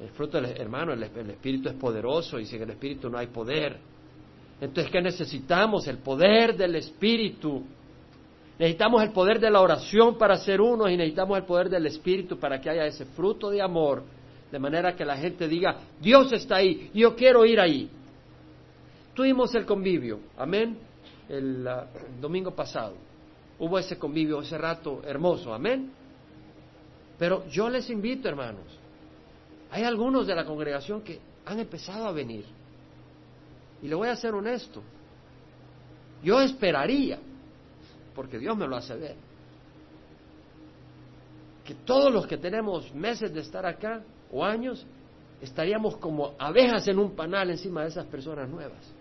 El 0.00 0.10
fruto 0.10 0.40
del 0.40 0.56
hermano, 0.56 0.92
el 0.92 1.02
Espíritu 1.02 1.70
es 1.70 1.74
poderoso 1.74 2.38
y 2.38 2.46
sin 2.46 2.62
el 2.62 2.70
Espíritu 2.70 3.10
no 3.10 3.18
hay 3.18 3.26
poder. 3.26 3.89
Entonces, 4.60 4.92
¿qué 4.92 5.00
necesitamos? 5.00 5.86
El 5.88 5.98
poder 5.98 6.56
del 6.56 6.76
Espíritu. 6.76 7.64
Necesitamos 8.58 9.02
el 9.02 9.10
poder 9.10 9.40
de 9.40 9.50
la 9.50 9.60
oración 9.62 10.18
para 10.18 10.36
ser 10.36 10.60
uno 10.60 10.88
y 10.88 10.96
necesitamos 10.96 11.38
el 11.38 11.44
poder 11.44 11.70
del 11.70 11.86
Espíritu 11.86 12.38
para 12.38 12.60
que 12.60 12.68
haya 12.68 12.84
ese 12.84 13.06
fruto 13.06 13.48
de 13.48 13.62
amor, 13.62 14.02
de 14.52 14.58
manera 14.58 14.94
que 14.94 15.04
la 15.04 15.16
gente 15.16 15.48
diga, 15.48 15.78
Dios 15.98 16.30
está 16.32 16.56
ahí, 16.56 16.90
yo 16.92 17.16
quiero 17.16 17.46
ir 17.46 17.58
ahí. 17.58 17.88
Tuvimos 19.14 19.54
el 19.54 19.64
convivio, 19.64 20.20
amén, 20.36 20.76
el, 21.28 21.66
ah, 21.66 21.86
domingo 22.20 22.54
pasado. 22.54 22.94
Hubo 23.58 23.78
ese 23.78 23.98
convivio, 23.98 24.42
ese 24.42 24.58
rato 24.58 25.00
hermoso, 25.06 25.54
amén. 25.54 25.90
Pero 27.18 27.46
yo 27.48 27.68
les 27.70 27.88
invito, 27.90 28.28
hermanos, 28.28 28.64
Hay 29.72 29.84
algunos 29.84 30.26
de 30.26 30.34
la 30.34 30.44
congregación 30.44 31.00
que 31.02 31.20
han 31.46 31.60
empezado 31.60 32.06
a 32.06 32.12
venir. 32.12 32.44
Y 33.82 33.88
le 33.88 33.94
voy 33.94 34.08
a 34.08 34.16
ser 34.16 34.34
honesto. 34.34 34.82
Yo 36.22 36.40
esperaría, 36.40 37.18
porque 38.14 38.38
Dios 38.38 38.56
me 38.56 38.66
lo 38.66 38.76
hace 38.76 38.94
ver, 38.94 39.16
que 41.64 41.74
todos 41.74 42.12
los 42.12 42.26
que 42.26 42.36
tenemos 42.36 42.92
meses 42.94 43.32
de 43.32 43.40
estar 43.40 43.64
acá 43.64 44.02
o 44.30 44.44
años, 44.44 44.86
estaríamos 45.40 45.96
como 45.96 46.34
abejas 46.38 46.86
en 46.88 46.98
un 46.98 47.14
panal 47.16 47.50
encima 47.50 47.82
de 47.82 47.88
esas 47.88 48.06
personas 48.06 48.48
nuevas. 48.48 48.92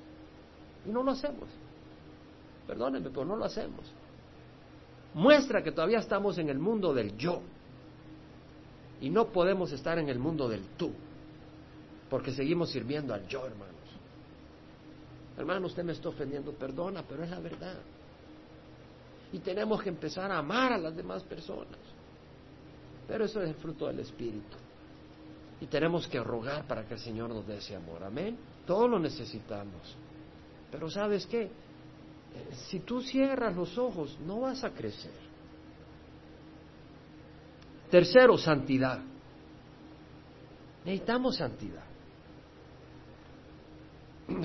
Y 0.86 0.92
no 0.92 1.04
lo 1.04 1.12
hacemos. 1.12 1.50
Perdónenme, 2.68 3.10
pero 3.10 3.26
no 3.26 3.36
lo 3.36 3.46
hacemos. 3.46 3.92
Muestra 5.14 5.64
que 5.64 5.72
todavía 5.72 6.00
estamos 6.00 6.38
en 6.38 6.50
el 6.50 6.60
mundo 6.60 6.94
del 6.94 7.18
yo. 7.18 7.42
Y 9.02 9.10
no 9.10 9.28
podemos 9.28 9.72
estar 9.72 9.98
en 9.98 10.10
el 10.10 10.20
mundo 10.20 10.48
del 10.48 10.62
tú. 10.78 10.92
Porque 12.10 12.32
seguimos 12.32 12.70
sirviendo 12.72 13.14
al 13.14 13.28
yo, 13.28 13.46
hermanos. 13.46 13.79
Hermano, 15.40 15.68
usted 15.68 15.86
me 15.86 15.94
está 15.94 16.10
ofendiendo, 16.10 16.52
perdona, 16.52 17.02
pero 17.08 17.24
es 17.24 17.30
la 17.30 17.40
verdad. 17.40 17.78
Y 19.32 19.40
tenemos 19.40 19.82
que 19.82 19.88
empezar 19.88 20.30
a 20.30 20.40
amar 20.40 20.74
a 20.74 20.78
las 20.78 20.94
demás 20.94 21.24
personas. 21.24 21.80
Pero 23.08 23.24
eso 23.24 23.42
es 23.42 23.48
el 23.48 23.56
fruto 23.56 23.88
del 23.88 24.02
Espíritu. 24.02 24.58
Y 25.62 25.68
tenemos 25.68 26.10
que 26.10 26.20
rogar 26.20 26.68
para 26.68 26.86
que 26.86 26.96
el 26.96 27.00
Señor 27.00 27.30
nos 27.30 27.48
dé 27.48 27.58
ese 27.58 27.74
amor. 27.74 28.04
Amén. 28.04 28.38
Todos 28.68 28.90
lo 28.90 29.00
necesitamos. 29.00 29.96
Pero 30.70 30.90
¿sabes 30.90 31.26
qué? 31.26 31.50
si 32.70 32.82
tú 32.82 33.02
cierras 33.02 33.56
los 33.56 33.78
ojos, 33.78 34.18
no 34.26 34.42
vas 34.42 34.64
a 34.64 34.72
crecer. 34.72 35.14
Tercero, 37.90 38.38
santidad. 38.38 39.00
Necesitamos 40.86 41.38
santidad. 41.38 41.89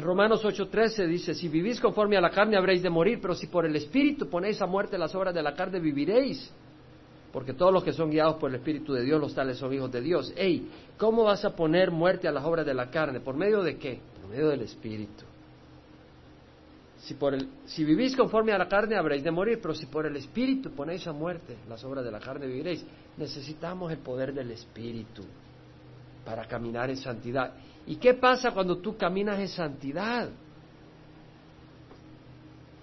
Romanos 0.01 0.45
8:13 0.45 1.07
dice, 1.07 1.35
si 1.35 1.49
vivís 1.49 1.81
conforme 1.81 2.17
a 2.17 2.21
la 2.21 2.31
carne 2.31 2.57
habréis 2.57 2.83
de 2.83 2.91
morir, 2.91 3.19
pero 3.21 3.35
si 3.35 3.47
por 3.47 3.67
el 3.67 3.77
Espíritu 3.77 4.29
ponéis 4.29 4.61
a 4.63 4.67
muerte 4.67 4.97
las 4.97 5.15
obras 5.15 5.35
de 5.35 5.43
la 5.43 5.55
carne, 5.55 5.79
viviréis. 5.79 6.51
Porque 7.33 7.53
todos 7.53 7.73
los 7.73 7.83
que 7.83 7.93
son 7.93 8.11
guiados 8.11 8.37
por 8.37 8.51
el 8.51 8.57
Espíritu 8.57 8.93
de 8.93 9.03
Dios, 9.03 9.21
los 9.21 9.35
tales 9.35 9.59
son 9.59 9.75
hijos 9.75 9.91
de 9.91 10.01
Dios. 10.01 10.33
Ey, 10.37 10.69
¿cómo 10.97 11.25
vas 11.25 11.45
a 11.45 11.55
poner 11.55 11.91
muerte 11.91 12.29
a 12.29 12.33
las 12.33 12.45
obras 12.45 12.65
de 12.65 12.73
la 12.73 12.91
carne? 12.91 13.21
¿Por 13.21 13.35
medio 13.35 13.63
de 13.63 13.77
qué? 13.77 14.01
Por 14.21 14.31
medio 14.31 14.49
del 14.49 14.63
Espíritu. 14.63 15.25
Si, 16.99 17.15
por 17.15 17.35
el, 17.35 17.49
si 17.67 17.85
vivís 17.85 18.17
conforme 18.17 18.53
a 18.53 18.59
la 18.59 18.69
carne 18.69 18.97
habréis 18.97 19.23
de 19.23 19.31
morir, 19.31 19.59
pero 19.61 19.75
si 19.75 19.87
por 19.87 20.07
el 20.07 20.17
Espíritu 20.17 20.71
ponéis 20.71 21.07
a 21.07 21.13
muerte 21.13 21.57
las 21.69 21.85
obras 21.85 22.05
de 22.05 22.11
la 22.11 22.21
carne 22.21 22.47
viviréis. 22.47 22.87
Necesitamos 23.19 23.93
el 23.93 23.99
poder 23.99 24.33
del 24.33 24.53
Espíritu 24.53 25.23
para 26.25 26.47
caminar 26.47 26.89
en 26.89 26.97
santidad. 26.97 27.53
¿Y 27.87 27.97
qué 27.97 28.15
pasa 28.15 28.53
cuando 28.53 28.79
tú 28.79 28.97
caminas 28.97 29.39
en 29.39 29.49
santidad? 29.49 30.31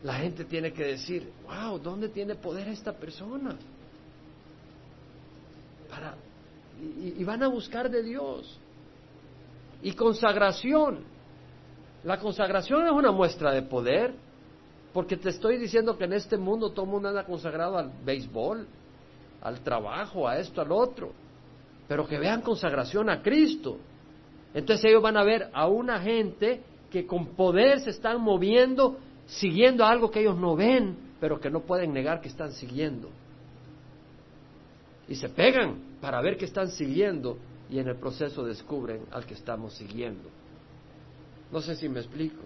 La 0.04 0.16
gente 0.16 0.46
tiene 0.46 0.74
que 0.74 0.84
decir, 0.84 1.32
wow, 1.46 1.80
¿dónde 1.80 2.10
tiene 2.10 2.36
poder 2.36 2.68
esta 2.68 2.94
persona? 2.94 3.56
Para, 5.90 6.16
y 6.80 7.24
van 7.24 7.44
a 7.44 7.48
buscar 7.48 7.90
de 7.90 8.04
Dios. 8.04 8.60
Y 9.84 9.94
consagración. 9.94 11.04
La 12.04 12.20
consagración 12.20 12.86
es 12.86 12.92
una 12.92 13.12
muestra 13.12 13.52
de 13.52 13.62
poder, 13.62 14.14
porque 14.94 15.18
te 15.18 15.30
estoy 15.30 15.58
diciendo 15.58 15.98
que 15.98 16.06
en 16.06 16.14
este 16.14 16.38
mundo 16.38 16.72
todo 16.72 16.86
el 16.86 16.92
mundo 16.92 17.10
anda 17.10 17.26
consagrado 17.26 17.78
al 17.78 17.92
béisbol, 18.04 18.68
al 19.42 19.60
trabajo, 19.62 20.28
a 20.28 20.38
esto, 20.38 20.62
al 20.62 20.72
otro, 20.72 21.12
pero 21.88 22.08
que 22.08 22.18
vean 22.18 22.42
consagración 22.42 23.10
a 23.10 23.22
Cristo. 23.22 23.78
Entonces 24.54 24.86
ellos 24.86 25.02
van 25.02 25.18
a 25.18 25.24
ver 25.24 25.50
a 25.54 25.68
una 25.68 26.00
gente 26.02 26.62
que 26.90 27.06
con 27.06 27.28
poder 27.36 27.80
se 27.80 27.92
están 27.92 28.22
moviendo, 28.22 28.98
siguiendo 29.26 29.86
algo 29.86 30.12
que 30.12 30.20
ellos 30.20 30.38
no 30.38 30.56
ven, 30.56 30.98
pero 31.20 31.40
que 31.40 31.50
no 31.50 31.62
pueden 31.62 31.94
negar 31.94 32.22
que 32.22 32.28
están 32.28 32.52
siguiendo. 32.52 33.10
Y 35.08 35.16
se 35.16 35.30
pegan 35.30 35.98
para 36.02 36.22
ver 36.22 36.38
que 36.38 36.46
están 36.46 36.70
siguiendo 36.70 37.38
y 37.70 37.80
en 37.80 37.88
el 37.88 37.96
proceso 37.96 38.44
descubren 38.44 39.06
al 39.12 39.26
que 39.26 39.34
estamos 39.34 39.74
siguiendo. 39.74 40.30
No 41.52 41.62
sé 41.62 41.76
si 41.76 41.88
me 41.88 42.00
explico. 42.00 42.44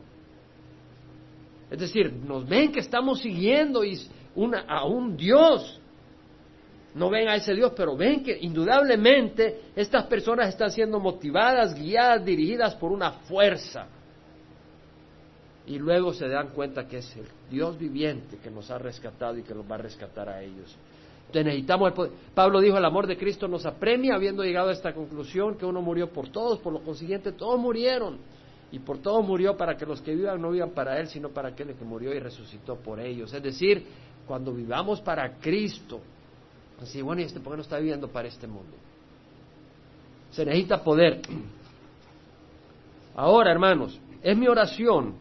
Es 1.69 1.79
decir, 1.79 2.13
nos 2.13 2.47
ven 2.47 2.71
que 2.71 2.79
estamos 2.79 3.21
siguiendo 3.21 3.81
a 4.67 4.85
un 4.85 5.17
Dios. 5.17 5.81
No 6.95 7.09
ven 7.09 7.27
a 7.27 7.35
ese 7.35 7.53
Dios, 7.53 7.73
pero 7.75 7.97
ven 7.97 8.23
que 8.23 8.37
indudablemente 8.39 9.63
estas 9.75 10.05
personas 10.05 10.47
están 10.47 10.71
siendo 10.71 10.97
motivadas, 10.97 11.75
guiadas, 11.75 12.23
dirigidas 12.23 12.73
por 12.75 12.93
una 12.93 13.11
fuerza. 13.11 13.87
Y 15.67 15.77
luego 15.77 16.13
se 16.13 16.29
dan 16.29 16.49
cuenta 16.49 16.87
que 16.87 16.99
es 16.99 17.17
el 17.17 17.25
Dios 17.49 17.77
viviente 17.77 18.37
que 18.37 18.49
nos 18.49 18.71
ha 18.71 18.77
rescatado 18.77 19.37
y 19.37 19.43
que 19.43 19.53
nos 19.53 19.69
va 19.69 19.75
a 19.75 19.79
rescatar 19.79 20.29
a 20.29 20.41
ellos. 20.41 20.73
Entonces 21.27 21.45
necesitamos 21.45 21.89
el 21.89 21.93
poder. 21.93 22.11
Pablo 22.33 22.61
dijo, 22.61 22.77
el 22.77 22.85
amor 22.85 23.07
de 23.07 23.17
Cristo 23.17 23.49
nos 23.49 23.65
apremia, 23.65 24.15
habiendo 24.15 24.43
llegado 24.43 24.69
a 24.69 24.73
esta 24.73 24.93
conclusión, 24.93 25.57
que 25.57 25.65
uno 25.65 25.81
murió 25.81 26.09
por 26.09 26.29
todos, 26.29 26.59
por 26.59 26.71
lo 26.71 26.79
consiguiente 26.79 27.33
todos 27.33 27.59
murieron 27.59 28.19
y 28.71 28.79
por 28.79 28.99
todo 28.99 29.21
murió 29.21 29.57
para 29.57 29.75
que 29.75 29.85
los 29.85 30.01
que 30.01 30.15
vivan 30.15 30.41
no 30.41 30.51
vivan 30.51 30.71
para 30.71 30.97
Él, 30.97 31.07
sino 31.07 31.29
para 31.29 31.49
aquel 31.49 31.75
que 31.75 31.83
murió 31.83 32.13
y 32.13 32.19
resucitó 32.19 32.77
por 32.77 33.01
ellos. 33.01 33.33
Es 33.33 33.43
decir, 33.43 33.85
cuando 34.25 34.53
vivamos 34.53 35.01
para 35.01 35.37
Cristo, 35.39 35.99
así, 36.81 37.01
bueno, 37.01 37.21
¿y 37.21 37.25
este 37.25 37.39
por 37.39 37.53
qué 37.53 37.57
no 37.57 37.63
está 37.63 37.77
viviendo 37.77 38.07
para 38.07 38.27
este 38.27 38.47
mundo? 38.47 38.75
Se 40.31 40.45
necesita 40.45 40.83
poder. 40.83 41.21
Ahora, 43.15 43.51
hermanos, 43.51 43.99
es 44.21 44.37
mi 44.37 44.47
oración 44.47 45.15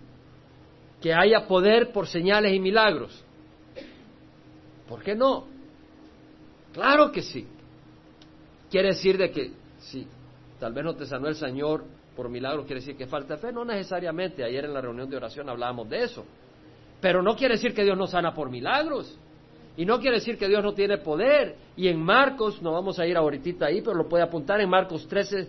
que 1.00 1.12
haya 1.12 1.46
poder 1.46 1.92
por 1.92 2.07
señales 2.07 2.52
y 2.52 2.61
milagros. 2.61 3.24
¿Por 4.88 5.02
qué 5.02 5.14
no? 5.14 5.46
Claro 6.72 7.12
que 7.12 7.22
sí. 7.22 7.46
Quiere 8.70 8.88
decir 8.88 9.16
de 9.16 9.30
que, 9.30 9.52
sí, 9.78 10.07
tal 10.59 10.72
vez 10.72 10.84
no 10.84 10.94
te 10.96 11.07
sanó 11.07 11.28
el 11.28 11.36
Señor 11.36 11.84
por 12.14 12.28
milagro 12.28 12.64
quiere 12.64 12.80
decir 12.80 12.96
que 12.96 13.07
falta 13.07 13.36
fe, 13.36 13.52
no 13.52 13.64
necesariamente. 13.64 14.44
Ayer 14.44 14.64
en 14.64 14.74
la 14.74 14.80
reunión 14.80 15.09
de 15.11 15.16
oración 15.16 15.48
hablábamos 15.48 15.88
de 15.88 16.05
eso. 16.05 16.24
Pero 17.00 17.22
no 17.22 17.36
quiere 17.36 17.55
decir 17.55 17.74
que 17.74 17.82
Dios 17.82 17.98
no 17.98 18.07
sana 18.07 18.32
por 18.32 18.50
milagros. 18.50 19.18
Y 19.76 19.84
no 19.84 19.98
quiere 19.98 20.16
decir 20.16 20.38
que 20.38 20.48
Dios 20.48 20.62
no 20.62 20.72
tiene 20.72 20.98
poder. 20.98 21.56
Y 21.76 21.88
en 21.88 22.00
Marcos, 22.00 22.62
no 22.62 22.72
vamos 22.72 22.98
a 22.98 23.06
ir 23.06 23.16
ahorita 23.16 23.66
ahí, 23.66 23.80
pero 23.80 23.94
lo 23.94 24.08
puede 24.08 24.22
apuntar 24.22 24.60
en 24.60 24.68
Marcos 24.68 25.06
13, 25.08 25.48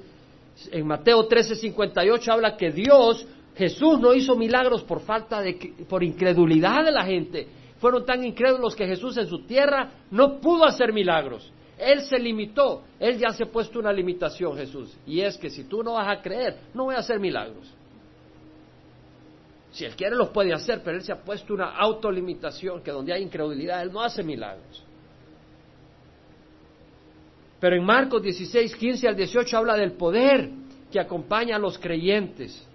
en 0.71 0.87
Mateo 0.87 1.27
13, 1.27 1.55
58 1.55 2.31
habla 2.31 2.57
que 2.57 2.71
Dios, 2.71 3.27
Jesús 3.55 3.99
no 3.99 4.13
hizo 4.13 4.35
milagros 4.35 4.83
por 4.83 5.01
falta 5.01 5.41
de, 5.41 5.73
por 5.87 6.03
incredulidad 6.03 6.83
de 6.83 6.91
la 6.91 7.05
gente. 7.05 7.47
Fueron 7.79 8.05
tan 8.05 8.23
incrédulos 8.23 8.75
que 8.75 8.87
Jesús 8.87 9.17
en 9.17 9.27
su 9.27 9.45
tierra 9.45 9.91
no 10.11 10.39
pudo 10.39 10.65
hacer 10.65 10.91
milagros. 10.91 11.51
Él 11.77 12.01
se 12.01 12.17
limitó, 12.17 12.83
Él 12.99 13.17
ya 13.19 13.31
se 13.31 13.43
ha 13.43 13.47
puesto 13.47 13.79
una 13.79 13.91
limitación, 13.91 14.55
Jesús, 14.55 14.97
y 15.05 15.19
es 15.19 15.37
que 15.37 15.49
si 15.49 15.65
tú 15.65 15.83
no 15.83 15.93
vas 15.93 16.07
a 16.07 16.21
creer, 16.21 16.57
no 16.73 16.85
voy 16.85 16.95
a 16.95 16.99
hacer 16.99 17.19
milagros. 17.19 17.74
Si 19.75 19.83
Él 19.83 19.93
quiere 19.93 20.15
los 20.15 20.29
puede 20.29 20.53
hacer, 20.53 20.81
pero 20.81 20.95
Él 20.95 21.03
se 21.03 21.11
ha 21.11 21.17
puesto 21.17 21.53
una 21.53 21.75
autolimitación 21.75 22.81
que 22.81 22.91
donde 22.91 23.11
hay 23.11 23.21
incredulidad, 23.21 23.81
Él 23.81 23.91
no 23.91 24.01
hace 24.01 24.23
milagros. 24.23 24.81
Pero 27.59 27.75
en 27.75 27.83
Marcos 27.83 28.23
16, 28.23 28.73
15 28.73 29.09
al 29.09 29.17
18 29.17 29.57
habla 29.57 29.75
del 29.75 29.91
poder 29.91 30.49
que 30.89 30.97
acompaña 30.97 31.57
a 31.57 31.59
los 31.59 31.77
creyentes. 31.77 32.65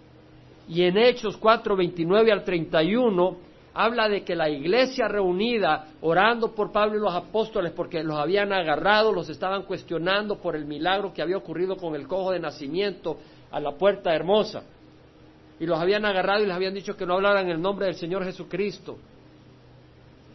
Y 0.68 0.82
en 0.82 0.98
Hechos 0.98 1.38
4, 1.38 1.74
29 1.74 2.32
al 2.32 2.44
31 2.44 3.36
habla 3.72 4.07
de 4.07 4.22
que 4.22 4.36
la 4.36 4.51
iglesia 4.51 5.09
reunida 5.09 5.86
orando 6.03 6.55
por 6.55 6.70
Pablo 6.70 6.98
y 6.98 7.01
los 7.01 7.14
apóstoles 7.14 7.72
porque 7.72 8.05
los 8.05 8.18
habían 8.18 8.53
agarrado, 8.53 9.11
los 9.11 9.30
estaban 9.30 9.62
cuestionando 9.62 10.36
por 10.36 10.55
el 10.55 10.66
milagro 10.66 11.14
que 11.14 11.22
había 11.22 11.38
ocurrido 11.38 11.76
con 11.76 11.94
el 11.94 12.07
cojo 12.07 12.32
de 12.32 12.40
nacimiento 12.40 13.16
a 13.51 13.59
la 13.59 13.72
puerta 13.72 14.14
hermosa. 14.14 14.64
Y 15.61 15.67
los 15.67 15.79
habían 15.79 16.05
agarrado 16.07 16.43
y 16.43 16.47
les 16.47 16.57
habían 16.57 16.75
dicho 16.75 16.97
que 16.97 17.07
no 17.07 17.15
hablaran 17.15 17.49
el 17.49 17.61
nombre 17.61 17.87
del 17.87 17.95
Señor 17.95 18.25
Jesucristo. 18.25 18.99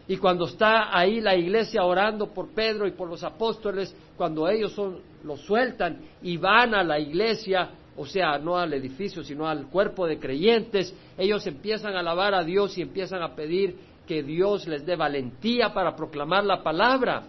Y 0.07 0.17
cuando 0.17 0.45
está 0.45 0.95
ahí 0.95 1.19
la 1.19 1.35
iglesia 1.35 1.83
orando 1.83 2.27
por 2.27 2.49
Pedro 2.49 2.85
y 2.85 2.91
por 2.91 3.09
los 3.09 3.23
apóstoles, 3.23 3.95
cuando 4.15 4.47
ellos 4.47 4.73
son, 4.73 4.99
los 5.23 5.41
sueltan 5.41 5.99
y 6.21 6.37
van 6.37 6.75
a 6.75 6.83
la 6.83 6.99
iglesia, 6.99 7.71
o 7.97 8.05
sea, 8.05 8.37
no 8.37 8.55
al 8.57 8.71
edificio, 8.73 9.23
sino 9.23 9.47
al 9.47 9.67
cuerpo 9.67 10.05
de 10.05 10.19
creyentes, 10.19 10.95
ellos 11.17 11.47
empiezan 11.47 11.95
a 11.95 12.01
alabar 12.01 12.35
a 12.35 12.43
Dios 12.43 12.77
y 12.77 12.83
empiezan 12.83 13.23
a 13.23 13.33
pedir 13.33 13.75
que 14.05 14.21
Dios 14.21 14.67
les 14.67 14.85
dé 14.85 14.95
valentía 14.95 15.73
para 15.73 15.95
proclamar 15.95 16.43
la 16.43 16.61
palabra. 16.61 17.23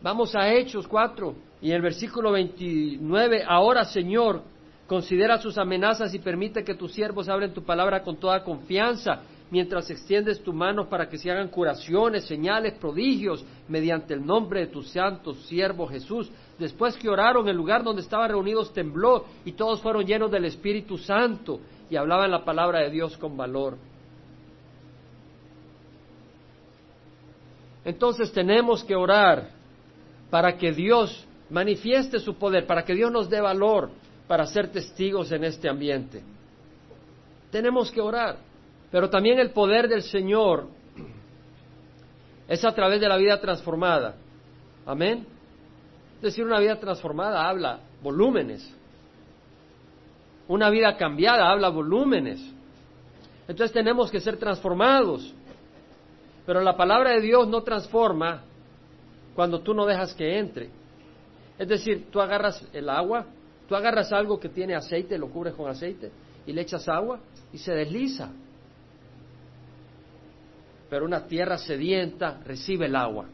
Vamos 0.00 0.34
a 0.34 0.50
Hechos 0.50 0.88
4 0.88 1.34
y 1.60 1.72
el 1.72 1.82
versículo 1.82 2.32
29, 2.32 3.44
ahora 3.46 3.84
Señor, 3.84 4.42
considera 4.88 5.38
sus 5.38 5.58
amenazas 5.58 6.14
y 6.14 6.18
permite 6.18 6.64
que 6.64 6.74
tus 6.74 6.92
siervos 6.92 7.28
hablen 7.28 7.52
tu 7.52 7.62
palabra 7.62 8.02
con 8.02 8.16
toda 8.16 8.42
confianza, 8.42 9.20
mientras 9.50 9.90
extiendes 9.90 10.42
tu 10.42 10.54
mano 10.54 10.88
para 10.88 11.10
que 11.10 11.18
se 11.18 11.30
hagan 11.30 11.48
curaciones, 11.48 12.24
señales, 12.24 12.72
prodigios, 12.78 13.44
mediante 13.68 14.14
el 14.14 14.24
nombre 14.24 14.60
de 14.60 14.66
tu 14.68 14.82
santo 14.82 15.34
siervo 15.34 15.86
Jesús. 15.86 16.32
Después 16.58 16.96
que 16.96 17.10
oraron, 17.10 17.46
el 17.48 17.56
lugar 17.56 17.84
donde 17.84 18.00
estaban 18.00 18.30
reunidos 18.30 18.72
tembló 18.72 19.26
y 19.44 19.52
todos 19.52 19.82
fueron 19.82 20.06
llenos 20.06 20.30
del 20.30 20.46
Espíritu 20.46 20.96
Santo 20.96 21.60
y 21.90 21.96
hablaban 21.96 22.30
la 22.30 22.42
palabra 22.42 22.80
de 22.80 22.90
Dios 22.90 23.14
con 23.18 23.36
valor. 23.36 23.76
Entonces 27.84 28.32
tenemos 28.32 28.82
que 28.84 28.96
orar 28.96 29.50
para 30.30 30.56
que 30.56 30.72
Dios 30.72 31.26
manifieste 31.50 32.20
su 32.20 32.36
poder, 32.36 32.66
para 32.66 32.86
que 32.86 32.94
Dios 32.94 33.12
nos 33.12 33.28
dé 33.28 33.42
valor 33.42 33.90
para 34.28 34.46
ser 34.46 34.70
testigos 34.70 35.32
en 35.32 35.42
este 35.42 35.68
ambiente. 35.68 36.22
Tenemos 37.50 37.90
que 37.90 38.00
orar, 38.00 38.36
pero 38.90 39.08
también 39.08 39.38
el 39.38 39.50
poder 39.50 39.88
del 39.88 40.02
Señor 40.02 40.68
es 42.46 42.64
a 42.64 42.72
través 42.72 43.00
de 43.00 43.08
la 43.08 43.16
vida 43.16 43.40
transformada. 43.40 44.14
Amén. 44.86 45.26
Es 46.16 46.22
decir, 46.22 46.44
una 46.44 46.60
vida 46.60 46.78
transformada 46.78 47.48
habla 47.48 47.80
volúmenes. 48.02 48.74
Una 50.46 50.70
vida 50.70 50.96
cambiada 50.96 51.50
habla 51.50 51.68
volúmenes. 51.68 52.40
Entonces 53.46 53.72
tenemos 53.72 54.10
que 54.10 54.20
ser 54.20 54.36
transformados. 54.36 55.34
Pero 56.44 56.60
la 56.62 56.76
palabra 56.76 57.10
de 57.10 57.20
Dios 57.20 57.48
no 57.48 57.62
transforma 57.62 58.42
cuando 59.34 59.60
tú 59.60 59.74
no 59.74 59.86
dejas 59.86 60.14
que 60.14 60.38
entre. 60.38 60.70
Es 61.58 61.68
decir, 61.68 62.08
tú 62.10 62.20
agarras 62.20 62.66
el 62.72 62.88
agua, 62.88 63.26
tú 63.68 63.76
agarras 63.76 64.12
algo 64.12 64.40
que 64.40 64.48
tiene 64.48 64.74
aceite, 64.74 65.18
lo 65.18 65.28
cubres 65.28 65.54
con 65.54 65.68
aceite 65.68 66.10
y 66.46 66.52
le 66.52 66.62
echas 66.62 66.88
agua 66.88 67.20
y 67.52 67.58
se 67.58 67.72
desliza. 67.72 68.30
Pero 70.88 71.04
una 71.04 71.26
tierra 71.26 71.58
sedienta 71.58 72.40
recibe 72.44 72.86
el 72.86 72.96
agua. 72.96 73.26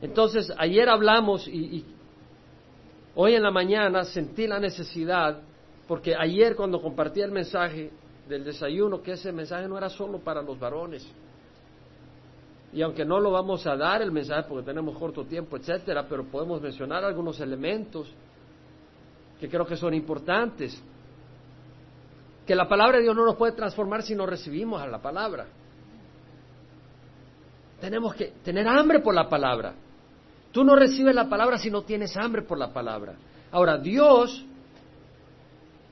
Entonces, 0.00 0.52
ayer 0.56 0.88
hablamos 0.88 1.46
y, 1.46 1.76
y 1.76 1.84
hoy 3.14 3.34
en 3.34 3.42
la 3.42 3.50
mañana 3.50 4.04
sentí 4.04 4.46
la 4.46 4.58
necesidad, 4.58 5.42
porque 5.86 6.16
ayer 6.16 6.56
cuando 6.56 6.80
compartí 6.80 7.20
el 7.20 7.30
mensaje, 7.30 7.90
del 8.28 8.44
desayuno, 8.44 9.02
que 9.02 9.12
ese 9.12 9.32
mensaje 9.32 9.68
no 9.68 9.76
era 9.76 9.88
solo 9.88 10.18
para 10.18 10.42
los 10.42 10.58
varones. 10.58 11.06
Y 12.72 12.80
aunque 12.80 13.04
no 13.04 13.20
lo 13.20 13.30
vamos 13.30 13.66
a 13.66 13.76
dar 13.76 14.00
el 14.00 14.10
mensaje 14.10 14.44
porque 14.48 14.64
tenemos 14.64 14.96
corto 14.98 15.24
tiempo, 15.24 15.56
etcétera, 15.56 16.06
pero 16.08 16.24
podemos 16.24 16.60
mencionar 16.60 17.04
algunos 17.04 17.38
elementos 17.40 18.12
que 19.38 19.48
creo 19.48 19.66
que 19.66 19.76
son 19.76 19.92
importantes. 19.92 20.82
Que 22.46 22.54
la 22.54 22.68
palabra 22.68 22.96
de 22.96 23.04
Dios 23.04 23.14
no 23.14 23.26
nos 23.26 23.36
puede 23.36 23.52
transformar 23.52 24.02
si 24.02 24.14
no 24.14 24.24
recibimos 24.24 24.80
a 24.80 24.86
la 24.86 25.02
palabra. 25.02 25.46
Tenemos 27.80 28.14
que 28.14 28.32
tener 28.42 28.66
hambre 28.66 29.00
por 29.00 29.14
la 29.14 29.28
palabra. 29.28 29.74
Tú 30.50 30.64
no 30.64 30.74
recibes 30.76 31.14
la 31.14 31.28
palabra 31.28 31.58
si 31.58 31.70
no 31.70 31.82
tienes 31.82 32.16
hambre 32.16 32.42
por 32.42 32.58
la 32.58 32.72
palabra. 32.72 33.14
Ahora, 33.50 33.76
Dios 33.76 34.44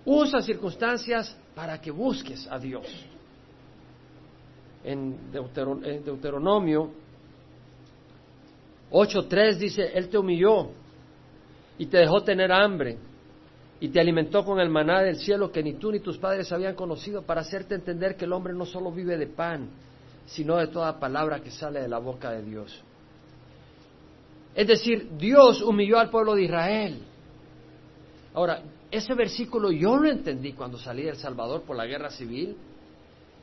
usa 0.05 0.41
circunstancias 0.41 1.37
para 1.55 1.81
que 1.81 1.91
busques 1.91 2.47
a 2.51 2.59
Dios. 2.59 2.87
En, 4.83 5.31
Deuteronomio 5.33 6.91
8.3 8.91 9.57
dice, 9.57 9.91
Él 9.95 10.09
te 10.09 10.18
humilló 10.18 10.68
y 11.78 11.87
te 11.87 11.99
dejó 11.99 12.22
tener 12.22 12.51
hambre 12.51 12.99
y 13.78 13.89
te 13.89 14.01
alimentó 14.01 14.45
con 14.45 14.61
el 14.61 14.68
maná 14.68 15.01
del 15.03 15.16
cielo 15.16 15.51
que 15.51 15.62
ni 15.62 15.74
tú 15.74 15.91
ni 15.93 16.01
tus 16.01 16.18
padres 16.18 16.51
habían 16.53 16.74
conocido 16.74 17.22
para 17.22 17.41
hacerte 17.41 17.74
entender 17.74 18.16
que 18.16 18.24
el 18.24 18.33
hombre 18.33 18.53
no 18.53 18.66
solo 18.66 18.91
vive 18.91 19.16
de 19.16 19.26
pan, 19.26 19.70
sino 20.26 20.57
de 20.57 20.66
toda 20.66 20.99
palabra 20.99 21.41
que 21.41 21.51
sale 21.51 21.81
de 21.81 21.89
la 21.89 21.99
boca 21.99 22.31
de 22.31 22.43
Dios. 22.43 22.83
Es 24.55 24.66
decir, 24.66 25.11
Dios 25.16 25.62
humilló 25.62 25.99
al 25.99 26.11
pueblo 26.11 26.35
de 26.35 26.43
Israel. 26.43 26.99
Ahora, 28.35 28.62
ese 28.91 29.14
versículo 29.14 29.70
yo 29.70 29.97
lo 29.97 30.11
entendí 30.11 30.53
cuando 30.53 30.76
salí 30.76 31.05
de 31.05 31.11
El 31.11 31.16
Salvador 31.16 31.62
por 31.62 31.76
la 31.76 31.87
guerra 31.87 32.11
civil 32.11 32.57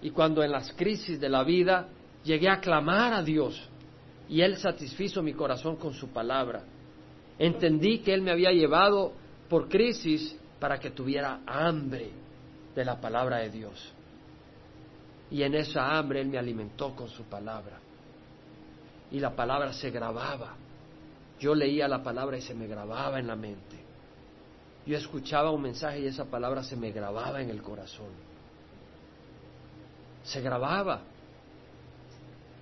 y 0.01 0.11
cuando 0.11 0.43
en 0.43 0.51
las 0.51 0.71
crisis 0.73 1.19
de 1.19 1.29
la 1.29 1.43
vida 1.43 1.87
llegué 2.23 2.49
a 2.49 2.59
clamar 2.59 3.13
a 3.13 3.23
Dios 3.23 3.69
y 4.29 4.41
Él 4.41 4.57
satisfizo 4.57 5.23
mi 5.23 5.33
corazón 5.33 5.77
con 5.77 5.93
su 5.93 6.09
palabra. 6.09 6.63
Entendí 7.39 7.99
que 7.99 8.13
Él 8.13 8.21
me 8.21 8.31
había 8.31 8.51
llevado 8.51 9.13
por 9.49 9.69
crisis 9.69 10.35
para 10.59 10.79
que 10.79 10.91
tuviera 10.91 11.41
hambre 11.45 12.11
de 12.75 12.85
la 12.85 12.99
palabra 12.99 13.37
de 13.37 13.49
Dios. 13.49 13.93
Y 15.31 15.43
en 15.43 15.55
esa 15.55 15.97
hambre 15.97 16.21
Él 16.21 16.27
me 16.27 16.37
alimentó 16.37 16.95
con 16.95 17.09
su 17.09 17.23
palabra. 17.23 17.79
Y 19.11 19.19
la 19.19 19.35
palabra 19.35 19.73
se 19.73 19.89
grababa. 19.91 20.55
Yo 21.39 21.55
leía 21.55 21.87
la 21.87 22.03
palabra 22.03 22.37
y 22.37 22.41
se 22.41 22.53
me 22.53 22.67
grababa 22.67 23.19
en 23.19 23.27
la 23.27 23.35
mente 23.35 23.87
yo 24.87 24.97
escuchaba 24.97 25.51
un 25.51 25.61
mensaje 25.61 25.99
y 25.99 26.07
esa 26.07 26.25
palabra 26.25 26.63
se 26.63 26.77
me 26.77 26.91
grababa 26.91 27.41
en 27.41 27.49
el 27.49 27.61
corazón. 27.61 28.07
Se 30.27 30.41
grababa. 30.41 31.01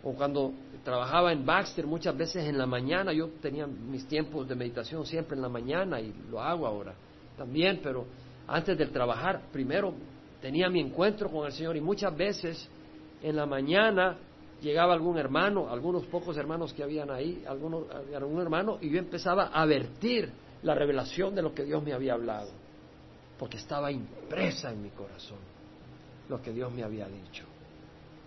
O 0.03 0.13
cuando 0.13 0.53
trabajaba 0.84 1.32
en 1.32 1.45
Baxter, 1.45 1.86
muchas 1.86 2.16
veces 2.16 2.45
en 2.45 2.57
la 2.57 2.66
mañana, 2.66 3.11
yo 3.11 3.30
tenía 3.41 3.66
mis 3.68 4.07
tiempos 4.07 4.47
de 4.47 4.55
meditación 4.55 5.05
siempre 5.05 5.36
en 5.36 5.41
la 5.41 5.49
mañana 5.49 5.99
y 5.99 6.13
lo 6.30 6.39
hago 6.39 6.68
ahora 6.68 6.93
también, 7.38 7.80
pero 7.84 8.05
antes 8.47 8.78
de 8.78 8.86
trabajar, 8.88 9.41
primero 9.51 9.93
tenía 10.41 10.70
mi 10.70 10.80
encuentro 10.80 11.30
con 11.30 11.45
el 11.45 11.51
Señor 11.51 11.76
y 11.76 11.82
muchas 11.82 12.16
veces 12.16 12.70
en 13.22 13.36
la 13.36 13.45
mañana 13.45 14.18
llegaba 14.61 14.93
algún 14.93 15.18
hermano, 15.18 15.70
algunos 15.70 16.05
pocos 16.05 16.38
hermanos 16.38 16.74
que 16.74 16.84
habían 16.84 17.09
ahí, 17.11 17.43
algunos, 17.47 17.86
algún 18.16 18.41
hermano, 18.41 18.78
y 18.82 18.89
yo 18.89 18.99
empezaba 18.99 19.47
a 19.47 19.66
vertir 19.66 20.32
la 20.63 20.76
revelación 20.76 21.36
de 21.36 21.41
lo 21.41 21.53
que 21.53 21.63
Dios 21.63 21.84
me 21.84 21.93
había 21.93 22.13
hablado, 22.13 22.49
porque 23.38 23.57
estaba 23.57 23.91
impresa 23.91 24.72
en 24.72 24.84
mi 24.84 24.89
corazón 24.89 25.39
lo 26.30 26.41
que 26.41 26.51
Dios 26.51 26.72
me 26.72 26.84
había 26.84 27.07
dicho, 27.07 27.45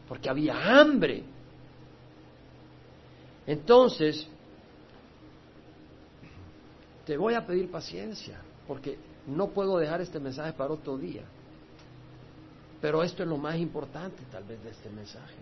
porque 0.09 0.31
había 0.31 0.81
hambre. 0.81 1.23
Entonces, 3.47 4.27
te 7.05 7.17
voy 7.17 7.35
a 7.35 7.47
pedir 7.47 7.71
paciencia, 7.71 8.41
porque 8.67 8.99
no 9.27 9.49
puedo 9.49 9.79
dejar 9.79 10.01
este 10.01 10.19
mensaje 10.19 10.53
para 10.53 10.73
otro 10.73 10.97
día. 10.97 11.23
Pero 12.81 13.03
esto 13.03 13.23
es 13.23 13.29
lo 13.29 13.37
más 13.37 13.57
importante 13.57 14.23
tal 14.31 14.45
vez 14.45 14.63
de 14.63 14.71
este 14.71 14.89
mensaje. 14.91 15.37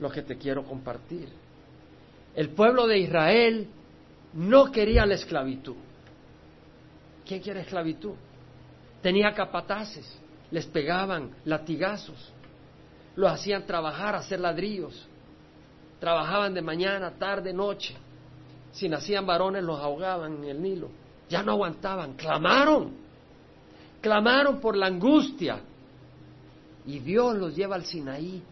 Lo 0.00 0.10
que 0.10 0.22
te 0.22 0.36
quiero 0.36 0.64
compartir. 0.64 1.28
El 2.34 2.50
pueblo 2.50 2.86
de 2.86 2.98
Israel 2.98 3.68
no 4.34 4.70
quería 4.70 5.06
la 5.06 5.14
esclavitud. 5.14 5.76
¿Quién 7.26 7.40
quiere 7.40 7.60
esclavitud? 7.60 8.14
Tenía 9.02 9.32
capataces, 9.34 10.18
les 10.50 10.66
pegaban 10.66 11.30
latigazos, 11.44 12.32
los 13.16 13.30
hacían 13.30 13.66
trabajar, 13.66 14.14
hacer 14.14 14.40
ladrillos, 14.40 15.06
trabajaban 16.00 16.54
de 16.54 16.62
mañana, 16.62 17.10
tarde, 17.18 17.52
noche. 17.52 17.96
Si 18.72 18.88
nacían 18.88 19.26
varones 19.26 19.64
los 19.64 19.78
ahogaban 19.80 20.36
en 20.36 20.44
el 20.44 20.62
Nilo. 20.62 20.88
Ya 21.28 21.42
no 21.42 21.52
aguantaban, 21.52 22.14
clamaron, 22.14 22.92
clamaron 24.00 24.60
por 24.60 24.76
la 24.76 24.86
angustia. 24.86 25.60
Y 26.86 27.00
Dios 27.00 27.36
los 27.36 27.54
lleva 27.54 27.76
al 27.76 27.84
Sinaí. 27.84 28.42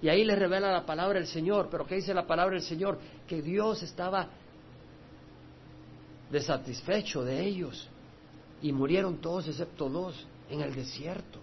Y 0.00 0.08
ahí 0.08 0.24
les 0.24 0.38
revela 0.38 0.72
la 0.72 0.86
palabra 0.86 1.18
del 1.18 1.28
Señor. 1.28 1.68
Pero 1.70 1.86
¿qué 1.86 1.96
dice 1.96 2.14
la 2.14 2.26
palabra 2.26 2.54
del 2.54 2.64
Señor? 2.64 2.98
Que 3.26 3.42
Dios 3.42 3.82
estaba 3.82 4.28
desatisfecho 6.30 7.22
de 7.24 7.44
ellos 7.44 7.88
y 8.60 8.72
murieron 8.72 9.18
todos 9.18 9.48
excepto 9.48 9.88
dos 9.88 10.26
en 10.50 10.60
el 10.60 10.74
desierto. 10.74 11.38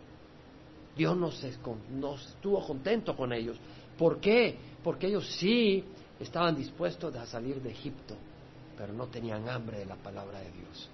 Dios 0.96 1.18
no, 1.18 1.30
estuvo 1.30 2.66
contento 2.66 3.16
con 3.16 3.34
ellos. 3.34 3.58
¿Por 3.98 4.20
qué? 4.20 4.58
Porque 4.84 5.08
ellos 5.08 5.28
sí 5.38 5.84
estaban 6.20 6.56
dispuestos 6.56 7.16
a 7.16 7.26
salir 7.26 7.62
de 7.62 7.72
Egipto, 7.72 8.16
pero 8.78 8.94
no 8.94 9.08
tenían 9.08 9.48
hambre 9.50 9.80
de 9.80 9.86
la 9.86 9.96
palabra 9.96 10.40
de 10.40 10.52
Dios. 10.52 10.90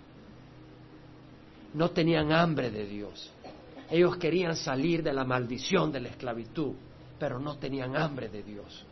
No 1.73 1.91
tenían 1.91 2.31
hambre 2.31 2.71
de 2.71 2.85
Dios. 2.85 3.31
Ellos 3.89 4.17
querían 4.17 4.55
salir 4.55 5.03
de 5.03 5.13
la 5.13 5.23
maldición 5.23 5.91
de 5.91 5.99
la 5.99 6.09
esclavitud, 6.09 6.73
pero 7.19 7.39
no 7.39 7.57
tenían 7.57 7.95
hambre 7.95 8.29
de 8.29 8.41
Dios. 8.41 8.85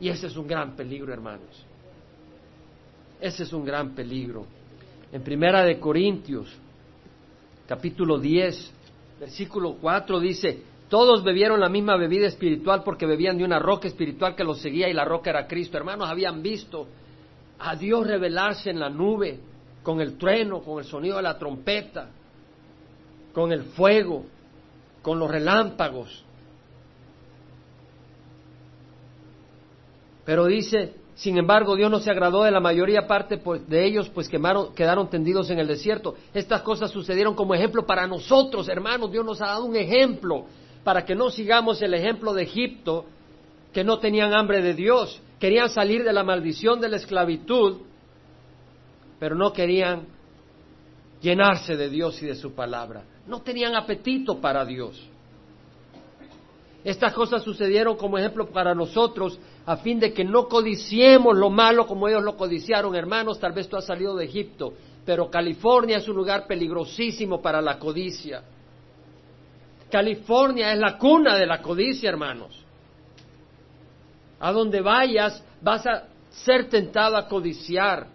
Y 0.00 0.08
ese 0.08 0.26
es 0.26 0.36
un 0.36 0.46
gran 0.46 0.74
peligro, 0.74 1.12
hermanos. 1.12 1.64
Ese 3.20 3.44
es 3.44 3.52
un 3.52 3.64
gran 3.64 3.94
peligro. 3.94 4.44
En 5.12 5.22
Primera 5.22 5.62
de 5.62 5.78
Corintios, 5.78 6.48
capítulo 7.68 8.18
10, 8.18 8.72
versículo 9.20 9.76
4 9.78 10.18
dice, 10.18 10.62
todos 10.88 11.22
bebieron 11.22 11.60
la 11.60 11.68
misma 11.68 11.98
bebida 11.98 12.26
espiritual 12.26 12.82
porque 12.82 13.04
bebían 13.04 13.36
de 13.36 13.44
una 13.44 13.58
roca 13.58 13.88
espiritual 13.88 14.34
que 14.34 14.42
los 14.42 14.60
seguía 14.60 14.88
y 14.88 14.94
la 14.94 15.04
roca 15.04 15.28
era 15.28 15.46
Cristo. 15.46 15.76
Hermanos, 15.76 16.08
habían 16.08 16.42
visto 16.42 16.86
a 17.58 17.76
Dios 17.76 18.06
revelarse 18.06 18.70
en 18.70 18.80
la 18.80 18.88
nube, 18.88 19.38
con 19.82 20.00
el 20.00 20.16
trueno, 20.16 20.62
con 20.62 20.78
el 20.78 20.84
sonido 20.86 21.16
de 21.18 21.22
la 21.22 21.38
trompeta, 21.38 22.08
con 23.34 23.52
el 23.52 23.64
fuego, 23.64 24.24
con 25.02 25.18
los 25.18 25.30
relámpagos. 25.30 26.24
Pero 30.24 30.46
dice, 30.46 30.94
sin 31.14 31.36
embargo, 31.36 31.76
Dios 31.76 31.90
no 31.90 32.00
se 32.00 32.10
agradó 32.10 32.42
de 32.42 32.50
la 32.50 32.60
mayoría 32.60 33.06
parte 33.06 33.36
pues, 33.36 33.68
de 33.68 33.84
ellos, 33.84 34.08
pues 34.08 34.28
quedaron 34.28 35.10
tendidos 35.10 35.50
en 35.50 35.58
el 35.58 35.66
desierto. 35.66 36.14
Estas 36.32 36.62
cosas 36.62 36.90
sucedieron 36.90 37.34
como 37.34 37.54
ejemplo 37.54 37.84
para 37.84 38.06
nosotros, 38.06 38.68
hermanos. 38.68 39.12
Dios 39.12 39.24
nos 39.24 39.40
ha 39.42 39.46
dado 39.46 39.64
un 39.64 39.76
ejemplo 39.76 40.46
para 40.84 41.04
que 41.04 41.14
no 41.14 41.30
sigamos 41.30 41.82
el 41.82 41.94
ejemplo 41.94 42.32
de 42.32 42.44
Egipto, 42.44 43.04
que 43.72 43.84
no 43.84 43.98
tenían 43.98 44.34
hambre 44.34 44.62
de 44.62 44.74
Dios, 44.74 45.20
querían 45.38 45.68
salir 45.70 46.02
de 46.02 46.12
la 46.12 46.24
maldición 46.24 46.80
de 46.80 46.88
la 46.88 46.96
esclavitud, 46.96 47.82
pero 49.18 49.34
no 49.34 49.52
querían 49.52 50.06
llenarse 51.20 51.76
de 51.76 51.88
Dios 51.88 52.22
y 52.22 52.26
de 52.26 52.34
su 52.34 52.54
palabra. 52.54 53.04
No 53.26 53.42
tenían 53.42 53.76
apetito 53.76 54.40
para 54.40 54.64
Dios. 54.64 55.00
Estas 56.84 57.12
cosas 57.12 57.42
sucedieron 57.42 57.96
como 57.96 58.18
ejemplo 58.18 58.48
para 58.48 58.74
nosotros 58.74 59.38
a 59.66 59.76
fin 59.76 60.00
de 60.00 60.12
que 60.12 60.24
no 60.24 60.48
codiciemos 60.48 61.36
lo 61.36 61.48
malo 61.48 61.86
como 61.86 62.08
ellos 62.08 62.24
lo 62.24 62.36
codiciaron. 62.36 62.96
Hermanos, 62.96 63.38
tal 63.38 63.52
vez 63.52 63.68
tú 63.68 63.76
has 63.76 63.86
salido 63.86 64.16
de 64.16 64.24
Egipto, 64.24 64.74
pero 65.04 65.30
California 65.30 65.98
es 65.98 66.08
un 66.08 66.16
lugar 66.16 66.46
peligrosísimo 66.46 67.40
para 67.40 67.60
la 67.60 67.78
codicia. 67.78 68.42
California 69.90 70.72
es 70.72 70.78
la 70.78 70.98
cuna 70.98 71.36
de 71.36 71.46
la 71.46 71.62
codicia, 71.62 72.08
hermanos. 72.08 72.64
A 74.40 74.50
donde 74.50 74.80
vayas 74.80 75.44
vas 75.60 75.86
a 75.86 76.08
ser 76.30 76.68
tentado 76.68 77.16
a 77.16 77.28
codiciar 77.28 78.08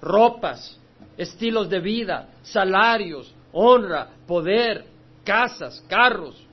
ropas, 0.00 0.78
estilos 1.16 1.68
de 1.68 1.80
vida, 1.80 2.28
salarios, 2.42 3.34
honra, 3.52 4.10
poder, 4.26 4.84
casas, 5.24 5.84
carros, 5.88 6.46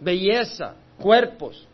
belleza, 0.00 0.74
cuerpos, 0.98 1.66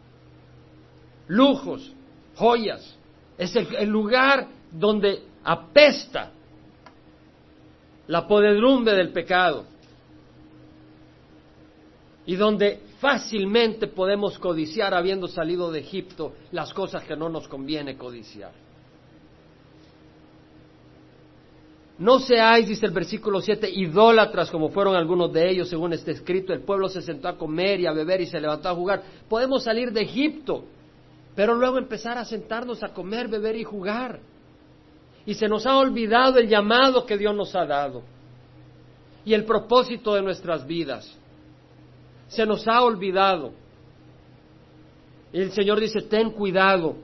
lujos, 1.29 1.93
joyas. 2.37 2.97
Es 3.39 3.55
el, 3.57 3.89
lugar 3.89 4.49
donde 4.71 5.23
apesta 5.45 6.31
la 8.07 8.27
podedumbre 8.27 8.95
del 8.95 9.13
pecado 9.13 9.65
y 12.27 12.37
donde 12.37 12.83
fácilmente 13.01 13.87
podemos 13.87 14.39
codiciar, 14.39 14.93
habiendo 14.93 15.27
salido 15.27 15.73
de 15.73 15.81
Egipto, 15.81 16.35
las 16.53 16.75
cosas 16.75 17.05
que 17.05 17.17
no 17.17 17.29
nos 17.29 17.49
conviene 17.49 17.97
codiciar. 17.97 18.53
No 22.01 22.19
seáis, 22.19 22.67
dice 22.67 22.87
el 22.87 22.93
versículo 22.93 23.43
7, 23.43 23.69
idólatras 23.71 24.51
como 24.51 24.71
fueron 24.71 24.97
algunos 24.97 25.31
de 25.35 25.51
ellos, 25.51 25.69
según 25.69 25.93
está 25.93 26.11
escrito. 26.11 26.55
El 26.55 26.63
pueblo 26.63 26.89
se 26.89 27.03
sentó 27.03 27.29
a 27.29 27.37
comer 27.37 27.79
y 27.79 27.87
a 27.87 27.93
beber 27.93 28.23
y 28.23 28.27
se 28.27 28.41
levantó 28.41 28.71
a 28.71 28.75
jugar. 28.75 29.03
Podemos 29.29 29.65
salir 29.65 29.93
de 29.93 30.01
Egipto, 30.01 30.65
pero 31.37 31.55
luego 31.55 31.77
empezar 31.77 32.17
a 32.17 32.25
sentarnos 32.25 32.83
a 32.83 32.95
comer, 32.95 33.29
beber 33.29 33.55
y 33.55 33.65
jugar. 33.65 34.19
Y 35.27 35.35
se 35.35 35.47
nos 35.47 35.67
ha 35.67 35.77
olvidado 35.77 36.39
el 36.39 36.49
llamado 36.49 37.05
que 37.05 37.19
Dios 37.19 37.35
nos 37.35 37.55
ha 37.55 37.67
dado 37.67 38.03
y 39.23 39.35
el 39.35 39.45
propósito 39.45 40.15
de 40.15 40.23
nuestras 40.23 40.67
vidas. 40.67 41.15
Se 42.29 42.47
nos 42.47 42.67
ha 42.67 42.83
olvidado. 42.83 43.53
Y 45.35 45.41
el 45.43 45.53
Señor 45.53 45.79
dice, 45.79 46.01
ten 46.01 46.31
cuidado, 46.31 46.97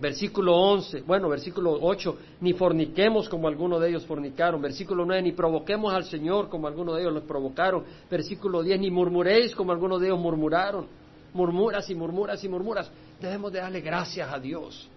Versículo 0.00 0.56
11, 0.56 1.02
bueno, 1.02 1.28
versículo 1.28 1.78
8, 1.78 2.18
ni 2.40 2.54
forniquemos 2.54 3.28
como 3.28 3.48
algunos 3.48 3.82
de 3.82 3.90
ellos 3.90 4.06
fornicaron. 4.06 4.62
Versículo 4.62 5.04
9, 5.04 5.22
ni 5.22 5.32
provoquemos 5.32 5.92
al 5.92 6.04
Señor 6.04 6.48
como 6.48 6.66
algunos 6.66 6.96
de 6.96 7.02
ellos 7.02 7.12
los 7.12 7.24
provocaron. 7.24 7.84
Versículo 8.10 8.62
10, 8.62 8.80
ni 8.80 8.90
murmuréis 8.90 9.54
como 9.54 9.72
algunos 9.72 10.00
de 10.00 10.06
ellos 10.06 10.18
murmuraron. 10.18 10.86
Murmuras 11.34 11.90
y 11.90 11.94
murmuras 11.94 12.42
y 12.42 12.48
murmuras. 12.48 12.90
Debemos 13.20 13.52
de 13.52 13.60
darle 13.60 13.82
gracias 13.82 14.32
a 14.32 14.38
Dios. 14.38 14.88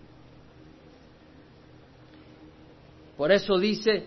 Por 3.17 3.29
eso 3.31 3.59
dice, 3.59 4.05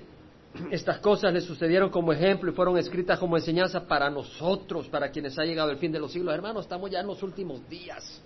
estas 0.70 0.98
cosas 1.00 1.30
le 1.30 1.42
sucedieron 1.42 1.90
como 1.90 2.12
ejemplo 2.12 2.50
y 2.50 2.54
fueron 2.54 2.78
escritas 2.78 3.18
como 3.18 3.36
enseñanza 3.36 3.86
para 3.86 4.08
nosotros, 4.08 4.88
para 4.88 5.10
quienes 5.10 5.38
ha 5.38 5.44
llegado 5.44 5.70
el 5.70 5.76
fin 5.76 5.92
de 5.92 6.00
los 6.00 6.10
siglos. 6.10 6.34
Hermanos, 6.34 6.64
estamos 6.64 6.90
ya 6.90 7.00
en 7.00 7.06
los 7.06 7.22
últimos 7.22 7.68
días. 7.68 8.22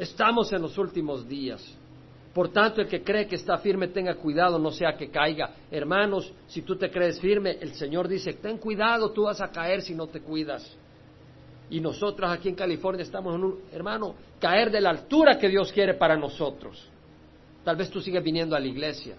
Estamos 0.00 0.50
en 0.54 0.62
los 0.62 0.78
últimos 0.78 1.28
días. 1.28 1.62
Por 2.32 2.48
tanto, 2.48 2.80
el 2.80 2.88
que 2.88 3.04
cree 3.04 3.26
que 3.26 3.36
está 3.36 3.58
firme, 3.58 3.88
tenga 3.88 4.14
cuidado, 4.14 4.58
no 4.58 4.70
sea 4.70 4.96
que 4.96 5.10
caiga. 5.10 5.52
Hermanos, 5.70 6.32
si 6.46 6.62
tú 6.62 6.74
te 6.74 6.90
crees 6.90 7.20
firme, 7.20 7.58
el 7.60 7.74
Señor 7.74 8.08
dice, 8.08 8.32
ten 8.32 8.56
cuidado, 8.56 9.10
tú 9.10 9.24
vas 9.24 9.42
a 9.42 9.50
caer 9.50 9.82
si 9.82 9.94
no 9.94 10.06
te 10.06 10.22
cuidas. 10.22 10.74
Y 11.68 11.80
nosotros 11.80 12.30
aquí 12.30 12.48
en 12.48 12.54
California 12.54 13.02
estamos 13.02 13.34
en 13.34 13.44
un, 13.44 13.60
hermano, 13.72 14.14
caer 14.40 14.70
de 14.70 14.80
la 14.80 14.88
altura 14.88 15.36
que 15.36 15.50
Dios 15.50 15.70
quiere 15.70 15.92
para 15.92 16.16
nosotros. 16.16 16.88
Tal 17.62 17.76
vez 17.76 17.90
tú 17.90 18.00
sigues 18.00 18.24
viniendo 18.24 18.56
a 18.56 18.60
la 18.60 18.68
iglesia, 18.68 19.16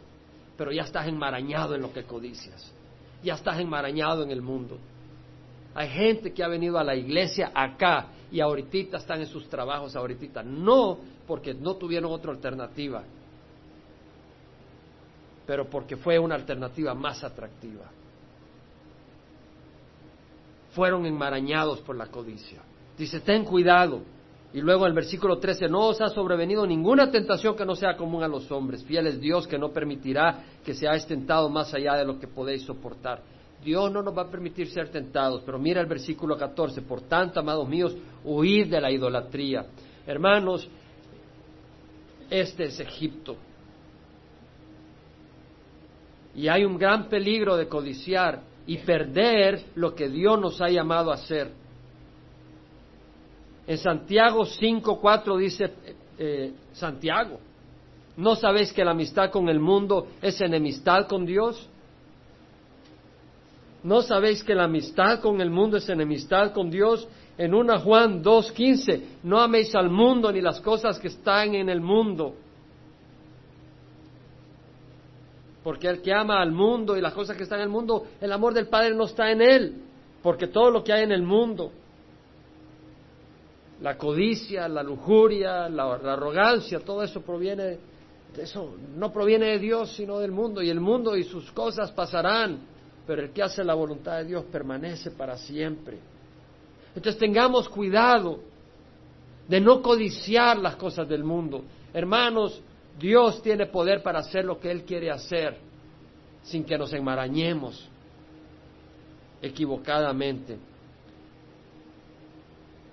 pero 0.58 0.72
ya 0.72 0.82
estás 0.82 1.08
enmarañado 1.08 1.76
en 1.76 1.84
lo 1.84 1.94
que 1.94 2.06
codicias. 2.06 2.74
Ya 3.22 3.36
estás 3.36 3.60
enmarañado 3.60 4.24
en 4.24 4.32
el 4.32 4.42
mundo. 4.42 4.80
Hay 5.74 5.90
gente 5.90 6.34
que 6.34 6.44
ha 6.44 6.48
venido 6.48 6.78
a 6.78 6.84
la 6.84 6.96
iglesia 6.96 7.52
acá 7.54 8.08
y 8.32 8.40
ahorita 8.40 8.98
están 8.98 9.22
en 9.22 9.28
sus 9.28 9.48
trabajos, 9.50 9.96
ahorita. 9.96 10.44
No 10.44 10.98
porque 11.28 11.54
no 11.54 11.76
tuvieron 11.76 12.12
otra 12.12 12.32
alternativa, 12.32 13.04
pero 15.46 15.70
porque 15.70 15.96
fue 15.96 16.20
una 16.20 16.36
alternativa 16.36 16.94
más 16.94 17.24
atractiva. 17.24 17.86
Fueron 20.72 21.06
enmarañados 21.06 21.80
por 21.82 21.96
la 21.96 22.08
codicia. 22.08 22.62
Dice, 22.98 23.20
ten 23.20 23.44
cuidado. 23.44 24.02
Y 24.54 24.60
luego 24.60 24.86
en 24.86 24.90
el 24.90 24.96
versículo 24.96 25.40
13, 25.40 25.70
no 25.70 25.88
os 25.88 26.02
ha 26.02 26.10
sobrevenido 26.10 26.68
ninguna 26.68 27.10
tentación 27.10 27.56
que 27.56 27.66
no 27.66 27.76
sea 27.76 27.96
común 27.96 28.24
a 28.24 28.28
los 28.28 28.52
hombres. 28.52 28.84
Fiel 28.84 29.08
es 29.08 29.20
Dios 29.20 29.48
que 29.48 29.58
no 29.58 29.72
permitirá 29.72 30.44
que 30.64 30.74
seáis 30.74 31.06
tentado 31.06 31.50
más 31.50 31.74
allá 31.74 31.96
de 31.96 32.06
lo 32.06 32.20
que 32.20 32.28
podéis 32.28 32.64
soportar. 32.64 33.22
Dios 33.64 33.92
no 33.92 34.02
nos 34.02 34.18
va 34.18 34.24
a 34.24 34.30
permitir 34.30 34.70
ser 34.70 34.90
tentados, 34.90 35.44
pero 35.46 35.60
mira 35.60 35.82
el 35.82 35.88
versículo 35.88 36.38
14, 36.38 36.82
por 36.82 37.02
tanto, 37.02 37.40
amados 37.40 37.68
míos, 37.68 37.96
huid 38.24 38.72
de 38.72 38.82
la 38.82 38.92
idolatría. 38.92 39.66
Hermanos, 40.08 40.68
este 42.30 42.66
es 42.66 42.80
Egipto. 42.80 43.36
Y 46.34 46.48
hay 46.48 46.64
un 46.64 46.78
gran 46.78 47.08
peligro 47.08 47.56
de 47.58 47.68
codiciar 47.68 48.42
y 48.66 48.78
perder 48.78 49.66
lo 49.76 49.94
que 49.94 50.08
Dios 50.08 50.40
nos 50.40 50.62
ha 50.62 50.70
llamado 50.70 51.12
a 51.12 51.16
hacer. 51.16 51.52
En 53.68 53.78
Santiago 53.78 54.46
5.4 54.46 55.38
dice 55.38 55.72
eh, 56.18 56.54
Santiago, 56.74 57.40
¿no 58.18 58.36
sabéis 58.36 58.74
que 58.74 58.84
la 58.84 58.92
amistad 58.92 59.30
con 59.30 59.50
el 59.50 59.60
mundo 59.60 60.08
es 60.22 60.40
enemistad 60.42 61.08
con 61.08 61.26
Dios? 61.26 61.70
¿No 63.84 64.02
sabéis 64.02 64.44
que 64.44 64.54
la 64.54 64.66
amistad 64.66 65.20
con 65.20 65.42
el 65.42 65.50
mundo 65.50 65.78
es 65.78 65.90
enemistad 65.90 66.54
con 66.54 66.70
Dios? 66.70 67.08
En 67.38 67.54
una 67.56 67.80
Juan 67.80 68.24
2.15, 68.24 69.02
no 69.24 69.40
améis 69.40 69.74
al 69.74 69.90
mundo 69.90 70.32
ni 70.32 70.42
las 70.42 70.60
cosas 70.62 71.00
que 71.00 71.08
están 71.08 71.56
en 71.56 71.70
el 71.70 71.82
mundo. 71.82 72.36
Porque 75.64 75.88
el 75.88 76.02
que 76.02 76.14
ama 76.14 76.42
al 76.42 76.52
mundo 76.52 76.96
y 76.96 77.02
las 77.02 77.14
cosas 77.14 77.36
que 77.38 77.44
están 77.44 77.60
en 77.60 77.66
el 77.66 77.70
mundo, 77.70 78.06
el 78.20 78.32
amor 78.32 78.54
del 78.54 78.68
Padre 78.68 78.94
no 78.94 79.06
está 79.06 79.32
en 79.32 79.42
él. 79.42 79.76
Porque 80.22 80.48
todo 80.48 80.70
lo 80.70 80.84
que 80.84 80.94
hay 80.94 81.04
en 81.04 81.12
el 81.12 81.24
mundo, 81.24 81.72
la 83.82 83.98
codicia, 83.98 84.68
la 84.68 84.84
lujuria, 84.84 85.68
la, 85.70 85.94
arrogancia, 85.94 86.80
todo 86.80 87.02
eso 87.02 87.22
proviene 87.22 87.80
eso, 88.38 88.76
no 88.96 89.12
proviene 89.12 89.48
de 89.48 89.60
Dios, 89.60 89.96
sino 89.96 90.20
del 90.20 90.32
mundo. 90.32 90.62
Y 90.62 90.70
el 90.70 90.80
mundo 90.80 91.18
y 91.18 91.24
sus 91.24 91.52
cosas 91.52 91.92
pasarán 91.92 92.71
pero 93.06 93.22
el 93.24 93.32
que 93.32 93.44
hace 93.44 93.64
la 93.64 93.74
voluntad 93.74 94.18
de 94.18 94.26
Dios 94.26 94.46
permanece 94.52 95.12
para 95.12 95.38
siempre. 95.38 95.98
Entonces 96.96 97.18
tengamos 97.18 97.68
cuidado 97.70 98.40
de 99.48 99.60
no 99.60 99.82
codiciar 99.82 100.58
las 100.58 100.76
cosas 100.76 101.08
del 101.08 101.24
mundo. 101.24 101.64
Hermanos, 101.94 102.62
Dios 103.00 103.42
tiene 103.42 103.66
poder 103.66 104.04
para 104.04 104.20
hacer 104.20 104.46
lo 104.46 104.60
que 104.60 104.72
Él 104.72 104.84
quiere 104.84 105.10
hacer 105.10 105.58
sin 106.44 106.64
que 106.64 106.78
nos 106.78 106.94
enmarañemos 106.94 107.88
equivocadamente. 109.42 110.58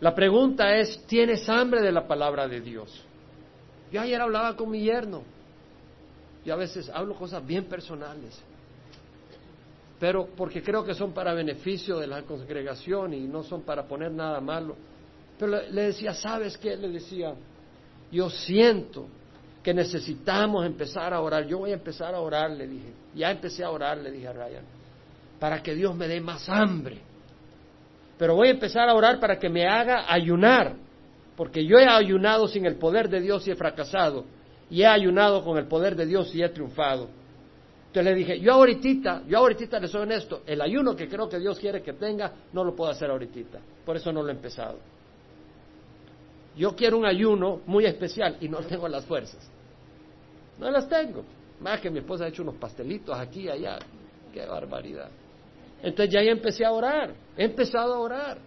La 0.01 0.15
pregunta 0.15 0.77
es, 0.77 1.05
¿tienes 1.07 1.49
hambre 1.49 1.83
de 1.83 1.93
la 1.93 2.07
palabra 2.07 2.47
de 2.47 2.61
Dios? 2.61 3.05
Yo 3.91 4.01
ayer 4.01 4.21
hablaba 4.21 4.57
con 4.57 4.71
mi 4.71 4.81
yerno. 4.81 5.23
Yo 6.45 6.55
a 6.55 6.57
veces 6.57 6.89
hablo 6.89 7.15
cosas 7.15 7.45
bien 7.45 7.65
personales 7.65 8.41
pero 9.99 10.29
porque 10.37 10.63
creo 10.63 10.85
que 10.85 10.95
son 10.95 11.13
para 11.13 11.35
beneficio 11.35 11.99
de 11.99 12.07
la 12.07 12.23
congregación 12.23 13.15
y 13.15 13.27
no 13.27 13.43
son 13.43 13.63
para 13.63 13.87
poner 13.87 14.13
nada 14.13 14.41
malo. 14.41 14.77
Pero 15.39 15.63
le, 15.71 15.83
decía, 15.83 16.15
¿sabes 16.15 16.57
qué? 16.57 16.77
Le 16.77 16.89
decía, 16.89 17.35
yo 18.11 18.31
siento 18.31 19.07
que 19.63 19.75
necesitamos 19.75 20.65
empezar 20.65 21.13
a 21.13 21.21
orar. 21.21 21.47
Yo 21.47 21.59
voy 21.59 21.71
a 21.73 21.75
empezar 21.75 22.15
a 22.15 22.21
orar, 22.21 22.51
le 22.51 22.67
dije. 22.67 22.93
Ya 23.15 23.31
empecé 23.31 23.65
a 23.65 23.71
orar, 23.71 23.99
le 23.99 24.11
dije 24.13 24.29
a 24.29 24.33
Ryan, 24.33 24.65
para 25.41 25.63
que 25.63 25.75
Dios 25.75 25.95
me 25.97 26.07
dé 26.07 26.21
más 26.21 26.49
hambre. 26.49 26.99
pero 28.17 28.35
voy 28.35 28.49
a 28.49 28.53
empezar 28.53 28.89
a 28.89 28.95
orar 28.95 29.21
para 29.21 29.39
que 29.39 29.49
me 29.49 29.67
haga 29.67 30.13
ayunar, 30.13 30.75
porque 31.37 31.65
yo 31.65 31.79
he 31.79 31.87
ayunado 31.87 32.49
sin 32.49 32.67
el 32.67 32.77
poder 32.77 33.09
de 33.09 33.21
Dios 33.21 33.47
y 33.47 33.53
he 33.53 33.57
fracasado, 33.57 34.25
y 34.71 34.83
he 34.83 34.87
ayunado 34.87 35.45
con 35.45 35.57
el 35.57 35.67
poder 35.67 35.95
de 35.95 36.07
Dios 36.07 36.35
y 36.35 36.43
he 36.43 36.49
triunfado. 36.49 37.09
Entonces 37.99 38.15
le 38.15 38.19
dije, 38.19 38.41
yo 38.41 38.53
ahorita, 38.53 39.23
yo 39.27 39.39
ahorita 39.39 39.81
le 39.81 39.89
soy 39.89 40.03
honesto, 40.03 40.43
el 40.47 40.61
ayuno 40.61 40.95
que 40.95 41.09
creo 41.09 41.29
que 41.29 41.41
Dios 41.41 41.59
quiere 41.59 41.83
que 41.83 41.95
tenga, 41.95 42.33
no 42.53 42.63
lo 42.63 42.77
puedo 42.77 42.93
hacer 42.93 43.11
ahorita, 43.11 43.59
por 43.85 43.97
eso 43.97 44.13
no 44.13 44.23
lo 44.23 44.29
he 44.29 44.33
empezado. 44.33 44.79
Yo 46.57 46.77
quiero 46.77 46.97
un 46.97 47.05
ayuno 47.05 47.63
muy 47.67 47.87
especial 47.87 48.37
y 48.41 48.49
no 48.49 48.59
tengo 48.69 48.87
las 48.87 49.05
fuerzas. 49.05 49.51
No 50.61 50.71
las 50.71 50.89
tengo. 50.89 51.25
Más 51.61 51.81
que 51.81 51.91
mi 51.91 51.99
esposa 51.99 52.25
ha 52.25 52.29
hecho 52.29 52.43
unos 52.43 52.55
pastelitos 52.55 53.19
aquí 53.19 53.47
y 53.47 53.49
allá. 53.49 53.81
Qué 54.33 54.47
barbaridad. 54.47 55.11
Entonces 55.83 56.15
ya 56.15 56.21
empecé 56.21 56.65
a 56.65 56.71
orar. 56.71 57.13
He 57.37 57.47
empezado 57.47 57.95
a 57.95 57.99
orar. 57.99 58.39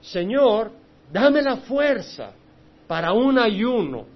Señor, 0.00 0.70
dame 1.12 1.42
la 1.42 1.58
fuerza 1.58 2.32
para 2.86 3.12
un 3.12 3.38
ayuno 3.38 4.06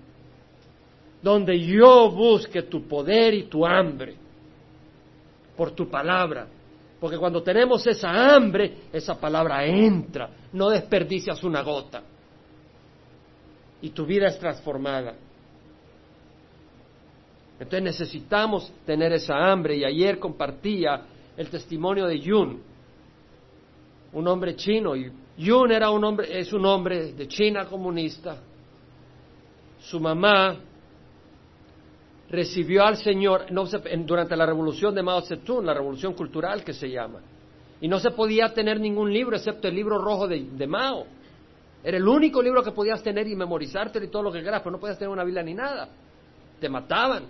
donde 1.20 1.60
yo 1.60 2.10
busque 2.10 2.62
tu 2.62 2.88
poder 2.88 3.34
y 3.34 3.42
tu 3.42 3.66
hambre 3.66 4.19
por 5.60 5.72
tu 5.72 5.90
palabra. 5.90 6.48
Porque 6.98 7.18
cuando 7.18 7.42
tenemos 7.42 7.86
esa 7.86 8.34
hambre, 8.34 8.84
esa 8.90 9.20
palabra 9.20 9.66
entra, 9.66 10.30
no 10.54 10.70
desperdicias 10.70 11.44
una 11.44 11.60
gota. 11.60 12.02
Y 13.82 13.90
tu 13.90 14.06
vida 14.06 14.28
es 14.28 14.38
transformada. 14.38 15.16
Entonces 17.58 17.82
necesitamos 17.82 18.72
tener 18.86 19.12
esa 19.12 19.34
hambre 19.36 19.76
y 19.76 19.84
ayer 19.84 20.18
compartía 20.18 21.02
el 21.36 21.50
testimonio 21.50 22.06
de 22.06 22.18
Yun, 22.18 22.62
un 24.14 24.28
hombre 24.28 24.56
chino. 24.56 24.96
Y 24.96 25.12
Yun 25.36 25.72
era 25.72 25.90
un 25.90 26.02
hombre, 26.04 26.40
es 26.40 26.54
un 26.54 26.64
hombre 26.64 27.12
de 27.12 27.28
China 27.28 27.66
comunista. 27.66 28.38
Su 29.78 30.00
mamá 30.00 30.56
recibió 32.30 32.84
al 32.84 32.96
Señor 32.96 33.46
durante 34.06 34.36
la 34.36 34.46
revolución 34.46 34.94
de 34.94 35.02
Mao 35.02 35.22
Zedong, 35.22 35.64
la 35.64 35.74
revolución 35.74 36.14
cultural 36.14 36.62
que 36.62 36.72
se 36.72 36.88
llama. 36.88 37.20
Y 37.80 37.88
no 37.88 37.98
se 37.98 38.10
podía 38.10 38.52
tener 38.52 38.78
ningún 38.78 39.12
libro 39.12 39.36
excepto 39.36 39.68
el 39.68 39.74
libro 39.74 39.98
rojo 39.98 40.28
de, 40.28 40.66
Mao. 40.66 41.06
Era 41.82 41.96
el 41.96 42.06
único 42.06 42.42
libro 42.42 42.62
que 42.62 42.72
podías 42.72 43.02
tener 43.02 43.26
y 43.26 43.34
memorizarte 43.34 44.04
y 44.04 44.08
todo 44.08 44.22
lo 44.22 44.32
que 44.32 44.42
quieras, 44.42 44.60
pero 44.60 44.72
no 44.72 44.78
podías 44.78 44.98
tener 44.98 45.10
una 45.10 45.24
Biblia 45.24 45.42
ni 45.42 45.54
nada. 45.54 45.88
Te 46.60 46.68
mataban. 46.68 47.24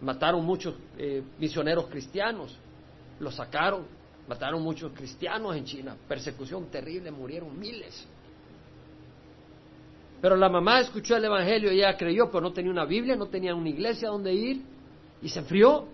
Mataron 0.00 0.44
muchos 0.46 0.74
eh, 0.96 1.22
misioneros 1.38 1.86
cristianos, 1.88 2.56
los 3.18 3.34
sacaron, 3.34 3.84
mataron 4.26 4.62
muchos 4.62 4.92
cristianos 4.92 5.54
en 5.54 5.64
China, 5.64 5.94
persecución 6.08 6.70
terrible, 6.70 7.10
murieron 7.10 7.58
miles. 7.58 8.06
Pero 10.20 10.36
la 10.36 10.48
mamá 10.48 10.80
escuchó 10.80 11.16
el 11.16 11.24
Evangelio 11.24 11.72
y 11.72 11.78
ella 11.78 11.96
creyó, 11.96 12.30
pero 12.30 12.42
no 12.42 12.52
tenía 12.52 12.70
una 12.70 12.84
Biblia, 12.84 13.16
no 13.16 13.26
tenía 13.26 13.54
una 13.54 13.68
iglesia 13.68 14.08
donde 14.08 14.32
ir 14.34 14.62
y 15.22 15.28
se 15.28 15.38
enfrió. 15.38 15.86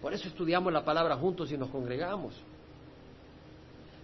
Por 0.00 0.14
eso 0.14 0.28
estudiamos 0.28 0.72
la 0.72 0.84
palabra 0.84 1.16
juntos 1.16 1.50
y 1.52 1.58
nos 1.58 1.68
congregamos. 1.68 2.34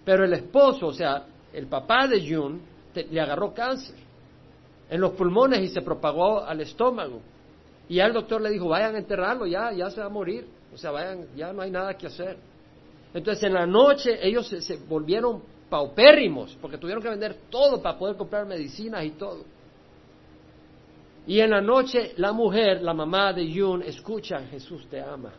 Pero 0.04 0.24
el 0.24 0.32
esposo, 0.34 0.88
o 0.88 0.92
sea, 0.92 1.26
el 1.52 1.66
papá 1.66 2.06
de 2.06 2.28
June, 2.28 2.60
le 2.94 3.20
agarró 3.20 3.54
cáncer 3.54 3.96
en 4.90 5.00
los 5.00 5.12
pulmones 5.12 5.60
y 5.60 5.68
se 5.68 5.80
propagó 5.80 6.44
al 6.44 6.60
estómago. 6.60 7.20
Y 7.88 7.96
ya 7.96 8.06
el 8.06 8.12
doctor 8.12 8.40
le 8.40 8.50
dijo, 8.50 8.68
vayan 8.68 8.94
a 8.94 8.98
enterrarlo, 8.98 9.46
ya, 9.46 9.72
ya 9.72 9.90
se 9.90 10.00
va 10.00 10.06
a 10.06 10.10
morir. 10.10 10.46
O 10.72 10.76
sea, 10.76 10.90
vayan, 10.90 11.26
ya 11.36 11.52
no 11.52 11.62
hay 11.62 11.70
nada 11.70 11.94
que 11.94 12.06
hacer. 12.06 12.36
Entonces 13.14 13.44
en 13.44 13.54
la 13.54 13.66
noche 13.66 14.18
ellos 14.26 14.48
se, 14.48 14.76
volvieron 14.88 15.42
paupérrimos, 15.74 16.56
porque 16.60 16.78
tuvieron 16.78 17.02
que 17.02 17.08
vender 17.08 17.36
todo 17.50 17.82
para 17.82 17.98
poder 17.98 18.14
comprar 18.14 18.46
medicinas 18.46 19.04
y 19.04 19.10
todo. 19.10 19.42
Y 21.26 21.40
en 21.40 21.50
la 21.50 21.60
noche 21.60 22.12
la 22.16 22.32
mujer, 22.32 22.80
la 22.80 22.94
mamá 22.94 23.32
de 23.32 23.44
Yun, 23.50 23.82
escucha, 23.82 24.38
Jesús 24.46 24.86
te 24.88 25.00
ama. 25.00 25.32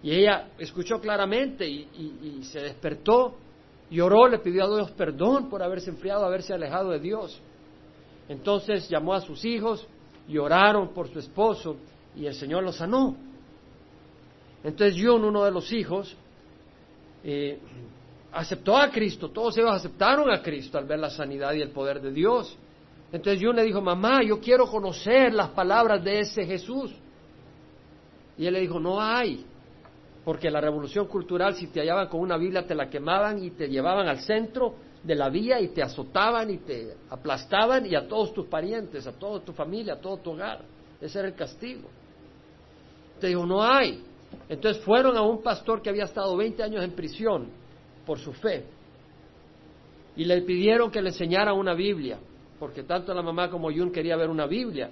Y 0.00 0.12
ella 0.12 0.50
escuchó 0.58 1.00
claramente 1.00 1.68
y, 1.68 2.38
se 2.44 2.60
despertó, 2.60 3.34
lloró, 3.90 4.28
le 4.28 4.38
pidió 4.38 4.62
a 4.62 4.68
Dios 4.68 4.92
perdón 4.92 5.48
por 5.48 5.60
haberse 5.60 5.90
enfriado, 5.90 6.24
haberse 6.24 6.54
alejado 6.54 6.90
de 6.90 7.00
Dios. 7.00 7.36
Entonces 8.28 8.88
llamó 8.88 9.14
a 9.14 9.22
sus 9.22 9.44
hijos 9.44 9.88
lloraron 10.28 10.94
por 10.94 11.08
su 11.08 11.18
esposo 11.18 11.78
y 12.14 12.26
el 12.26 12.34
Señor 12.34 12.62
lo 12.62 12.70
sanó. 12.70 13.16
Entonces 14.62 15.02
John, 15.04 15.24
uno 15.24 15.42
de 15.42 15.50
los 15.50 15.72
hijos, 15.72 16.16
eh, 17.24 17.58
aceptó 18.32 18.76
a 18.76 18.90
Cristo, 18.90 19.30
todos 19.30 19.56
ellos 19.56 19.70
aceptaron 19.72 20.30
a 20.30 20.42
Cristo 20.42 20.78
al 20.78 20.84
ver 20.84 20.98
la 20.98 21.10
sanidad 21.10 21.52
y 21.54 21.62
el 21.62 21.70
poder 21.70 22.00
de 22.00 22.12
Dios. 22.12 22.56
Entonces 23.10 23.42
John 23.42 23.56
le 23.56 23.62
dijo, 23.62 23.80
mamá, 23.80 24.22
yo 24.22 24.38
quiero 24.40 24.66
conocer 24.66 25.32
las 25.32 25.50
palabras 25.50 26.04
de 26.04 26.20
ese 26.20 26.44
Jesús. 26.44 26.94
Y 28.36 28.46
él 28.46 28.54
le 28.54 28.60
dijo, 28.60 28.78
no 28.78 29.00
hay, 29.00 29.44
porque 30.24 30.50
la 30.50 30.60
revolución 30.60 31.06
cultural, 31.06 31.54
si 31.54 31.68
te 31.68 31.80
hallaban 31.80 32.08
con 32.08 32.20
una 32.20 32.36
Biblia, 32.36 32.66
te 32.66 32.74
la 32.74 32.88
quemaban 32.88 33.42
y 33.42 33.50
te 33.50 33.68
llevaban 33.68 34.08
al 34.08 34.20
centro 34.20 34.74
de 35.02 35.14
la 35.14 35.30
vía 35.30 35.60
y 35.60 35.68
te 35.68 35.82
azotaban 35.82 36.50
y 36.50 36.58
te 36.58 36.94
aplastaban 37.08 37.86
y 37.86 37.94
a 37.94 38.06
todos 38.06 38.34
tus 38.34 38.46
parientes, 38.46 39.06
a 39.06 39.12
toda 39.12 39.40
tu 39.40 39.52
familia, 39.52 39.94
a 39.94 40.00
todo 40.00 40.18
tu 40.18 40.32
hogar. 40.32 40.60
Ese 41.00 41.18
era 41.18 41.28
el 41.28 41.34
castigo. 41.34 41.88
Te 43.18 43.28
dijo, 43.28 43.46
no 43.46 43.62
hay. 43.62 44.04
Entonces 44.48 44.84
fueron 44.84 45.16
a 45.16 45.22
un 45.22 45.42
pastor 45.42 45.80
que 45.80 45.88
había 45.88 46.04
estado 46.04 46.36
20 46.36 46.62
años 46.62 46.84
en 46.84 46.92
prisión 46.92 47.57
por 48.08 48.18
su 48.18 48.32
fe 48.32 48.64
y 50.16 50.24
le 50.24 50.40
pidieron 50.40 50.90
que 50.90 51.02
le 51.02 51.10
enseñara 51.10 51.52
una 51.52 51.74
Biblia, 51.74 52.18
porque 52.58 52.84
tanto 52.84 53.12
la 53.12 53.22
mamá 53.22 53.50
como 53.50 53.70
Yun 53.70 53.92
quería 53.92 54.16
ver 54.16 54.30
una 54.30 54.46
Biblia. 54.46 54.90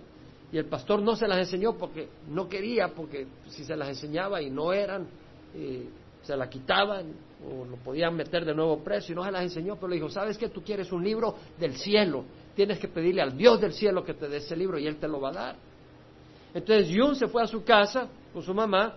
Y 0.52 0.58
el 0.58 0.66
pastor 0.66 1.02
no 1.02 1.16
se 1.16 1.26
las 1.26 1.38
enseñó 1.38 1.76
porque 1.76 2.08
no 2.28 2.46
quería, 2.48 2.88
porque 2.94 3.26
si 3.48 3.64
se 3.64 3.74
las 3.74 3.88
enseñaba 3.88 4.40
y 4.40 4.50
no 4.50 4.72
eran, 4.72 5.08
eh, 5.54 5.88
se 6.22 6.36
la 6.36 6.48
quitaban 6.48 7.06
o 7.44 7.64
lo 7.64 7.76
podían 7.76 8.14
meter 8.14 8.44
de 8.44 8.54
nuevo 8.54 8.78
preso 8.84 9.12
y 9.12 9.16
no 9.16 9.24
se 9.24 9.32
las 9.32 9.42
enseñó, 9.42 9.76
pero 9.76 9.88
le 9.88 9.96
dijo, 9.96 10.10
¿sabes 10.10 10.38
que 10.38 10.48
Tú 10.50 10.62
quieres 10.62 10.92
un 10.92 11.02
libro 11.02 11.34
del 11.58 11.74
cielo, 11.74 12.24
tienes 12.54 12.78
que 12.78 12.86
pedirle 12.86 13.22
al 13.22 13.36
Dios 13.36 13.60
del 13.60 13.72
cielo 13.72 14.04
que 14.04 14.14
te 14.14 14.28
dé 14.28 14.36
ese 14.36 14.54
libro 14.54 14.78
y 14.78 14.86
Él 14.86 14.98
te 14.98 15.08
lo 15.08 15.20
va 15.20 15.30
a 15.30 15.32
dar. 15.32 15.56
Entonces 16.54 16.94
Jun 16.96 17.16
se 17.16 17.26
fue 17.26 17.42
a 17.42 17.46
su 17.46 17.64
casa 17.64 18.08
con 18.32 18.42
su 18.42 18.54
mamá, 18.54 18.94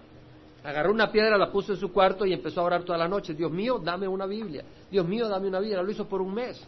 agarró 0.63 0.91
una 0.91 1.11
piedra, 1.11 1.37
la 1.37 1.51
puso 1.51 1.73
en 1.73 1.79
su 1.79 1.91
cuarto 1.91 2.25
y 2.25 2.33
empezó 2.33 2.61
a 2.61 2.65
orar 2.65 2.83
toda 2.83 2.97
la 2.97 3.07
noche, 3.07 3.33
Dios 3.33 3.51
mío, 3.51 3.79
dame 3.83 4.07
una 4.07 4.25
Biblia, 4.25 4.63
Dios 4.91 5.07
mío, 5.07 5.27
dame 5.27 5.47
una 5.47 5.59
Biblia, 5.59 5.81
lo 5.81 5.91
hizo 5.91 6.07
por 6.07 6.21
un 6.21 6.33
mes. 6.33 6.61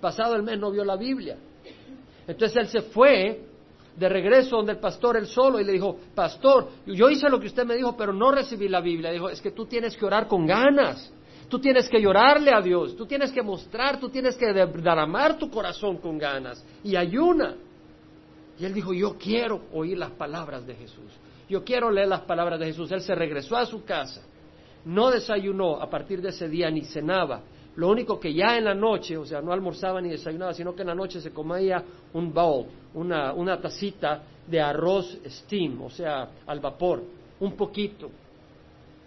Pasado 0.00 0.34
el 0.34 0.42
mes 0.42 0.58
no 0.58 0.70
vio 0.70 0.84
la 0.84 0.96
Biblia. 0.96 1.36
Entonces 2.26 2.56
él 2.56 2.68
se 2.68 2.82
fue 2.82 3.40
de 3.96 4.08
regreso 4.08 4.56
donde 4.56 4.72
el 4.72 4.78
pastor 4.78 5.16
él 5.16 5.26
solo 5.26 5.58
y 5.58 5.64
le 5.64 5.72
dijo, 5.72 5.98
pastor, 6.14 6.68
yo 6.86 7.08
hice 7.08 7.30
lo 7.30 7.40
que 7.40 7.46
usted 7.46 7.64
me 7.64 7.76
dijo, 7.76 7.96
pero 7.96 8.12
no 8.12 8.30
recibí 8.30 8.68
la 8.68 8.80
Biblia. 8.80 9.10
Dijo, 9.10 9.28
es 9.28 9.40
que 9.40 9.52
tú 9.52 9.66
tienes 9.66 9.96
que 9.96 10.04
orar 10.04 10.28
con 10.28 10.46
ganas, 10.46 11.12
tú 11.48 11.58
tienes 11.58 11.88
que 11.88 12.00
llorarle 12.00 12.52
a 12.52 12.60
Dios, 12.60 12.96
tú 12.96 13.06
tienes 13.06 13.32
que 13.32 13.42
mostrar, 13.42 13.98
tú 13.98 14.08
tienes 14.10 14.36
que 14.36 14.52
derramar 14.52 15.38
tu 15.38 15.50
corazón 15.50 15.96
con 15.98 16.18
ganas 16.18 16.64
y 16.84 16.96
ayuna. 16.96 17.56
Y 18.58 18.64
él 18.64 18.74
dijo, 18.74 18.92
yo 18.92 19.16
quiero 19.18 19.62
oír 19.72 19.98
las 19.98 20.10
palabras 20.12 20.66
de 20.66 20.74
Jesús, 20.74 21.12
yo 21.48 21.64
quiero 21.64 21.90
leer 21.90 22.08
las 22.08 22.22
palabras 22.22 22.58
de 22.58 22.66
Jesús. 22.66 22.90
Él 22.92 23.00
se 23.00 23.14
regresó 23.14 23.56
a 23.56 23.66
su 23.66 23.84
casa, 23.84 24.22
no 24.84 25.10
desayunó 25.10 25.80
a 25.80 25.88
partir 25.88 26.20
de 26.20 26.30
ese 26.30 26.48
día 26.48 26.70
ni 26.70 26.82
cenaba, 26.82 27.42
lo 27.76 27.90
único 27.90 28.18
que 28.18 28.32
ya 28.32 28.56
en 28.56 28.64
la 28.64 28.74
noche, 28.74 29.18
o 29.18 29.26
sea, 29.26 29.42
no 29.42 29.52
almorzaba 29.52 30.00
ni 30.00 30.08
desayunaba, 30.08 30.54
sino 30.54 30.74
que 30.74 30.80
en 30.80 30.88
la 30.88 30.94
noche 30.94 31.20
se 31.20 31.30
comía 31.30 31.84
un 32.14 32.32
bowl, 32.32 32.66
una, 32.94 33.34
una 33.34 33.60
tacita 33.60 34.22
de 34.46 34.60
arroz 34.60 35.18
steam, 35.26 35.82
o 35.82 35.90
sea, 35.90 36.30
al 36.46 36.58
vapor, 36.60 37.02
un 37.40 37.52
poquito. 37.52 38.10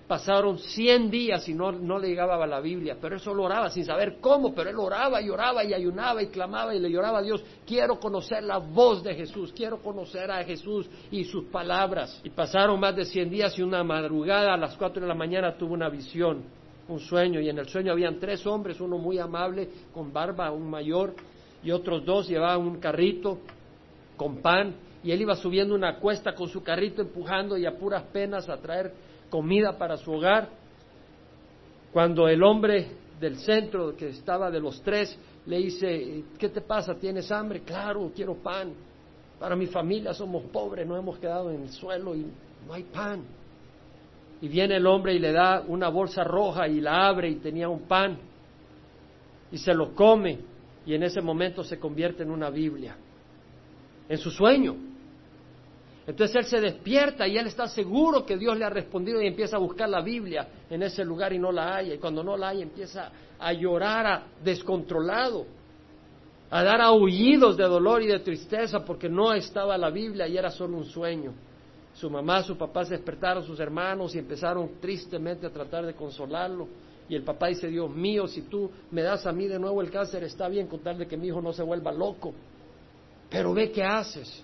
Pasaron 0.10 0.58
100 0.58 1.12
días 1.12 1.48
y 1.50 1.54
no, 1.54 1.72
no 1.72 2.00
le 2.00 2.08
llegaba 2.08 2.44
a 2.44 2.48
la 2.48 2.60
Biblia, 2.60 2.98
pero 3.00 3.14
él 3.14 3.22
solo 3.22 3.44
oraba 3.44 3.70
sin 3.70 3.86
saber 3.86 4.18
cómo, 4.20 4.56
pero 4.56 4.72
él 4.72 4.76
oraba 4.80 5.22
y 5.22 5.30
oraba 5.30 5.64
y 5.64 5.72
ayunaba 5.72 6.24
y 6.24 6.30
clamaba 6.30 6.74
y 6.74 6.80
le 6.80 6.90
lloraba 6.90 7.20
a 7.20 7.22
Dios, 7.22 7.44
quiero 7.64 8.00
conocer 8.00 8.42
la 8.42 8.58
voz 8.58 9.04
de 9.04 9.14
Jesús, 9.14 9.54
quiero 9.56 9.78
conocer 9.78 10.32
a 10.32 10.44
Jesús 10.44 10.90
y 11.12 11.26
sus 11.26 11.46
palabras. 11.46 12.22
Y 12.24 12.32
pasaron 12.32 12.80
más 12.80 12.96
de 12.96 13.06
100 13.06 13.30
días 13.30 13.60
y 13.60 13.62
una 13.62 13.84
madrugada 13.84 14.56
a 14.56 14.58
las 14.58 14.76
4 14.78 15.00
de 15.00 15.08
la 15.08 15.14
mañana 15.14 15.56
tuvo 15.56 15.76
una 15.76 15.90
visión 15.90 16.44
un 16.88 17.00
sueño 17.00 17.40
y 17.40 17.48
en 17.48 17.60
el 17.60 17.68
sueño 17.68 17.92
habían 17.92 18.18
tres 18.18 18.48
hombres, 18.48 18.82
uno 18.82 18.98
muy 18.98 19.20
amable 19.20 19.70
con 19.94 20.12
barba, 20.12 20.50
un 20.50 20.68
mayor, 20.68 21.14
y 21.62 21.70
otros 21.70 22.04
dos 22.04 22.28
llevaban 22.28 22.66
un 22.66 22.80
carrito 22.80 23.38
con 24.18 24.38
pan 24.42 24.74
y 25.04 25.12
él 25.12 25.22
iba 25.22 25.36
subiendo 25.36 25.76
una 25.76 26.00
cuesta 26.00 26.34
con 26.34 26.50
su 26.50 26.64
carrito 26.64 27.02
empujando 27.02 27.58
y 27.58 27.68
a 27.68 27.78
puras 27.78 28.04
penas 28.12 28.50
a 28.50 28.58
traer 28.58 28.92
comida 29.30 29.78
para 29.78 29.98
su 29.98 30.12
hogar. 30.12 30.50
Cuando 31.92 32.28
el 32.28 32.44
hombre 32.44 32.88
del 33.20 33.38
centro 33.38 33.96
que 33.96 34.10
estaba 34.10 34.50
de 34.52 34.60
los 34.60 34.82
tres 34.82 35.18
le 35.46 35.58
dice, 35.58 36.24
¿qué 36.38 36.50
te 36.50 36.62
pasa? 36.62 36.96
¿Tienes 36.96 37.32
hambre? 37.32 37.62
Claro, 37.62 38.12
quiero 38.16 38.36
pan. 38.36 38.74
Para 39.40 39.56
mi 39.56 39.68
familia 39.68 40.14
somos 40.14 40.44
pobres, 40.46 40.86
no 40.86 40.98
hemos 40.98 41.18
quedado 41.18 41.50
en 41.52 41.64
el 41.64 41.70
suelo 41.70 42.16
y 42.16 42.26
no 42.68 42.74
hay 42.74 42.84
pan. 42.84 43.24
Y 44.42 44.48
viene 44.48 44.78
el 44.78 44.86
hombre 44.86 45.14
y 45.14 45.20
le 45.20 45.32
da 45.32 45.64
una 45.68 45.90
bolsa 45.90 46.24
roja 46.24 46.68
y 46.68 46.80
la 46.80 47.08
abre 47.08 47.30
y 47.30 47.36
tenía 47.36 47.68
un 47.70 47.82
pan. 47.82 48.18
y 49.52 49.58
se 49.58 49.74
lo 49.74 49.96
come 49.96 50.40
y 50.86 50.94
en 50.94 51.04
ese 51.04 51.22
momento 51.22 51.64
se 51.64 51.80
convierte 51.80 52.24
en 52.24 52.32
una 52.32 52.50
Biblia, 52.50 52.96
en 54.08 54.18
su 54.18 54.32
sueño. 54.32 54.76
Entonces 56.10 56.38
él 56.38 56.46
se 56.46 56.60
despierta 56.60 57.28
y 57.28 57.38
él 57.38 57.46
está 57.46 57.68
seguro 57.68 58.26
que 58.26 58.36
Dios 58.36 58.58
le 58.58 58.66
ha 58.66 58.70
respondido 58.72 59.22
y 59.22 59.28
empieza 59.28 59.58
a 59.58 59.60
buscar 59.60 59.88
la 59.88 60.02
Biblia 60.02 60.48
en 60.68 60.82
ese 60.82 61.06
lugar 61.06 61.34
y 61.34 61.38
no 61.38 61.52
la 61.52 61.76
haya. 61.76 61.94
Y 61.94 62.00
cuando 62.00 62.24
no 62.24 62.36
la 62.36 62.50
haya 62.50 62.64
empieza 62.64 63.12
a 63.38 63.54
llorar 63.54 64.08
a, 64.08 64.24
descontrolado, 64.44 65.46
a 66.50 66.64
dar 66.64 66.82
aullidos 66.82 67.56
de 67.58 67.64
dolor 67.66 68.02
y 68.02 68.08
de 68.08 68.22
tristeza 68.22 68.84
porque 68.84 69.08
no 69.08 69.34
estaba 69.34 69.78
la 69.78 69.92
Biblia 69.92 70.28
y 70.28 70.36
era 70.36 70.50
solo 70.50 70.78
un 70.78 70.86
sueño. 70.86 71.32
Su 71.94 72.10
mamá, 72.10 72.42
su 72.42 72.58
papá 72.58 72.86
se 72.86 72.96
despertaron, 72.96 73.44
sus 73.44 73.60
hermanos, 73.60 74.16
y 74.16 74.18
empezaron 74.18 74.80
tristemente 74.82 75.46
a 75.46 75.52
tratar 75.52 75.86
de 75.86 75.94
consolarlo. 75.94 76.68
Y 77.08 77.14
el 77.14 77.22
papá 77.22 77.50
dice, 77.50 77.68
Dios 77.68 77.88
mío, 77.88 78.26
si 78.26 78.42
tú 78.42 78.72
me 78.90 79.04
das 79.04 79.28
a 79.28 79.32
mí 79.32 79.48
de 79.48 79.60
nuevo 79.60 79.80
el 79.80 79.92
cáncer, 79.92 80.24
está 80.24 80.50
bien 80.50 80.66
con 80.66 80.80
tal 80.80 80.98
de 80.98 81.06
que 81.06 81.18
mi 81.18 81.28
hijo 81.28 81.40
no 81.40 81.54
se 81.54 81.62
vuelva 81.62 81.92
loco. 81.92 82.34
Pero 83.30 83.54
ve 83.54 83.72
qué 83.72 83.84
haces. 83.84 84.44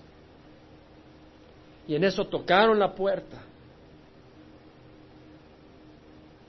Y 1.88 1.96
en 1.96 2.04
eso 2.04 2.26
tocaron 2.26 2.80
la 2.80 2.94
puerta. 2.94 3.42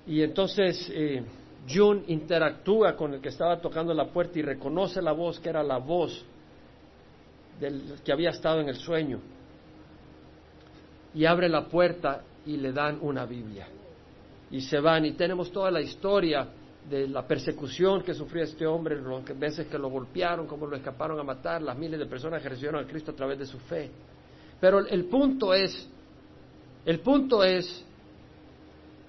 Y 0.07 0.23
entonces 0.23 0.91
eh, 0.93 1.23
Jun 1.69 2.05
interactúa 2.07 2.97
con 2.97 3.15
el 3.15 3.21
que 3.21 3.29
estaba 3.29 3.61
tocando 3.61 3.93
la 3.93 4.07
puerta 4.07 4.39
y 4.39 4.43
reconoce 4.43 5.03
la 5.03 5.13
voz 5.13 5.41
que 5.41 5.49
era 5.49 5.63
la 5.63 5.79
voz 5.79 6.25
del 7.59 8.01
que 8.05 8.13
había 8.13 8.31
estado 8.31 8.61
en 8.61 8.69
el 8.69 8.77
sueño. 8.77 9.21
Y 11.15 11.25
abre 11.25 11.49
la 11.49 11.67
puerta 11.67 12.23
y 12.45 12.57
le 12.57 12.73
dan 12.73 12.99
una 13.01 13.27
Biblia. 13.27 13.67
Y 14.51 14.61
se 14.61 14.79
van 14.79 15.05
y 15.05 15.13
tenemos 15.13 15.51
toda 15.51 15.71
la 15.71 15.81
historia 15.81 16.47
de 16.89 17.09
la 17.09 17.27
persecución 17.27 18.03
que 18.03 18.15
sufrió 18.15 18.45
este 18.45 18.65
hombre, 18.65 19.01
las 19.01 19.39
veces 19.39 19.67
que 19.67 19.77
lo 19.77 19.89
golpearon, 19.91 20.47
cómo 20.47 20.67
lo 20.67 20.77
escaparon 20.77 21.19
a 21.19 21.25
matar, 21.25 21.63
las 21.63 21.77
miles 21.77 21.99
de 21.99 22.07
personas 22.07 22.41
que 22.41 22.49
recibieron 22.49 22.85
a 22.85 22.87
Cristo 22.87 23.11
a 23.11 23.15
través 23.15 23.39
de 23.39 23.47
su 23.47 23.59
fe. 23.59 23.91
Pero 24.61 24.81
el 24.81 25.05
punto 25.07 25.53
es, 25.53 25.89
el 26.85 27.01
punto 27.01 27.45
es, 27.45 27.85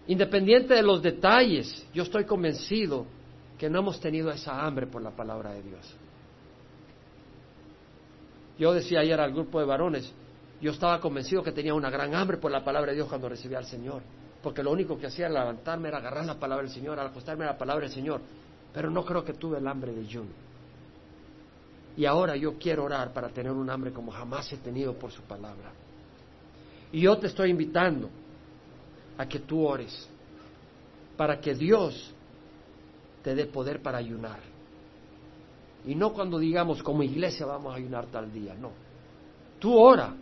independiente 0.07 0.73
de 0.73 0.81
los 0.81 1.01
detalles, 1.01 1.85
yo 1.93 2.03
estoy 2.03 2.25
convencido 2.25 3.05
que 3.57 3.69
no 3.69 3.79
hemos 3.79 3.99
tenido 3.99 4.29
esa 4.31 4.65
hambre 4.65 4.87
por 4.87 5.01
la 5.01 5.11
palabra 5.11 5.51
de 5.53 5.63
Dios. 5.63 5.95
Yo 8.57 8.73
decía 8.73 9.01
ayer 9.01 9.19
al 9.19 9.33
grupo 9.33 9.59
de 9.59 9.65
varones, 9.65 10.11
yo 10.61 10.71
estaba 10.71 10.99
convencido 10.99 11.43
que 11.43 11.51
tenía 11.51 11.73
una 11.73 11.89
gran 11.89 12.15
hambre 12.15 12.37
por 12.37 12.51
la 12.51 12.63
palabra 12.63 12.91
de 12.91 12.95
Dios 12.95 13.07
cuando 13.07 13.29
recibía 13.29 13.59
al 13.59 13.65
Señor, 13.65 14.01
porque 14.41 14.63
lo 14.63 14.71
único 14.71 14.97
que 14.97 15.07
hacía 15.07 15.27
era 15.27 15.39
levantarme, 15.39 15.89
era 15.89 15.97
agarrar 15.97 16.25
la 16.25 16.39
palabra 16.39 16.63
del 16.63 16.73
Señor, 16.73 16.99
acostarme 16.99 17.43
a 17.45 17.49
la 17.49 17.57
palabra 17.57 17.85
del 17.85 17.93
Señor, 17.93 18.21
pero 18.73 18.89
no 18.89 19.05
creo 19.05 19.23
que 19.23 19.33
tuve 19.33 19.59
el 19.59 19.67
hambre 19.67 19.93
de 19.93 20.11
Jun. 20.11 20.27
Y 21.97 22.05
ahora 22.05 22.35
yo 22.35 22.59
quiero 22.59 22.83
orar 22.83 23.11
para 23.11 23.29
tener 23.29 23.51
un 23.51 23.67
hambre 23.71 23.91
como 23.91 24.11
jamás 24.11 24.53
he 24.53 24.57
tenido 24.57 24.93
por 24.93 25.11
su 25.11 25.23
palabra. 25.23 25.71
Y 26.91 27.01
yo 27.01 27.17
te 27.17 27.25
estoy 27.25 27.49
invitando 27.49 28.07
a 29.17 29.27
que 29.27 29.39
tú 29.39 29.65
ores 29.65 30.07
para 31.17 31.41
que 31.41 31.55
Dios 31.55 32.13
te 33.23 33.33
dé 33.33 33.47
poder 33.47 33.81
para 33.81 33.97
ayunar. 33.97 34.39
Y 35.87 35.95
no 35.95 36.13
cuando 36.13 36.37
digamos 36.37 36.83
como 36.83 37.01
iglesia 37.01 37.47
vamos 37.47 37.73
a 37.73 37.77
ayunar 37.77 38.05
tal 38.05 38.31
día, 38.31 38.53
no. 38.53 38.71
Tú 39.57 39.75
ora 39.75 40.13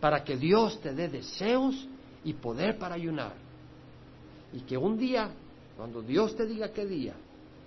para 0.00 0.22
que 0.22 0.36
Dios 0.36 0.80
te 0.80 0.94
dé 0.94 1.08
deseos 1.08 1.88
y 2.22 2.32
poder 2.34 2.78
para 2.78 2.94
ayunar. 2.94 3.34
Y 4.52 4.60
que 4.60 4.76
un 4.76 4.96
día, 4.96 5.30
cuando 5.76 6.00
Dios 6.00 6.36
te 6.36 6.46
diga 6.46 6.68
qué 6.68 6.86
día, 6.86 7.14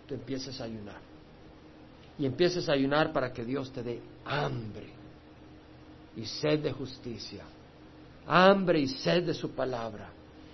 tú 0.08 0.14
empieces 0.14 0.62
a 0.62 0.64
ayunar 0.64 1.05
y 2.18 2.26
empieces 2.26 2.70
a 2.70 2.74
ayunar 2.74 3.12
para 3.12 3.32
que 3.34 3.44
Dios 3.44 3.72
te 3.72 3.84
dé 3.84 4.02
hambre 4.26 4.88
y 6.16 6.26
sed 6.26 6.62
de 6.62 6.72
justicia, 6.72 7.44
hambre 8.26 8.80
y 8.80 8.88
sed 8.88 9.26
de 9.26 9.34
su 9.34 9.52
palabra, 9.52 10.10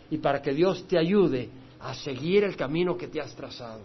y 0.09 0.17
para 0.17 0.41
que 0.41 0.53
Dios 0.53 0.85
te 0.87 0.97
ayude 0.97 1.49
a 1.79 1.93
seguir 1.93 2.43
el 2.43 2.55
camino 2.55 2.97
que 2.97 3.07
te 3.07 3.21
has 3.21 3.35
trazado. 3.35 3.81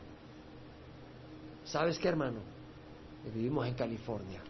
¿Sabes 1.64 1.98
qué, 1.98 2.08
hermano? 2.08 2.40
Vivimos 3.34 3.66
en 3.66 3.74
California, 3.74 4.40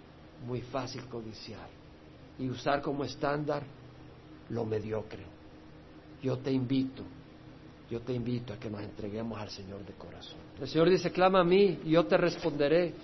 muy 0.47 0.61
fácil 0.61 1.05
codiciar 1.07 1.69
y 2.39 2.49
usar 2.49 2.83
como 2.83 3.05
estándar 3.05 3.63
lo 4.51 4.65
mediocre. 4.65 5.25
Yo 6.23 6.39
te 6.39 6.53
invito, 6.53 7.03
yo 7.91 8.01
te 8.01 8.13
invito 8.13 8.53
a 8.53 8.59
que 8.59 8.71
nos 8.71 8.83
entreguemos 8.83 9.39
al 9.39 9.51
Señor 9.51 9.85
de 9.85 9.95
corazón. 9.95 10.39
El 10.61 10.69
Señor 10.69 10.91
dice, 10.91 11.11
clama 11.11 11.41
a 11.41 11.45
mí 11.45 11.81
y 11.85 11.91
yo 11.91 12.07
te 12.07 12.17
responderé 12.17 12.95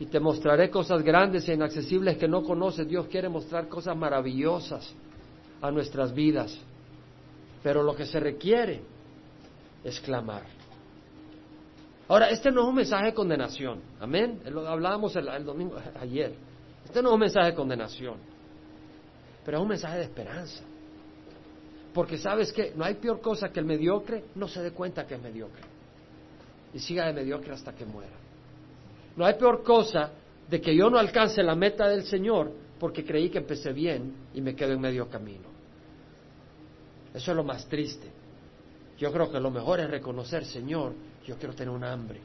y 0.00 0.06
te 0.06 0.18
mostraré 0.18 0.70
cosas 0.70 1.02
grandes 1.02 1.48
e 1.48 1.54
inaccesibles 1.54 2.16
que 2.16 2.28
no 2.28 2.42
conoces. 2.42 2.88
Dios 2.88 3.06
quiere 3.06 3.28
mostrar 3.28 3.68
cosas 3.68 3.96
maravillosas 3.96 4.94
a 5.60 5.70
nuestras 5.70 6.12
vidas, 6.12 6.56
pero 7.62 7.82
lo 7.82 7.94
que 7.94 8.06
se 8.06 8.18
requiere 8.20 8.82
es 9.84 10.00
clamar. 10.00 10.42
Ahora, 12.08 12.28
este 12.28 12.50
no 12.50 12.62
es 12.62 12.68
un 12.68 12.74
mensaje 12.74 13.06
de 13.06 13.14
condenación, 13.14 13.80
amén. 13.98 14.42
Lo 14.50 14.68
hablábamos 14.68 15.16
el, 15.16 15.44
domingo, 15.44 15.76
ayer. 16.00 16.34
Este 16.84 17.00
no 17.00 17.08
es 17.08 17.14
un 17.14 17.20
mensaje 17.20 17.46
de 17.50 17.54
condenación, 17.54 18.16
pero 19.44 19.58
es 19.58 19.62
un 19.62 19.68
mensaje 19.68 19.98
de 19.98 20.04
esperanza. 20.04 20.62
Porque 21.94 22.18
sabes 22.18 22.52
que 22.52 22.72
no 22.74 22.84
hay 22.84 22.94
peor 22.94 23.20
cosa 23.20 23.50
que 23.50 23.60
el 23.60 23.66
mediocre 23.66 24.24
no 24.34 24.48
se 24.48 24.60
dé 24.60 24.72
cuenta 24.72 25.06
que 25.06 25.14
es 25.14 25.22
mediocre 25.22 25.62
y 26.74 26.80
siga 26.80 27.06
de 27.06 27.12
mediocre 27.12 27.52
hasta 27.52 27.72
que 27.72 27.86
muera. 27.86 28.23
No 29.16 29.24
hay 29.24 29.34
peor 29.34 29.62
cosa 29.62 30.12
de 30.48 30.60
que 30.60 30.74
yo 30.74 30.90
no 30.90 30.98
alcance 30.98 31.42
la 31.42 31.54
meta 31.54 31.88
del 31.88 32.04
Señor 32.04 32.52
porque 32.78 33.04
creí 33.04 33.30
que 33.30 33.38
empecé 33.38 33.72
bien 33.72 34.14
y 34.34 34.40
me 34.40 34.54
quedo 34.54 34.72
en 34.72 34.80
medio 34.80 35.08
camino. 35.08 35.48
Eso 37.14 37.30
es 37.30 37.36
lo 37.36 37.44
más 37.44 37.66
triste. 37.68 38.10
Yo 38.98 39.12
creo 39.12 39.30
que 39.30 39.40
lo 39.40 39.50
mejor 39.50 39.80
es 39.80 39.88
reconocer, 39.88 40.44
Señor, 40.44 40.92
yo 41.24 41.36
quiero 41.36 41.54
tener 41.54 41.72
un 41.72 41.84
hambre. 41.84 42.20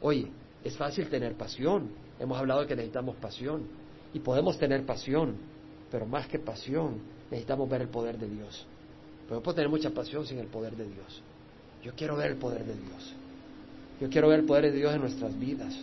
Oye, 0.00 0.30
es 0.64 0.76
fácil 0.76 1.08
tener 1.08 1.34
pasión. 1.34 1.90
Hemos 2.18 2.38
hablado 2.38 2.60
de 2.60 2.66
que 2.66 2.76
necesitamos 2.76 3.16
pasión. 3.16 3.66
Y 4.14 4.20
podemos 4.20 4.58
tener 4.58 4.86
pasión, 4.86 5.36
pero 5.90 6.06
más 6.06 6.26
que 6.28 6.38
pasión, 6.38 7.00
necesitamos 7.30 7.68
ver 7.68 7.82
el 7.82 7.88
poder 7.88 8.16
de 8.18 8.28
Dios. 8.28 8.66
Podemos 9.28 9.54
tener 9.54 9.68
mucha 9.68 9.90
pasión 9.90 10.24
sin 10.24 10.38
el 10.38 10.46
poder 10.46 10.76
de 10.76 10.84
Dios. 10.84 11.22
Yo 11.82 11.92
quiero 11.94 12.16
ver 12.16 12.30
el 12.30 12.36
poder 12.38 12.64
de 12.64 12.74
Dios. 12.74 13.14
Yo 14.00 14.08
quiero 14.08 14.28
ver 14.28 14.40
el 14.40 14.46
poder 14.46 14.70
de 14.70 14.72
Dios 14.72 14.94
en 14.94 15.00
nuestras 15.00 15.38
vidas, 15.38 15.74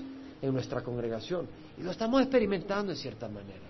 en 0.41 0.53
nuestra 0.53 0.81
congregación. 0.81 1.47
Y 1.77 1.83
lo 1.83 1.91
estamos 1.91 2.21
experimentando 2.21 2.91
en 2.91 2.97
cierta 2.97 3.27
manera. 3.27 3.67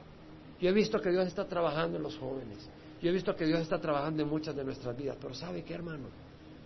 Yo 0.60 0.70
he 0.70 0.74
visto 0.74 1.02
que 1.02 1.10
Dios 1.10 1.28
está 1.28 1.46
trabajando 1.46 1.98
en 1.98 2.04
los 2.04 2.18
jóvenes. 2.18 2.70
Yo 3.02 3.10
he 3.10 3.14
visto 3.14 3.36
que 3.36 3.46
Dios 3.46 3.60
está 3.60 3.80
trabajando 3.80 4.24
en 4.24 4.30
muchas 4.30 4.56
de 4.56 4.64
nuestras 4.64 4.96
vidas. 4.96 5.18
Pero 5.20 5.34
¿sabe 5.34 5.64
qué, 5.64 5.74
hermano? 5.74 6.06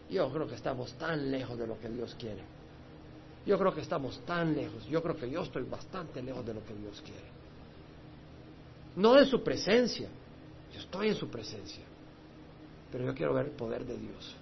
Yo 0.09 0.31
creo 0.31 0.47
que 0.47 0.55
estamos 0.55 0.93
tan 0.93 1.31
lejos 1.31 1.57
de 1.57 1.67
lo 1.67 1.79
que 1.79 1.89
Dios 1.89 2.15
quiere. 2.19 2.43
Yo 3.45 3.57
creo 3.57 3.73
que 3.73 3.81
estamos 3.81 4.19
tan 4.25 4.55
lejos. 4.55 4.85
Yo 4.87 5.01
creo 5.01 5.15
que 5.15 5.29
yo 5.29 5.41
estoy 5.43 5.63
bastante 5.63 6.21
lejos 6.21 6.45
de 6.45 6.53
lo 6.53 6.63
que 6.65 6.73
Dios 6.73 7.01
quiere. 7.01 7.27
No 8.95 9.13
de 9.13 9.25
su 9.25 9.41
presencia. 9.43 10.09
Yo 10.73 10.79
estoy 10.79 11.09
en 11.09 11.15
su 11.15 11.29
presencia. 11.29 11.83
Pero 12.91 13.05
yo 13.05 13.13
quiero 13.13 13.33
ver 13.33 13.47
el 13.47 13.51
poder 13.51 13.85
de 13.85 13.97
Dios 13.97 14.35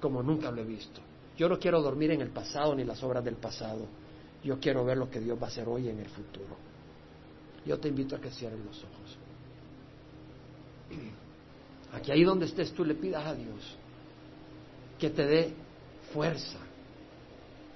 como 0.00 0.22
nunca 0.22 0.50
lo 0.50 0.62
he 0.62 0.64
visto. 0.64 1.00
Yo 1.40 1.48
no 1.48 1.58
quiero 1.58 1.80
dormir 1.80 2.10
en 2.10 2.20
el 2.20 2.28
pasado 2.28 2.74
ni 2.74 2.84
las 2.84 3.02
obras 3.02 3.24
del 3.24 3.36
pasado. 3.36 3.86
Yo 4.44 4.60
quiero 4.60 4.84
ver 4.84 4.98
lo 4.98 5.08
que 5.08 5.20
Dios 5.20 5.38
va 5.40 5.46
a 5.46 5.48
hacer 5.48 5.66
hoy 5.66 5.88
en 5.88 5.98
el 5.98 6.08
futuro. 6.10 6.54
Yo 7.64 7.80
te 7.80 7.88
invito 7.88 8.14
a 8.14 8.20
que 8.20 8.30
cierren 8.30 8.62
los 8.62 8.76
ojos. 8.76 9.18
Aquí 11.94 12.12
ahí 12.12 12.24
donde 12.24 12.44
estés 12.44 12.74
tú 12.74 12.84
le 12.84 12.94
pidas 12.94 13.24
a 13.24 13.34
Dios 13.34 13.74
que 14.98 15.08
te 15.08 15.24
dé 15.24 15.54
fuerza 16.12 16.58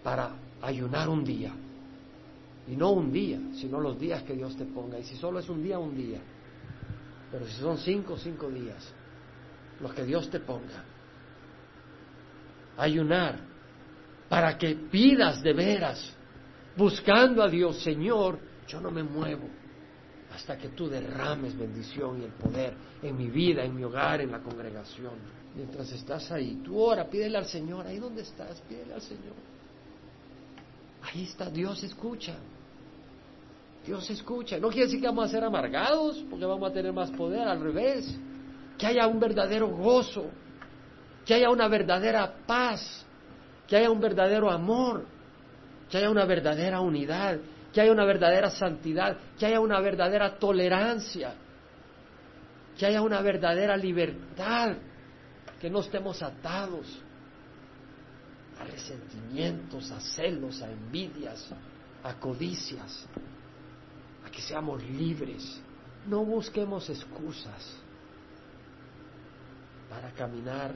para 0.03 0.33
ayunar 0.61 1.09
un 1.09 1.25
día. 1.25 1.55
Y 2.69 2.77
no 2.77 2.91
un 2.91 3.11
día, 3.11 3.41
sino 3.55 3.81
los 3.81 3.99
días 3.99 4.25
que 4.25 4.35
Dios 4.35 4.55
te 4.59 4.67
ponga. 4.67 4.99
Y 4.99 5.05
si 5.05 5.17
solo 5.17 5.39
es 5.39 5.49
un 5.49 5.63
día, 5.63 5.79
un 5.79 5.97
día. 5.97 6.21
Pero 7.33 7.47
si 7.47 7.63
son 7.63 7.79
cinco, 7.79 8.19
cinco 8.19 8.51
días, 8.51 8.93
los 9.81 9.95
que 9.95 10.05
Dios 10.05 10.29
te 10.29 10.41
ponga. 10.41 10.85
Ayunar 12.77 13.54
para 14.35 14.59
que 14.59 14.75
pidas 14.75 15.41
de 15.45 15.53
veras, 15.53 16.13
buscando 16.77 17.41
a 17.41 17.49
Dios, 17.49 17.81
Señor, 17.85 18.41
yo 18.67 18.81
no 18.81 18.91
me 18.91 19.05
muevo 19.05 19.49
hasta 20.35 20.59
que 20.59 20.71
tú 20.71 20.89
derrames 20.89 21.57
bendición 21.57 22.21
y 22.21 22.25
el 22.25 22.33
poder 22.33 22.75
en 23.01 23.17
mi 23.17 23.31
vida, 23.31 23.63
en 23.63 23.77
mi 23.77 23.85
hogar, 23.85 24.23
en 24.23 24.33
la 24.33 24.41
congregación. 24.41 25.13
Mientras 25.55 25.93
estás 25.93 26.33
ahí, 26.33 26.61
tú 26.65 26.77
ora, 26.81 27.09
pídele 27.09 27.39
al 27.39 27.45
Señor, 27.45 27.87
ahí 27.87 28.01
donde 28.01 28.23
estás, 28.23 28.61
pídele 28.63 28.95
al 28.95 29.03
Señor. 29.03 29.35
Ahí 31.03 31.23
está, 31.23 31.49
Dios 31.49 31.85
escucha. 31.85 32.35
Dios 33.87 34.11
escucha. 34.11 34.59
No 34.59 34.69
quiere 34.69 34.87
decir 34.87 35.01
que 35.01 35.07
vamos 35.07 35.27
a 35.27 35.29
ser 35.29 35.45
amargados 35.45 36.25
porque 36.29 36.45
vamos 36.45 36.69
a 36.69 36.73
tener 36.73 36.93
más 36.93 37.13
poder, 37.13 37.47
al 37.47 37.61
revés. 37.61 38.13
Que 38.77 38.89
haya 38.89 39.07
un 39.07 39.21
verdadero 39.21 39.69
gozo, 39.69 40.27
que 41.25 41.35
haya 41.35 41.51
una 41.51 41.69
verdadera 41.69 42.35
paz, 42.45 43.07
que 43.67 43.77
haya 43.77 43.91
un 43.91 44.01
verdadero 44.01 44.51
amor, 44.51 45.05
que 45.91 45.99
haya 45.99 46.11
una 46.11 46.25
verdadera 46.25 46.81
unidad, 46.81 47.39
que 47.73 47.81
haya 47.81 47.93
una 47.93 48.05
verdadera 48.05 48.51
santidad, 48.51 49.17
que 49.39 49.47
haya 49.47 49.61
una 49.61 49.81
verdadera 49.81 50.39
tolerancia, 50.39 51.35
que 52.79 52.87
haya 52.87 53.03
una 53.03 53.21
verdadera 53.21 53.77
libertad, 53.77 54.77
que 55.61 55.71
no 55.71 55.81
estemos 55.81 56.23
atados 56.23 56.87
a 58.61 58.65
resentimientos, 58.65 59.91
a 59.91 60.01
celos, 60.01 60.63
a 60.63 60.71
envidias, 60.71 61.51
a 62.03 62.15
codicias, 62.15 63.07
a 64.25 64.31
que 64.31 64.43
seamos 64.43 64.83
libres. 64.85 65.61
No 66.07 66.25
busquemos 66.25 66.89
excusas 66.91 67.77
para 69.89 70.11
caminar 70.13 70.75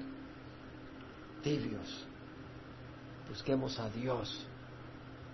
tibios. 1.43 2.08
Busquemos 3.29 3.79
a 3.79 3.91
Dios 3.91 4.47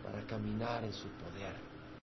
para 0.02 0.20
caminar 0.26 0.84
en 0.84 0.92
su 0.92 1.08
poder. 1.08 1.63